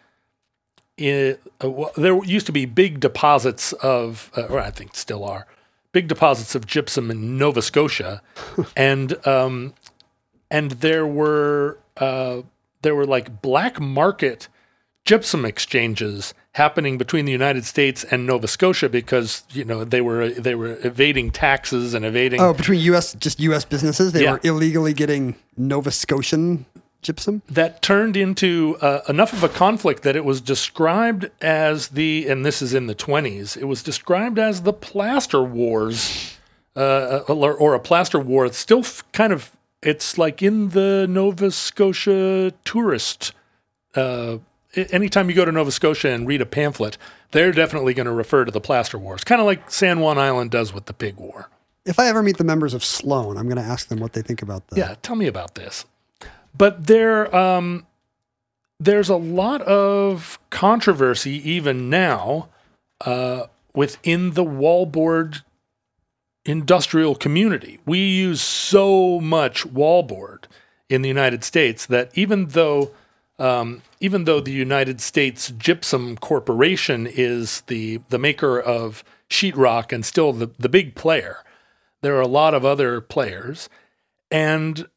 it, 0.97 1.41
uh, 1.63 1.69
well, 1.71 1.91
there 1.95 2.21
used 2.25 2.45
to 2.47 2.51
be 2.51 2.65
big 2.65 2.99
deposits 2.99 3.71
of, 3.81 4.29
uh, 4.35 4.47
or 4.51 4.59
I 4.59 4.69
think 4.71 4.95
still 4.97 5.23
are, 5.23 5.47
big 5.91 6.07
deposits 6.07 6.55
of 6.55 6.65
gypsum 6.65 7.09
in 7.11 7.37
Nova 7.37 7.61
Scotia, 7.61 8.21
and 8.77 9.25
um, 9.27 9.73
and 10.51 10.71
there 10.71 11.05
were 11.07 11.79
uh, 11.97 12.41
there 12.81 12.95
were 12.95 13.05
like 13.05 13.41
black 13.41 13.79
market 13.79 14.47
gypsum 15.05 15.45
exchanges 15.45 16.33
happening 16.53 16.97
between 16.97 17.25
the 17.25 17.31
United 17.31 17.65
States 17.65 18.03
and 18.03 18.25
Nova 18.27 18.47
Scotia 18.47 18.89
because 18.89 19.43
you 19.51 19.63
know 19.63 19.83
they 19.83 20.01
were 20.01 20.29
they 20.29 20.55
were 20.55 20.77
evading 20.85 21.31
taxes 21.31 21.93
and 21.93 22.05
evading 22.05 22.39
Oh, 22.41 22.53
between 22.53 22.79
U.S. 22.81 23.13
just 23.15 23.39
U.S. 23.39 23.65
businesses, 23.65 24.11
they 24.11 24.23
Yeah. 24.23 24.33
were 24.33 24.39
illegally 24.43 24.93
getting 24.93 25.35
Nova 25.57 25.91
Scotian 25.91 26.65
gypsum. 27.01 27.41
that 27.49 27.81
turned 27.81 28.15
into 28.17 28.77
uh, 28.81 29.01
enough 29.09 29.33
of 29.33 29.43
a 29.43 29.49
conflict 29.49 30.03
that 30.03 30.15
it 30.15 30.25
was 30.25 30.41
described 30.41 31.29
as 31.41 31.89
the 31.89 32.27
and 32.27 32.45
this 32.45 32.61
is 32.61 32.73
in 32.73 32.87
the 32.87 32.95
20s 32.95 33.55
it 33.57 33.65
was 33.65 33.81
described 33.83 34.37
as 34.39 34.63
the 34.63 34.73
plaster 34.73 35.41
wars 35.41 36.37
uh, 36.75 37.21
or, 37.27 37.53
or 37.53 37.73
a 37.73 37.79
plaster 37.79 38.19
war 38.19 38.45
it's 38.45 38.57
still 38.57 38.79
f- 38.79 39.03
kind 39.13 39.31
of 39.33 39.51
it's 39.81 40.17
like 40.17 40.41
in 40.43 40.69
the 40.69 41.05
nova 41.09 41.51
scotia 41.51 42.51
tourist 42.65 43.31
uh, 43.95 44.37
anytime 44.91 45.29
you 45.29 45.35
go 45.35 45.45
to 45.45 45.51
nova 45.51 45.71
scotia 45.71 46.09
and 46.09 46.27
read 46.27 46.41
a 46.41 46.45
pamphlet 46.45 46.97
they're 47.31 47.51
definitely 47.51 47.93
going 47.93 48.05
to 48.07 48.11
refer 48.11 48.43
to 48.45 48.51
the 48.51 48.61
plaster 48.61 48.97
wars 48.97 49.23
kind 49.23 49.39
of 49.41 49.47
like 49.47 49.71
san 49.71 49.99
juan 49.99 50.17
island 50.17 50.51
does 50.51 50.73
with 50.73 50.85
the 50.85 50.93
pig 50.93 51.15
war 51.17 51.49
If 51.85 51.97
I 51.97 52.07
ever 52.07 52.21
meet 52.21 52.37
the 52.37 52.43
members 52.43 52.73
of 52.75 52.83
Sloan, 52.83 53.37
I'm 53.37 53.45
going 53.47 53.57
to 53.57 53.63
ask 53.73 53.87
them 53.87 53.99
what 53.99 54.11
they 54.13 54.21
think 54.21 54.41
about 54.43 54.67
that. 54.67 54.77
Yeah, 54.77 54.95
tell 55.01 55.15
me 55.15 55.25
about 55.27 55.55
this. 55.55 55.85
But 56.59 56.87
there, 56.87 57.33
um, 57.33 57.87
there's 58.79 59.09
a 59.09 59.15
lot 59.15 59.61
of 59.61 60.37
controversy 60.49 61.49
even 61.49 61.89
now 61.89 62.49
uh, 62.99 63.43
within 63.73 64.31
the 64.33 64.43
wallboard 64.43 65.41
industrial 66.43 67.15
community. 67.15 67.79
We 67.85 67.99
use 67.99 68.41
so 68.41 69.21
much 69.21 69.65
wallboard 69.65 70.43
in 70.89 71.01
the 71.01 71.07
United 71.07 71.45
States 71.45 71.85
that 71.85 72.11
even 72.13 72.47
though 72.47 72.91
um, 73.37 73.81
even 74.01 74.25
though 74.25 74.41
the 74.41 74.51
United 74.51 74.99
States 74.99 75.53
Gypsum 75.57 76.17
Corporation 76.17 77.07
is 77.07 77.61
the 77.67 78.01
the 78.09 78.19
maker 78.19 78.59
of 78.59 79.01
sheetrock 79.29 79.93
and 79.93 80.05
still 80.05 80.33
the, 80.33 80.49
the 80.59 80.67
big 80.67 80.93
player, 80.93 81.37
there 82.01 82.17
are 82.17 82.21
a 82.21 82.27
lot 82.27 82.53
of 82.53 82.65
other 82.65 82.99
players. 82.99 83.69
And 84.29 84.89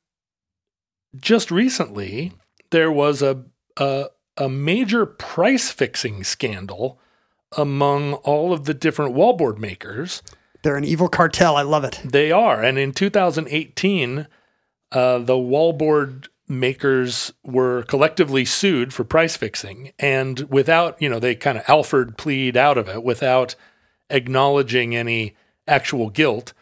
just 1.19 1.51
recently, 1.51 2.33
there 2.71 2.91
was 2.91 3.23
a, 3.23 3.45
a, 3.77 4.07
a 4.37 4.49
major 4.49 5.07
price 5.07 5.71
fixing 5.71 6.25
scandal 6.25 6.99
among 7.57 8.15
all 8.15 8.53
of 8.53 8.65
the 8.65 8.75
different 8.75 9.15
wallboard 9.15 9.59
makers. 9.59 10.23
They're 10.63 10.77
an 10.77 10.85
evil 10.85 11.09
cartel. 11.09 11.57
I 11.57 11.63
love 11.63 11.85
it. 11.85 12.01
They 12.05 12.33
are. 12.33 12.63
And 12.63 12.79
in 12.79 12.93
2018, 12.93 14.27
uh, 14.93 15.19
the 15.19 15.35
wallboard 15.35 16.29
makers 16.49 17.33
were 17.43 17.83
collectively 17.85 18.45
sued 18.45 18.93
for 18.93 19.05
price 19.05 19.37
fixing. 19.37 19.93
And 19.99 20.41
without, 20.51 21.01
you 21.01 21.09
know, 21.09 21.19
they 21.19 21.35
kind 21.35 21.59
of 21.59 21.65
Alford 21.69 22.17
plead 22.17 22.57
out 22.57 22.79
of 22.79 22.89
it 22.89 23.03
without 23.03 23.55
acknowledging 24.11 24.95
any 24.95 25.35
actual 25.67 26.11
guilt. 26.11 26.53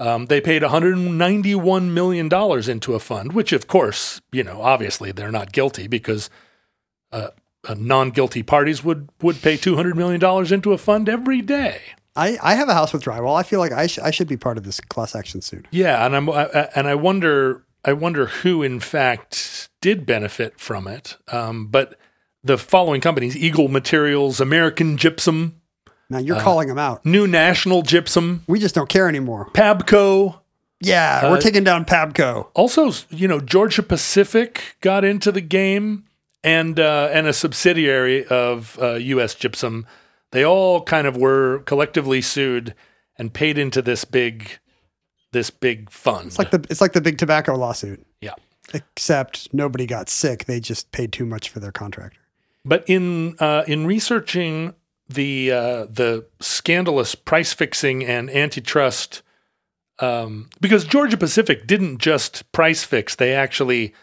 Um, 0.00 0.26
they 0.26 0.40
paid 0.40 0.62
$191 0.62 1.90
million 1.90 2.26
into 2.70 2.94
a 2.94 2.98
fund, 3.00 3.32
which, 3.32 3.52
of 3.52 3.66
course, 3.66 4.20
you 4.32 4.44
know, 4.44 4.62
obviously 4.62 5.10
they're 5.12 5.32
not 5.32 5.52
guilty 5.52 5.88
because 5.88 6.30
uh, 7.12 7.28
uh, 7.68 7.74
non-guilty 7.76 8.42
parties 8.44 8.84
would 8.84 9.08
would 9.22 9.40
pay 9.42 9.56
$200 9.56 9.94
million 9.96 10.54
into 10.54 10.72
a 10.72 10.78
fund 10.78 11.08
every 11.08 11.42
day. 11.42 11.80
I, 12.14 12.38
I 12.42 12.54
have 12.54 12.68
a 12.68 12.74
house 12.74 12.92
with 12.92 13.02
drywall. 13.02 13.36
I 13.38 13.42
feel 13.42 13.60
like 13.60 13.72
I, 13.72 13.86
sh- 13.86 13.98
I 14.00 14.10
should 14.10 14.28
be 14.28 14.36
part 14.36 14.56
of 14.58 14.64
this 14.64 14.80
class 14.80 15.14
action 15.14 15.40
suit. 15.40 15.66
Yeah, 15.70 16.04
and 16.04 16.14
I'm 16.16 16.28
I, 16.30 16.46
I- 16.46 16.68
and 16.74 16.86
I 16.88 16.94
wonder 16.94 17.64
I 17.84 17.92
wonder 17.92 18.26
who 18.26 18.62
in 18.62 18.80
fact 18.80 19.68
did 19.80 20.04
benefit 20.04 20.58
from 20.60 20.86
it. 20.88 21.16
Um, 21.32 21.66
but 21.68 21.96
the 22.42 22.58
following 22.58 23.00
companies: 23.00 23.36
Eagle 23.36 23.68
Materials, 23.68 24.40
American 24.40 24.96
Gypsum, 24.96 25.57
Now 26.10 26.18
Uh, 26.18 26.20
you're 26.20 26.40
calling 26.40 26.68
them 26.68 26.78
out. 26.78 27.04
New 27.04 27.26
National 27.26 27.82
Gypsum, 27.82 28.44
We 28.46 28.58
just 28.58 28.74
don't 28.74 28.88
care 28.88 29.08
anymore. 29.08 29.50
Pabco. 29.52 30.40
Yeah, 30.80 31.22
Uh, 31.24 31.30
we're 31.30 31.40
taking 31.40 31.64
down 31.64 31.84
Pabco. 31.84 32.48
Also, 32.54 32.92
you 33.10 33.26
know, 33.26 33.40
Georgia 33.40 33.82
Pacific 33.82 34.76
got 34.80 35.04
into 35.04 35.32
the 35.32 35.40
game, 35.40 36.04
and 36.44 36.78
uh, 36.78 37.08
and 37.12 37.26
a 37.26 37.32
subsidiary 37.32 38.24
of 38.26 38.78
uh, 38.80 38.94
U.S. 38.94 39.34
Gypsum. 39.34 39.86
They 40.30 40.44
all 40.44 40.82
kind 40.82 41.06
of 41.06 41.16
were 41.16 41.60
collectively 41.66 42.20
sued 42.20 42.74
and 43.16 43.32
paid 43.34 43.58
into 43.58 43.82
this 43.82 44.04
big 44.04 44.58
this 45.32 45.50
big 45.50 45.90
fund. 45.90 46.28
It's 46.28 46.38
like 46.38 46.52
the 46.52 46.64
it's 46.70 46.80
like 46.80 46.92
the 46.92 47.00
big 47.00 47.18
tobacco 47.18 47.56
lawsuit, 47.56 48.06
yeah. 48.20 48.34
except 48.72 49.52
nobody 49.52 49.84
got 49.84 50.08
sick. 50.08 50.44
They 50.44 50.60
just 50.60 50.92
paid 50.92 51.12
too 51.12 51.26
much 51.26 51.48
for 51.50 51.58
their 51.60 51.72
contractor. 51.72 52.20
But 52.64 52.84
in 52.88 53.36
uh, 53.40 53.64
in 53.66 53.84
researching 53.86 54.74
the 55.08 55.50
uh, 55.50 55.84
the 55.86 56.26
scandalous 56.40 57.14
price 57.14 57.52
fixing 57.52 58.04
and 58.04 58.28
antitrust, 58.30 59.22
um, 59.98 60.50
because 60.60 60.84
Georgia 60.84 61.16
Pacific 61.16 61.66
didn't 61.66 61.98
just 61.98 62.50
price 62.52 62.84
fix; 62.84 63.14
they 63.14 63.34
actually 63.34 63.94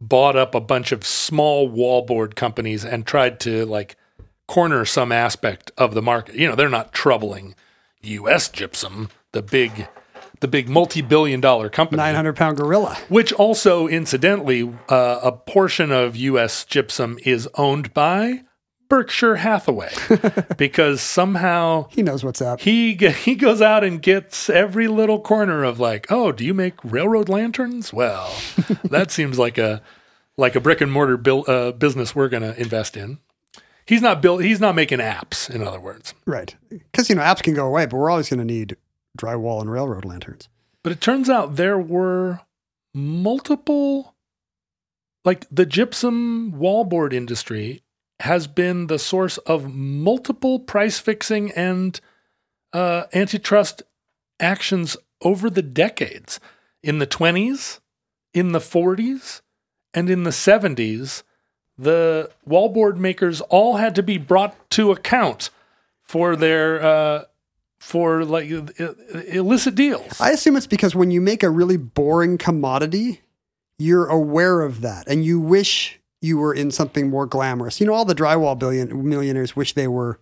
bought 0.00 0.36
up 0.36 0.54
a 0.54 0.60
bunch 0.60 0.92
of 0.92 1.04
small 1.04 1.68
wallboard 1.70 2.34
companies 2.34 2.84
and 2.84 3.06
tried 3.06 3.40
to 3.40 3.64
like 3.66 3.96
corner 4.46 4.84
some 4.84 5.10
aspect 5.10 5.72
of 5.76 5.94
the 5.94 6.02
market. 6.02 6.34
You 6.34 6.48
know, 6.48 6.54
they're 6.54 6.68
not 6.68 6.92
troubling 6.92 7.54
U.S. 8.02 8.48
Gypsum, 8.48 9.08
the 9.32 9.42
big 9.42 9.88
the 10.40 10.48
big 10.48 10.68
multi 10.68 11.00
billion 11.00 11.40
dollar 11.40 11.68
company 11.68 11.96
Nine 11.98 12.14
hundred 12.14 12.36
pound 12.36 12.56
gorilla. 12.56 12.96
which 13.08 13.32
also 13.32 13.88
incidentally 13.88 14.72
uh, 14.88 15.20
a 15.22 15.32
portion 15.32 15.90
of 15.90 16.16
us 16.16 16.64
gypsum 16.64 17.18
is 17.24 17.48
owned 17.54 17.94
by 17.94 18.42
berkshire 18.88 19.36
hathaway 19.36 19.92
because 20.56 21.00
somehow 21.00 21.86
He 21.90 22.02
knows 22.02 22.24
what's 22.24 22.40
up. 22.40 22.60
he 22.60 22.94
he 22.94 23.34
goes 23.34 23.60
out 23.60 23.82
and 23.84 24.00
gets 24.00 24.48
every 24.50 24.88
little 24.88 25.20
corner 25.20 25.64
of 25.64 25.78
like 25.80 26.06
oh 26.10 26.32
do 26.32 26.44
you 26.44 26.54
make 26.54 26.74
railroad 26.84 27.28
lanterns 27.28 27.92
well 27.92 28.32
that 28.84 29.10
seems 29.10 29.38
like 29.38 29.58
a 29.58 29.82
like 30.36 30.54
a 30.54 30.60
brick 30.60 30.80
and 30.80 30.92
mortar 30.92 31.20
uh, 31.50 31.72
business 31.72 32.14
we're 32.14 32.28
going 32.28 32.42
to 32.42 32.58
invest 32.60 32.96
in 32.96 33.18
he's 33.86 34.02
not 34.02 34.20
built 34.22 34.42
he's 34.42 34.60
not 34.60 34.74
making 34.74 34.98
apps 34.98 35.48
in 35.48 35.62
other 35.66 35.80
words 35.80 36.12
Right. 36.26 36.54
Because, 36.68 37.08
you 37.08 37.14
know, 37.14 37.22
apps 37.22 37.42
can 37.42 37.54
go 37.54 37.66
away, 37.66 37.86
but 37.86 37.96
we're 37.96 38.10
always 38.10 38.28
going 38.28 38.40
to 38.40 38.44
need 38.44 38.76
drywall 39.16 39.60
and 39.60 39.70
railroad 39.70 40.04
lanterns. 40.04 40.48
But 40.82 40.90
it 40.92 41.00
turns 41.00 41.30
out 41.30 41.54
there 41.56 41.78
were 41.78 42.40
multiple, 42.92 44.14
like 45.24 45.46
the 45.50 45.64
gypsum 45.66 46.52
wallboard 46.52 47.12
industry 47.12 47.82
has 48.20 48.46
been 48.46 48.86
the 48.86 48.98
source 48.98 49.38
of 49.38 49.74
multiple 49.74 50.58
price 50.58 50.98
fixing 50.98 51.50
and 51.52 52.00
uh, 52.72 53.04
antitrust 53.12 53.82
actions 54.40 54.96
over 55.22 55.50
the 55.50 55.62
decades. 55.62 56.40
In 56.82 56.98
the 56.98 57.06
20s, 57.06 57.80
in 58.32 58.52
the 58.52 58.58
40s, 58.58 59.40
and 59.92 60.08
in 60.08 60.24
the 60.24 60.30
70s, 60.30 61.22
the 61.78 62.30
wallboard 62.48 62.96
makers 62.96 63.40
all 63.42 63.76
had 63.76 63.94
to 63.96 64.02
be 64.02 64.18
brought 64.18 64.70
to 64.70 64.92
account 64.92 65.50
for 66.02 66.36
their 66.36 66.82
uh, 66.82 67.24
for 67.78 68.24
like 68.24 68.48
illicit 68.48 69.74
deals. 69.74 70.20
I 70.20 70.30
assume 70.30 70.56
it's 70.56 70.66
because 70.66 70.94
when 70.94 71.10
you 71.10 71.20
make 71.20 71.42
a 71.42 71.50
really 71.50 71.76
boring 71.76 72.38
commodity, 72.38 73.22
you're 73.78 74.06
aware 74.06 74.62
of 74.62 74.80
that 74.80 75.06
and 75.08 75.24
you 75.24 75.40
wish 75.40 76.00
you 76.20 76.38
were 76.38 76.54
in 76.54 76.70
something 76.70 77.10
more 77.10 77.26
glamorous. 77.26 77.80
You 77.80 77.86
know, 77.86 77.94
all 77.94 78.04
the 78.04 78.14
drywall 78.14 78.58
billion 78.58 79.08
millionaires 79.08 79.54
wish 79.54 79.74
they 79.74 79.88
were 79.88 80.18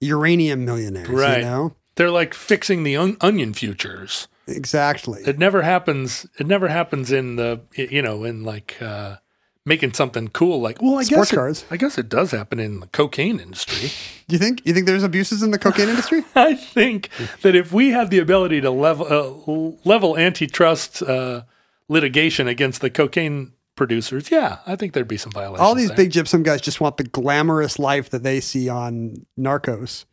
uranium 0.00 0.64
millionaires. 0.64 1.08
Right. 1.08 1.38
You 1.38 1.44
know? 1.44 1.76
They're 1.96 2.10
like 2.10 2.34
fixing 2.34 2.82
the 2.82 2.96
on- 2.96 3.16
onion 3.20 3.54
futures. 3.54 4.28
Exactly. 4.46 5.22
It 5.26 5.38
never 5.38 5.62
happens. 5.62 6.26
It 6.38 6.46
never 6.46 6.68
happens 6.68 7.10
in 7.10 7.36
the 7.36 7.60
you 7.74 8.02
know 8.02 8.22
in 8.24 8.44
like 8.44 8.80
uh, 8.80 9.16
making 9.64 9.94
something 9.94 10.28
cool. 10.28 10.60
Like 10.60 10.80
well, 10.80 10.98
I 10.98 11.02
Sports 11.02 11.30
guess 11.30 11.32
it, 11.32 11.36
cars. 11.36 11.64
I 11.70 11.76
guess 11.76 11.98
it 11.98 12.08
does 12.08 12.30
happen 12.30 12.60
in 12.60 12.80
the 12.80 12.86
cocaine 12.86 13.40
industry. 13.40 13.90
You 14.28 14.38
think 14.38 14.62
you 14.66 14.74
think 14.74 14.86
there's 14.86 15.04
abuses 15.04 15.44
in 15.44 15.52
the 15.52 15.58
cocaine 15.58 15.88
industry? 15.88 16.24
I 16.34 16.54
think 16.56 17.10
that 17.42 17.54
if 17.54 17.72
we 17.72 17.90
had 17.90 18.10
the 18.10 18.18
ability 18.18 18.60
to 18.60 18.72
level 18.72 19.06
uh, 19.06 19.88
level 19.88 20.18
antitrust 20.18 21.00
uh, 21.00 21.42
litigation 21.88 22.48
against 22.48 22.80
the 22.80 22.90
cocaine 22.90 23.52
producers, 23.76 24.30
yeah, 24.30 24.58
I 24.66 24.76
think 24.76 24.92
there'd 24.92 25.06
be 25.06 25.16
some 25.16 25.32
violations. 25.32 25.60
All 25.60 25.74
these 25.74 25.88
there. 25.88 25.96
big 25.96 26.10
gypsum 26.10 26.42
guys 26.42 26.60
just 26.60 26.80
want 26.80 26.96
the 26.96 27.04
glamorous 27.04 27.78
life 27.78 28.10
that 28.10 28.22
they 28.22 28.40
see 28.40 28.68
on 28.68 29.26
Narcos. 29.38 30.04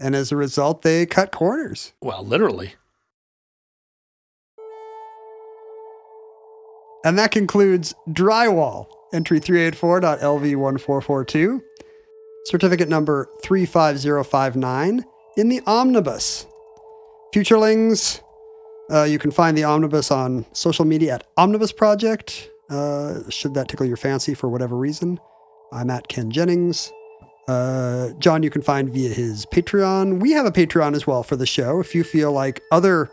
And 0.00 0.14
as 0.14 0.32
a 0.32 0.36
result, 0.36 0.82
they 0.82 1.06
cut 1.06 1.32
corners. 1.32 1.92
well, 2.00 2.24
literally. 2.24 2.74
And 7.04 7.18
that 7.18 7.30
concludes 7.30 7.94
drywall, 8.08 8.86
entry 9.12 9.40
384.LV1442, 9.40 11.60
certificate 12.46 12.88
number 12.88 13.28
35059 13.44 15.04
in 15.36 15.48
the 15.48 15.60
omnibus. 15.66 16.46
Futurelings, 17.34 18.20
uh, 18.90 19.04
you 19.04 19.18
can 19.18 19.30
find 19.30 19.56
the 19.56 19.64
omnibus 19.64 20.10
on 20.10 20.44
social 20.52 20.84
media 20.84 21.14
at 21.14 21.26
Omnibus 21.36 21.72
Project. 21.72 22.50
Uh, 22.70 23.28
should 23.30 23.54
that 23.54 23.68
tickle 23.68 23.86
your 23.86 23.96
fancy 23.96 24.34
for 24.34 24.48
whatever 24.48 24.76
reason, 24.76 25.18
I'm 25.72 25.90
at 25.90 26.08
Ken 26.08 26.30
Jennings. 26.30 26.92
Uh, 27.46 28.10
John, 28.18 28.42
you 28.42 28.50
can 28.50 28.60
find 28.62 28.90
via 28.90 29.08
his 29.08 29.46
Patreon. 29.46 30.20
We 30.20 30.32
have 30.32 30.44
a 30.44 30.50
Patreon 30.50 30.94
as 30.94 31.06
well 31.06 31.22
for 31.22 31.34
the 31.36 31.46
show. 31.46 31.80
If 31.80 31.94
you 31.94 32.04
feel 32.04 32.30
like 32.32 32.62
other 32.70 33.10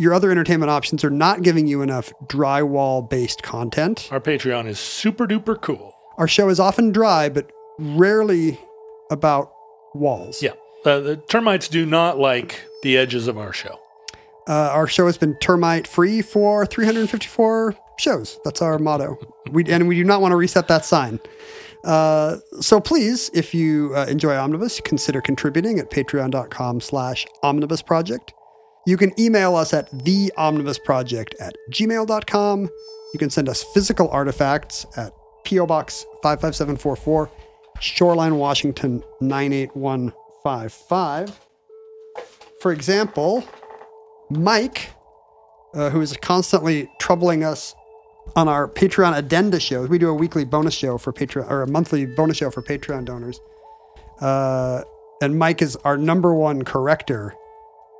your 0.00 0.12
other 0.12 0.32
entertainment 0.32 0.70
options 0.70 1.04
are 1.04 1.10
not 1.10 1.42
giving 1.42 1.68
you 1.68 1.80
enough 1.80 2.12
drywall 2.26 3.08
based 3.08 3.44
content, 3.44 4.08
Our 4.10 4.18
Patreon 4.20 4.66
is 4.66 4.80
super 4.80 5.24
duper 5.26 5.60
cool. 5.60 5.94
our 6.18 6.26
show 6.26 6.48
is 6.48 6.58
often 6.58 6.90
dry, 6.90 7.28
but 7.28 7.48
rarely 7.78 8.58
about 9.12 9.52
walls. 9.94 10.42
Yeah. 10.42 10.50
Uh, 10.84 10.98
the 10.98 11.16
termites 11.28 11.68
do 11.68 11.86
not 11.86 12.18
like 12.18 12.60
the 12.82 12.98
edges 12.98 13.28
of 13.28 13.38
our 13.38 13.52
show. 13.52 13.78
Uh, 14.48 14.70
our 14.72 14.88
show 14.88 15.06
has 15.06 15.16
been 15.16 15.36
termite 15.38 15.86
free 15.86 16.20
for 16.22 16.66
354 16.66 17.76
shows. 17.98 18.38
That's 18.44 18.62
our 18.62 18.78
motto. 18.78 19.18
We 19.50 19.64
and 19.66 19.88
we 19.88 19.96
do 19.96 20.04
not 20.04 20.20
want 20.20 20.32
to 20.32 20.36
reset 20.36 20.68
that 20.68 20.84
sign. 20.84 21.20
Uh, 21.84 22.38
so 22.60 22.80
please, 22.80 23.30
if 23.34 23.54
you 23.54 23.92
uh, 23.94 24.06
enjoy 24.06 24.34
Omnibus, 24.34 24.80
consider 24.80 25.20
contributing 25.20 25.78
at 25.78 25.90
patreon.com 25.90 26.80
slash 26.80 27.26
omnibus 27.42 27.82
project. 27.82 28.32
You 28.86 28.96
can 28.96 29.12
email 29.20 29.56
us 29.56 29.74
at 29.74 29.90
theomnibusproject 29.92 31.34
at 31.40 31.56
gmail.com. 31.70 32.70
You 33.12 33.18
can 33.18 33.30
send 33.30 33.48
us 33.48 33.62
physical 33.62 34.08
artifacts 34.08 34.84
at 34.96 35.12
P.O. 35.44 35.66
Box 35.66 36.06
55744, 36.22 37.30
Shoreline, 37.80 38.36
Washington 38.36 39.02
98155. 39.20 41.40
For 42.60 42.72
example, 42.72 43.44
Mike, 44.30 44.90
uh, 45.74 45.90
who 45.90 46.00
is 46.00 46.16
constantly 46.16 46.88
troubling 46.98 47.44
us 47.44 47.74
on 48.36 48.48
our 48.48 48.68
Patreon 48.68 49.16
addenda 49.16 49.60
shows. 49.60 49.88
We 49.88 49.98
do 49.98 50.08
a 50.08 50.14
weekly 50.14 50.44
bonus 50.44 50.74
show 50.74 50.98
for 50.98 51.12
Patreon 51.12 51.50
or 51.50 51.62
a 51.62 51.68
monthly 51.68 52.06
bonus 52.06 52.36
show 52.38 52.50
for 52.50 52.62
Patreon 52.62 53.04
donors. 53.04 53.40
Uh, 54.20 54.82
and 55.22 55.38
Mike 55.38 55.62
is 55.62 55.76
our 55.76 55.96
number 55.96 56.34
one 56.34 56.62
corrector. 56.64 57.34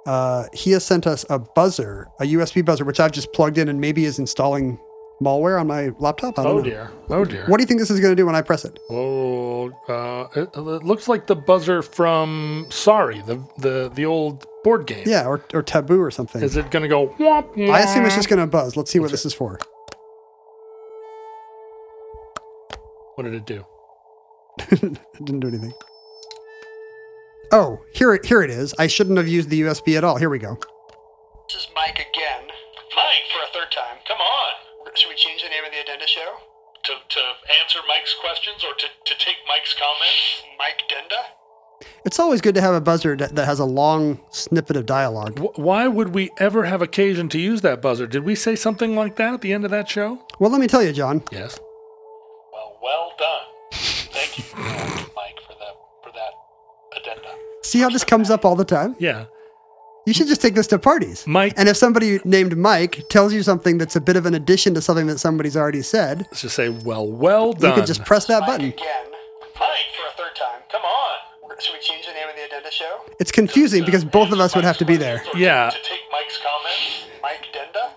Uh, 0.07 0.45
he 0.53 0.73
has 0.73 0.85
sent 0.85 1.07
us 1.07 1.25
a 1.31 1.39
buzzer, 1.39 2.09
a 2.21 2.25
USB 2.25 2.65
buzzer, 2.65 2.85
which 2.85 3.01
I've 3.01 3.13
just 3.13 3.33
plugged 3.33 3.59
in 3.59 3.69
and 3.69 3.81
maybe 3.81 4.05
is 4.05 4.19
installing 4.19 4.79
malware 5.23 5.59
on 5.59 5.67
my 5.69 5.91
laptop. 5.99 6.39
I 6.39 6.43
don't 6.43 6.53
Oh 6.53 6.57
know. 6.59 6.63
dear. 6.65 6.91
Oh 7.09 7.25
dear. 7.25 7.47
What 7.47 7.57
do 7.59 7.63
you 7.63 7.67
think 7.67 7.81
this 7.81 7.91
is 7.91 8.01
going 8.01 8.13
to 8.13 8.17
do 8.17 8.27
when 8.27 8.35
I 8.35 8.43
press 8.43 8.65
it? 8.65 8.79
Oh, 8.91 9.71
uh, 9.89 10.27
it, 10.39 10.51
it 10.55 10.85
looks 10.85 11.09
like 11.09 11.27
the 11.27 11.37
buzzer 11.37 11.81
from 11.83 12.67
Sorry, 12.71 13.23
the 13.23 13.43
the 13.59 13.91
the 13.95 14.05
old 14.05 14.45
board 14.65 14.87
game. 14.87 15.05
Yeah, 15.07 15.27
or, 15.27 15.43
or 15.55 15.63
taboo 15.63 16.01
or 16.01 16.11
something. 16.11 16.43
Is 16.43 16.57
it 16.57 16.71
going 16.71 16.83
to 16.83 16.89
go? 16.89 17.09
Womp, 17.19 17.55
womp? 17.55 17.71
I 17.71 17.81
assume 17.81 18.05
it's 18.05 18.17
just 18.17 18.29
going 18.29 18.41
to 18.41 18.47
buzz. 18.47 18.77
Let's 18.77 18.91
see 18.91 18.99
what 18.99 19.11
this 19.13 19.25
is 19.25 19.33
for. 19.33 19.59
What 23.15 23.25
did 23.25 23.35
it 23.35 23.47
do? 23.47 23.65
it 24.59 24.81
didn't 25.25 25.41
do 25.41 25.49
anything. 25.49 25.73
Oh, 27.53 27.81
here 27.95 28.15
it 28.15 28.25
here 28.27 28.43
it 28.43 28.51
is. 28.51 28.75
I 28.79 28.87
shouldn't 28.87 29.17
have 29.19 29.29
used 29.29 29.51
the 29.51 29.61
USB 29.63 29.97
at 29.97 30.05
all. 30.05 30.17
Here 30.17 30.31
we 30.31 30.39
go. 30.39 30.59
This 31.49 31.63
is 31.63 31.69
Mike 31.75 31.95
again. 31.99 32.49
Mike! 32.97 33.25
for 33.33 33.43
a 33.43 33.53
third 33.53 33.71
time. 33.73 33.99
Come 34.09 34.19
on. 34.19 34.95
Should 34.95 35.09
we 35.09 35.17
change 35.17 35.43
the 35.43 35.49
name 35.49 35.65
of 35.65 35.73
the 35.73 35.81
addenda 35.81 36.07
show? 36.07 36.35
To, 36.85 36.93
to 36.93 37.21
answer 37.61 37.81
Mike's 37.89 38.15
questions 38.21 38.63
or 38.65 38.75
to, 38.75 38.87
to 38.87 39.15
take 39.19 39.37
Mike's 39.49 39.75
comments? 39.75 40.43
Mike 40.59 40.83
Denda. 40.89 41.89
It's 42.05 42.21
always 42.21 42.41
good 42.41 42.55
to 42.55 42.61
have 42.61 42.75
a 42.75 42.81
buzzer 42.81 43.17
that, 43.17 43.35
that 43.35 43.47
has 43.47 43.59
a 43.59 43.65
long 43.65 44.21
snippet 44.31 44.77
of 44.77 44.87
dialogue. 44.87 45.39
Wh- 45.39 45.59
Why 45.59 45.89
would 45.89 46.15
we 46.15 46.31
ever 46.39 46.65
have 46.65 46.83
occasion 46.83 47.29
to 47.31 47.39
use 47.41 47.63
that 47.63 47.83
buzzer? 47.83 48.07
Did 48.07 48.25
we 48.25 48.35
say 48.35 48.55
something 48.55 48.95
like 48.95 49.17
that 49.17 49.35
at 49.35 49.41
the 49.41 49.53
end 49.53 49.65
of 49.65 49.71
that 49.73 49.89
show? 49.89 50.25
Well, 50.39 50.51
let 50.51 50.61
me 50.61 50.67
tell 50.69 50.83
you, 50.83 50.93
John. 50.93 51.23
Yes. 51.33 51.59
Well, 52.85 52.93
well 52.93 53.13
done. 53.19 53.47
Thank 53.73 54.39
you, 54.39 54.45
Mike, 55.17 55.39
for 55.47 55.55
that 55.63 55.75
for 56.03 56.11
that 56.13 56.33
addenda. 57.01 57.29
See 57.63 57.81
how 57.81 57.89
this 57.89 58.05
comes 58.05 58.31
up 58.31 58.45
all 58.45 58.55
the 58.57 58.65
time? 58.65 58.95
Yeah. 58.99 59.25
You 60.07 60.13
should 60.13 60.27
just 60.29 60.43
take 60.43 60.55
this 60.55 60.67
to 60.69 60.79
parties. 60.79 61.27
Mike- 61.27 61.55
And 61.57 61.67
if 61.67 61.79
somebody 61.79 62.21
named 62.25 62.59
Mike 62.59 63.03
tells 63.09 63.33
you 63.33 63.43
something 63.43 63.79
that's 63.79 63.97
a 63.97 64.03
bit 64.03 64.17
of 64.17 64.27
an 64.27 64.35
addition 64.35 64.75
to 64.75 64.83
something 64.83 65.07
that 65.07 65.19
somebody's 65.19 65.57
already 65.57 65.81
said, 65.81 66.27
Let's 66.31 66.43
just 66.43 66.55
say, 66.57 66.69
well, 66.69 67.07
well 67.11 67.55
done. 67.55 67.71
you 67.71 67.77
could 67.77 67.87
just 67.87 68.05
press 68.05 68.27
that 68.27 68.41
button. 68.47 68.67
Again. 68.67 69.07
Mike! 69.59 69.89
For 69.97 70.07
a 70.07 70.13
third 70.19 70.37
time. 70.37 70.61
Come 70.71 70.83
on. 70.83 71.17
Should 71.59 71.73
we 71.73 71.81
change 71.81 72.05
the 72.07 72.13
name 72.13 72.29
of 72.29 72.37
the 72.37 72.45
addenda 72.45 72.71
show? 72.71 73.01
It's 73.19 73.33
confusing 73.33 73.85
because 73.87 74.05
both 74.05 74.31
of 74.33 74.41
us 74.41 74.55
would 74.55 74.65
have 74.65 74.77
to 74.79 74.85
be 74.85 74.97
there. 74.99 75.23
Yeah. 75.35 75.71
To 75.71 75.77
take 75.89 76.01
Mike's 76.13 76.37
comments? 76.37 76.54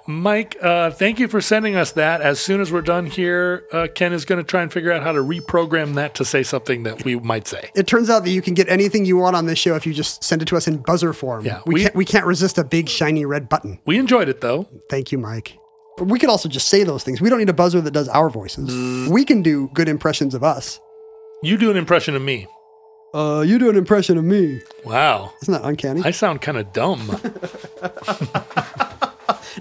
Mike 0.07 0.55
uh, 0.61 0.89
thank 0.91 1.19
you 1.19 1.27
for 1.27 1.41
sending 1.41 1.75
us 1.75 1.91
that. 1.91 2.21
As 2.21 2.39
soon 2.39 2.61
as 2.61 2.71
we're 2.71 2.81
done 2.81 3.05
here, 3.05 3.65
uh, 3.73 3.87
Ken 3.93 4.13
is 4.13 4.23
going 4.25 4.37
to 4.37 4.43
try 4.43 4.61
and 4.61 4.71
figure 4.71 4.91
out 4.91 5.03
how 5.03 5.11
to 5.11 5.19
reprogram 5.19 5.95
that 5.95 6.15
to 6.15 6.25
say 6.25 6.43
something 6.43 6.83
that 6.83 7.03
we 7.03 7.15
might 7.19 7.45
say. 7.47 7.69
It 7.75 7.87
turns 7.87 8.09
out 8.09 8.23
that 8.23 8.29
you 8.31 8.41
can 8.41 8.53
get 8.53 8.69
anything 8.69 9.03
you 9.05 9.17
want 9.17 9.35
on 9.35 9.45
this 9.47 9.59
show 9.59 9.75
if 9.75 9.85
you 9.85 9.93
just 9.93 10.23
send 10.23 10.41
it 10.41 10.45
to 10.47 10.55
us 10.55 10.67
in 10.67 10.77
buzzer 10.77 11.11
form. 11.11 11.43
Yeah, 11.45 11.61
we, 11.65 11.73
we- 11.75 11.81
can't 11.83 11.95
we 11.95 12.05
can't 12.05 12.25
resist 12.25 12.57
a 12.57 12.63
big 12.63 12.87
shiny 12.87 13.25
red 13.25 13.49
button. 13.49 13.79
We 13.85 13.97
enjoyed 13.99 14.29
it 14.29 14.39
though. 14.41 14.67
Thank 14.89 15.11
you, 15.11 15.17
Mike. 15.17 15.57
We 15.99 16.19
could 16.19 16.29
also 16.29 16.47
just 16.47 16.69
say 16.69 16.83
those 16.83 17.03
things. 17.03 17.19
We 17.21 17.29
don't 17.29 17.39
need 17.39 17.49
a 17.49 17.53
buzzer 17.53 17.81
that 17.81 17.91
does 17.91 18.07
our 18.09 18.29
voices. 18.29 19.09
We 19.09 19.25
can 19.25 19.41
do 19.41 19.69
good 19.73 19.89
impressions 19.89 20.35
of 20.35 20.43
us. 20.43 20.79
You 21.43 21.57
do 21.57 21.69
an 21.71 21.75
impression 21.77 22.15
of 22.15 22.21
me. 22.21 22.47
Uh, 23.13 23.43
you 23.45 23.57
do 23.57 23.69
an 23.69 23.75
impression 23.75 24.17
of 24.17 24.23
me. 24.23 24.61
Wow. 24.85 25.33
Isn't 25.41 25.53
that 25.53 25.63
uncanny? 25.65 26.01
I 26.03 26.11
sound 26.11 26.41
kind 26.41 26.57
of 26.57 26.71
dumb. 26.71 26.99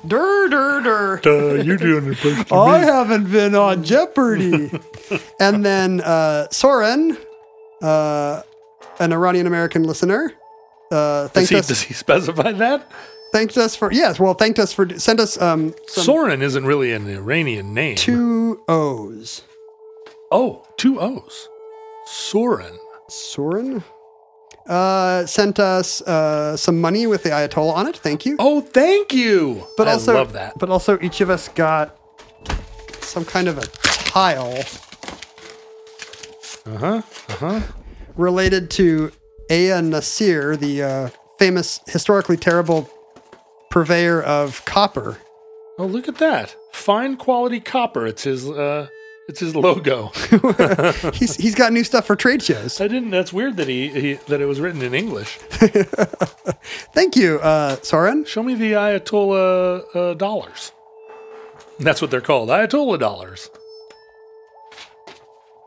Dur, 0.07 0.49
dur, 0.49 0.81
dur. 0.83 1.21
uh, 1.27 1.55
you 1.63 1.77
do 1.77 1.99
an 1.99 2.07
impression 2.09 2.47
I 2.53 2.79
haven't 2.79 3.31
been 3.31 3.55
on 3.55 3.83
Jeopardy. 3.85 4.71
and 5.41 5.65
then 5.65 6.01
uh, 6.01 6.47
Sooren, 6.51 7.17
uh, 7.83 8.43
an 8.99 9.13
Iranian 9.13 9.47
American 9.47 9.83
listener, 9.85 10.33
uh, 10.91 11.29
Does 11.29 11.49
he, 11.49 11.57
us. 11.57 11.69
does 11.69 11.83
he 11.83 11.95
specify 11.95 12.53
that? 12.53 12.91
Thanked 13.33 13.57
us 13.59 13.75
for 13.75 13.93
yes. 13.93 14.21
Well, 14.21 14.35
thanked 14.35 14.59
us 14.59 14.73
for 14.73 14.89
sent 14.99 15.19
us 15.21 15.41
um, 15.41 15.73
Sooren 15.89 16.41
isn't 16.43 16.65
really 16.65 16.93
an 16.93 17.09
Iranian 17.09 17.75
name. 17.75 17.97
two 17.97 18.63
O's. 18.69 19.43
Oh, 20.31 20.65
two 20.77 21.01
O's. 21.01 21.49
Sooren. 22.09 22.77
Sooren 23.11 23.83
uh, 24.69 25.25
sent 25.27 25.59
us 25.59 26.03
uh, 26.03 26.57
some 26.57 26.81
money 26.81 27.07
with 27.07 27.23
the 27.23 27.31
Ayatollah 27.31 27.75
on 27.75 27.87
it. 27.87 27.97
Thank 27.97 28.27
you. 28.27 28.37
Oh, 28.39 28.61
thank 28.61 29.13
you. 29.13 29.67
but 29.77 29.89
I 29.89 29.93
also, 29.93 30.15
love 30.15 30.33
that. 30.35 30.59
But 30.59 30.71
also, 30.71 30.99
each 31.01 31.21
of 31.21 31.31
us 31.31 31.49
got 31.49 31.97
some 33.01 33.25
kind 33.25 33.49
of 33.49 33.59
a 33.59 33.67
tile 33.67 34.59
Uh 36.67 36.77
huh. 36.79 37.03
Uh 37.29 37.33
huh. 37.35 37.61
related 38.17 38.71
to 38.73 39.13
Ea-nasir, 39.51 40.57
the 40.57 40.83
uh, 40.83 41.09
famous, 41.39 41.81
historically 41.87 42.37
terrible 42.37 42.91
purveyor 43.71 44.21
of 44.23 44.65
copper. 44.65 45.19
Oh, 45.79 45.87
look 45.87 46.09
at 46.09 46.17
that. 46.17 46.57
Fine 46.73 47.17
quality 47.19 47.61
copper. 47.61 48.07
It's 48.07 48.25
his. 48.25 48.49
Uh, 48.49 48.89
it's 49.29 49.41
his 49.41 49.55
logo. 49.57 50.13
He's 51.15 51.37
he's 51.37 51.55
got 51.55 51.73
new 51.73 51.83
stuff 51.85 52.07
for 52.07 52.15
trade 52.17 52.43
shows. 52.43 52.81
I 52.81 52.89
didn't. 52.89 53.11
That's 53.11 53.33
weird 53.33 53.57
that 53.57 53.69
he, 53.69 53.89
he 53.89 54.15
that 54.29 54.41
it 54.41 54.47
was 54.47 54.61
written 54.61 54.83
in 54.83 54.95
English. 54.95 55.37
Thank 56.93 57.17
you, 57.17 57.39
uh, 57.41 57.77
Sooren. 57.77 58.27
Show 58.27 58.43
me 58.43 58.55
the 58.55 58.73
Ayatollah 58.73 59.85
uh, 59.95 60.15
dollars. 60.15 60.73
That's 61.79 62.01
what 62.01 62.11
they're 62.11 62.21
called, 62.21 62.49
Ayatollah 62.49 62.99
dollars. 62.99 63.51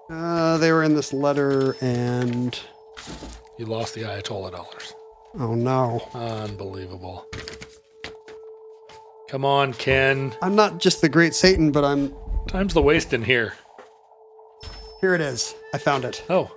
Uh, 0.10 0.57
they 0.57 0.72
were 0.72 0.84
in 0.84 0.95
this 0.95 1.14
letter, 1.14 1.76
and 1.82 2.60
You 3.57 3.66
lost 3.68 3.93
the 3.93 4.01
Ayatollah 4.01 4.51
dollars. 4.51 4.93
oh 5.39 5.53
no, 5.53 6.01
Unbelievable. 6.14 7.26
Come 9.30 9.45
on, 9.45 9.74
Ken. 9.74 10.36
I'm 10.41 10.55
not 10.55 10.80
just 10.80 11.01
the 11.01 11.10
great 11.10 11.36
Satan, 11.36 11.72
but 11.72 11.84
I'm. 11.86 12.16
Time's 12.48 12.74
the 12.74 12.82
waste 12.82 13.14
in 13.14 13.24
here. 13.24 13.54
Here 15.02 15.14
it 15.14 15.22
is. 15.22 15.56
I 15.74 15.78
found 15.78 16.06
it. 16.06 16.24
Oh, 16.30 16.52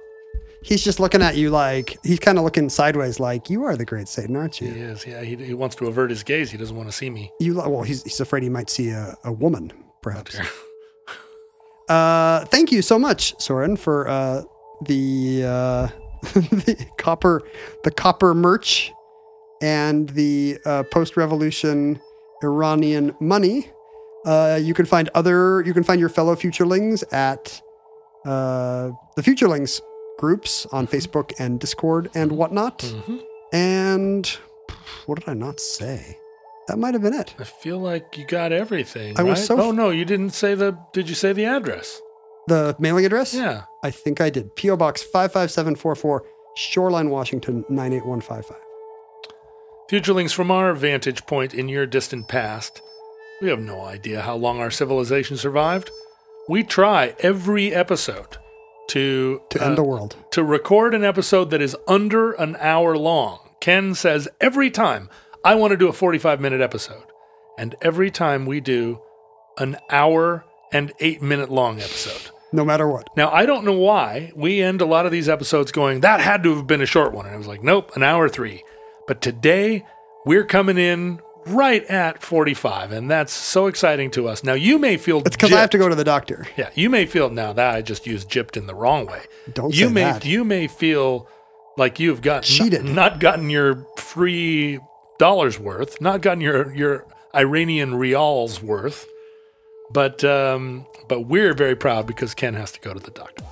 He's 0.64 0.84
just 0.84 1.00
looking 1.00 1.22
at 1.22 1.36
you 1.36 1.50
like 1.50 1.98
he's 2.04 2.20
kind 2.20 2.38
of 2.38 2.44
looking 2.44 2.68
sideways, 2.68 3.18
like 3.18 3.50
you 3.50 3.64
are 3.64 3.76
the 3.76 3.84
great 3.84 4.06
Satan, 4.06 4.36
aren't 4.36 4.60
you? 4.60 4.68
he 4.70 4.80
is. 4.80 5.04
Yeah, 5.04 5.20
he, 5.22 5.34
he 5.34 5.54
wants 5.54 5.74
to 5.76 5.86
avert 5.88 6.10
his 6.10 6.22
gaze. 6.22 6.52
He 6.52 6.56
doesn't 6.56 6.76
want 6.76 6.88
to 6.88 6.92
see 6.96 7.10
me. 7.10 7.32
You 7.40 7.54
li- 7.54 7.66
well, 7.68 7.82
he's 7.82 8.04
he's 8.04 8.20
afraid 8.20 8.44
he 8.44 8.48
might 8.48 8.70
see 8.70 8.90
a, 8.90 9.16
a 9.24 9.32
woman, 9.32 9.72
perhaps. 10.02 10.38
Uh, 11.88 12.44
thank 12.46 12.72
you 12.72 12.80
so 12.80 12.98
much, 12.98 13.36
Sooren, 13.38 13.76
for 13.78 14.08
uh, 14.08 14.42
the 14.86 15.42
uh, 15.44 15.88
the 16.32 16.86
copper 16.96 17.42
the 17.84 17.90
copper 17.90 18.32
merch 18.32 18.92
and 19.60 20.08
the 20.10 20.58
uh, 20.64 20.84
post 20.84 21.16
revolution 21.18 22.00
Iranian 22.42 23.14
money. 23.20 23.70
Uh, 24.24 24.58
you 24.62 24.74
can 24.74 24.86
find 24.86 25.08
other, 25.14 25.62
you 25.66 25.74
can 25.74 25.82
find 25.84 25.98
your 26.00 26.08
fellow 26.08 26.34
futurelings 26.36 27.02
at 27.12 27.60
uh, 28.24 28.90
the 29.16 29.22
Futurelings 29.22 29.80
groups 30.18 30.66
on 30.66 30.86
Facebook 30.86 31.32
and 31.38 31.58
Discord 31.58 32.08
and 32.14 32.32
whatnot. 32.32 32.78
Mhm. 32.80 33.20
And 33.52 34.26
what 35.06 35.18
did 35.18 35.28
I 35.28 35.34
not 35.34 35.58
say? 35.60 36.18
That 36.68 36.78
might 36.78 36.94
have 36.94 37.02
been 37.02 37.14
it. 37.14 37.34
I 37.40 37.44
feel 37.44 37.78
like 37.78 38.16
you 38.16 38.24
got 38.24 38.52
everything. 38.52 39.18
I 39.18 39.24
was 39.24 39.40
right? 39.40 39.46
so 39.58 39.60
oh 39.60 39.72
no, 39.72 39.90
you 39.90 40.04
didn't 40.04 40.30
say 40.30 40.54
the. 40.54 40.78
Did 40.92 41.08
you 41.08 41.16
say 41.16 41.32
the 41.32 41.44
address? 41.44 42.00
The 42.46 42.76
mailing 42.78 43.04
address? 43.04 43.34
Yeah. 43.34 43.62
I 43.82 43.90
think 43.90 44.20
I 44.20 44.30
did. 44.30 44.54
P.O. 44.56 44.76
Box 44.76 45.02
55744, 45.02 46.24
Shoreline, 46.56 47.10
Washington 47.10 47.64
98155. 47.68 48.56
Futurelings, 49.90 50.32
from 50.32 50.50
our 50.50 50.72
vantage 50.74 51.26
point 51.26 51.52
in 51.54 51.68
your 51.68 51.86
distant 51.86 52.28
past, 52.28 52.80
we 53.40 53.48
have 53.48 53.60
no 53.60 53.82
idea 53.82 54.20
how 54.22 54.36
long 54.36 54.60
our 54.60 54.70
civilization 54.70 55.36
survived. 55.36 55.90
We 56.48 56.62
try 56.62 57.14
every 57.20 57.74
episode 57.74 58.36
to 58.88 59.40
To 59.50 59.62
uh, 59.62 59.66
end 59.66 59.78
the 59.78 59.82
world. 59.84 60.16
to 60.32 60.42
record 60.44 60.94
an 60.94 61.04
episode 61.04 61.50
that 61.50 61.62
is 61.62 61.76
under 61.88 62.32
an 62.32 62.56
hour 62.60 62.96
long. 62.96 63.38
Ken 63.60 63.94
says 63.94 64.28
every 64.40 64.70
time, 64.70 65.08
I 65.44 65.54
want 65.54 65.70
to 65.72 65.76
do 65.76 65.88
a 65.88 65.92
45 65.92 66.40
minute 66.40 66.60
episode. 66.60 67.04
And 67.58 67.74
every 67.82 68.10
time 68.10 68.46
we 68.46 68.60
do 68.60 69.00
an 69.58 69.76
hour 69.90 70.44
and 70.72 70.92
eight 71.00 71.20
minute 71.22 71.50
long 71.50 71.78
episode. 71.78 72.30
No 72.52 72.64
matter 72.64 72.88
what. 72.88 73.08
Now, 73.16 73.30
I 73.30 73.46
don't 73.46 73.64
know 73.64 73.72
why 73.72 74.32
we 74.34 74.62
end 74.62 74.80
a 74.80 74.86
lot 74.86 75.06
of 75.06 75.12
these 75.12 75.28
episodes 75.28 75.72
going, 75.72 76.00
that 76.00 76.20
had 76.20 76.42
to 76.42 76.54
have 76.56 76.66
been 76.66 76.82
a 76.82 76.86
short 76.86 77.12
one. 77.12 77.26
And 77.26 77.34
I 77.34 77.38
was 77.38 77.46
like, 77.46 77.62
nope, 77.62 77.94
an 77.96 78.02
hour 78.02 78.28
three. 78.28 78.62
But 79.06 79.20
today, 79.22 79.84
we're 80.26 80.44
coming 80.44 80.76
in 80.78 81.20
right 81.46 81.84
at 81.86 82.22
45. 82.22 82.92
And 82.92 83.10
that's 83.10 83.32
so 83.32 83.66
exciting 83.66 84.10
to 84.12 84.28
us. 84.28 84.44
Now, 84.44 84.54
you 84.54 84.78
may 84.78 84.96
feel 84.96 85.18
It's 85.24 85.36
because 85.36 85.52
I 85.52 85.60
have 85.60 85.70
to 85.70 85.78
go 85.78 85.88
to 85.88 85.94
the 85.94 86.04
doctor. 86.04 86.46
Yeah, 86.56 86.70
you 86.74 86.88
may 86.90 87.06
feel 87.06 87.30
now 87.30 87.52
that 87.52 87.74
I 87.74 87.82
just 87.82 88.06
used 88.06 88.30
gypped 88.30 88.56
in 88.56 88.66
the 88.66 88.74
wrong 88.74 89.06
way. 89.06 89.22
Don't 89.52 89.74
you 89.74 89.88
say 89.88 89.92
may 89.92 90.02
that. 90.04 90.24
you 90.24 90.44
may 90.44 90.66
feel 90.66 91.28
like 91.76 91.98
you've 91.98 92.22
got 92.22 92.42
Cheated. 92.44 92.84
not 92.84 93.18
gotten 93.20 93.50
your 93.50 93.86
free 93.96 94.78
dollars 95.18 95.58
worth, 95.58 96.00
not 96.00 96.20
gotten 96.20 96.40
your 96.40 96.72
your 96.74 97.06
Iranian 97.34 97.94
rials 97.94 98.62
worth. 98.62 99.06
But 99.92 100.24
um, 100.24 100.86
but 101.08 101.26
we're 101.26 101.54
very 101.54 101.76
proud 101.76 102.06
because 102.06 102.34
Ken 102.34 102.54
has 102.54 102.72
to 102.72 102.80
go 102.80 102.94
to 102.94 103.00
the 103.00 103.10
doctor. 103.10 103.44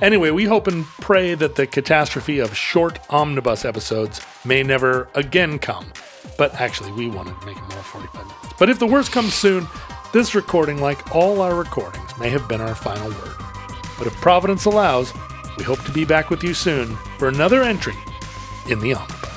Anyway, 0.00 0.30
we 0.30 0.44
hope 0.46 0.66
and 0.66 0.84
pray 0.84 1.34
that 1.34 1.56
the 1.56 1.66
catastrophe 1.66 2.38
of 2.38 2.56
short 2.56 2.98
omnibus 3.10 3.64
episodes 3.64 4.20
may 4.44 4.62
never 4.62 5.08
again 5.14 5.58
come. 5.58 5.92
But 6.36 6.54
actually, 6.54 6.92
we 6.92 7.08
wanted 7.08 7.38
to 7.40 7.46
make 7.46 7.56
it 7.56 7.68
more 7.68 7.82
45 7.82 8.26
minutes. 8.26 8.54
But 8.58 8.70
if 8.70 8.78
the 8.78 8.86
worst 8.86 9.12
comes 9.12 9.34
soon, 9.34 9.66
this 10.12 10.34
recording, 10.34 10.80
like 10.80 11.14
all 11.14 11.40
our 11.40 11.54
recordings, 11.54 12.16
may 12.18 12.30
have 12.30 12.48
been 12.48 12.60
our 12.60 12.74
final 12.74 13.08
word. 13.08 13.36
But 13.98 14.06
if 14.06 14.14
Providence 14.20 14.64
allows, 14.64 15.12
we 15.56 15.64
hope 15.64 15.82
to 15.84 15.92
be 15.92 16.04
back 16.04 16.30
with 16.30 16.42
you 16.42 16.54
soon 16.54 16.96
for 17.18 17.28
another 17.28 17.62
entry 17.62 17.94
in 18.68 18.80
the 18.80 18.94
Omnibus. 18.94 19.31